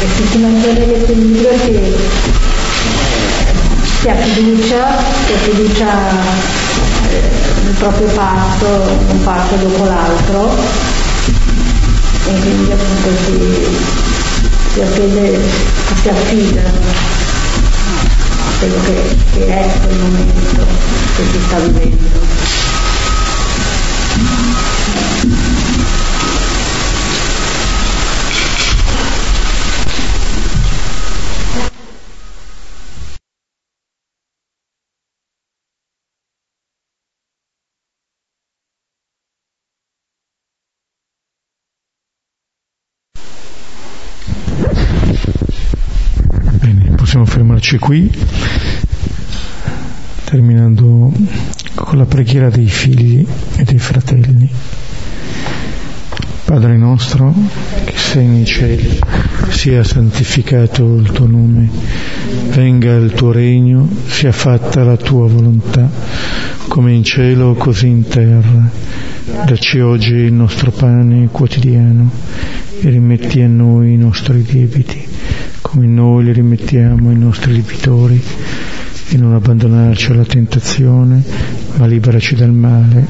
E 0.00 0.06
se 0.16 0.26
si 0.30 0.38
mantiene 0.38 0.86
l'equilibrio 0.86 1.50
si, 1.58 1.94
si 4.00 4.08
ha 4.08 4.16
fiducia, 4.16 4.98
si 5.26 5.32
ha 5.32 5.38
fiducia 5.38 6.10
eh, 7.10 7.30
nel 7.64 7.74
proprio 7.78 8.06
passo, 8.08 8.66
un 9.08 9.22
passo 9.22 9.54
dopo 9.56 9.84
l'altro 9.84 10.50
e 12.24 12.40
quindi 12.40 12.72
appunto 12.72 13.10
si, 13.24 14.11
si, 14.72 14.80
affide, 14.80 15.38
si 16.00 16.08
affida 16.08 16.62
a 16.62 16.70
quello 18.58 18.80
che, 18.84 19.16
che 19.34 19.46
è 19.46 19.70
quel 19.84 19.98
momento 19.98 20.66
che 21.16 21.24
si 21.30 21.40
sta 21.46 21.58
vivendo. 21.58 22.20
Fermarci 47.72 47.78
qui, 47.78 48.10
terminando 50.24 51.12
con 51.74 51.98
la 51.98 52.04
preghiera 52.04 52.50
dei 52.50 52.66
figli 52.66 53.26
e 53.56 53.64
dei 53.64 53.78
fratelli. 53.78 54.48
Padre 56.44 56.76
nostro, 56.76 57.34
che 57.84 57.96
sei 57.96 58.26
nei 58.26 58.44
cieli, 58.44 58.98
sia 59.48 59.82
santificato 59.82 60.96
il 60.96 61.10
tuo 61.12 61.26
nome, 61.26 61.70
venga 62.50 62.94
il 62.94 63.12
tuo 63.12 63.32
regno, 63.32 63.88
sia 64.06 64.32
fatta 64.32 64.82
la 64.84 64.96
tua 64.96 65.26
volontà, 65.28 65.88
come 66.68 66.92
in 66.92 67.04
cielo 67.04 67.54
così 67.54 67.86
in 67.86 68.06
terra. 68.06 68.70
Dacci 69.46 69.80
oggi 69.80 70.14
il 70.14 70.32
nostro 70.32 70.72
pane 70.72 71.28
quotidiano 71.30 72.10
e 72.80 72.90
rimetti 72.90 73.40
a 73.40 73.48
noi 73.48 73.92
i 73.92 73.96
nostri 73.96 74.42
debiti 74.42 75.08
come 75.62 75.86
noi 75.86 76.24
li 76.24 76.32
rimettiamo 76.32 77.08
ai 77.08 77.16
nostri 77.16 77.54
debitori 77.54 78.22
e 79.08 79.16
non 79.16 79.32
abbandonarci 79.34 80.10
alla 80.10 80.24
tentazione, 80.24 81.22
ma 81.76 81.86
liberaci 81.86 82.34
dal 82.34 82.52
male. 82.52 83.06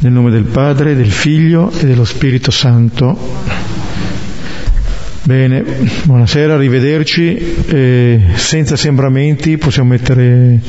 Nel 0.00 0.12
nome 0.12 0.30
del 0.30 0.44
Padre, 0.44 0.94
del 0.94 1.10
Figlio 1.10 1.70
e 1.70 1.84
dello 1.86 2.04
Spirito 2.04 2.50
Santo. 2.50 3.18
Bene, 5.22 5.64
buonasera, 6.04 6.54
arrivederci. 6.54 7.64
Eh, 7.66 8.20
senza 8.36 8.76
sembramenti 8.76 9.58
possiamo 9.58 9.88
mettere... 9.90 10.60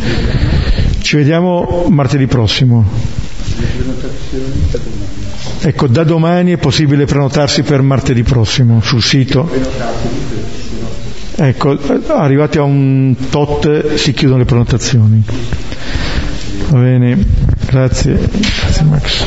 Ci 1.00 1.16
vediamo 1.16 1.86
martedì 1.90 2.26
prossimo. 2.26 2.84
Ecco, 5.60 5.88
da 5.88 6.04
domani 6.04 6.52
è 6.54 6.58
possibile 6.58 7.06
prenotarsi 7.06 7.64
per 7.64 7.82
martedì 7.82 8.24
prossimo 8.24 8.80
sul 8.82 9.02
sito. 9.02 9.50
Ecco, 11.36 11.78
arrivati 12.08 12.58
a 12.58 12.64
un 12.64 13.16
tot 13.30 13.94
si 13.96 14.14
chiudono 14.14 14.40
le 14.40 14.46
prenotazioni. 14.46 15.24
Va 16.70 16.80
bene, 16.80 17.18
grazie. 17.66 18.20
Grazie 18.32 18.84
Max. 18.86 19.26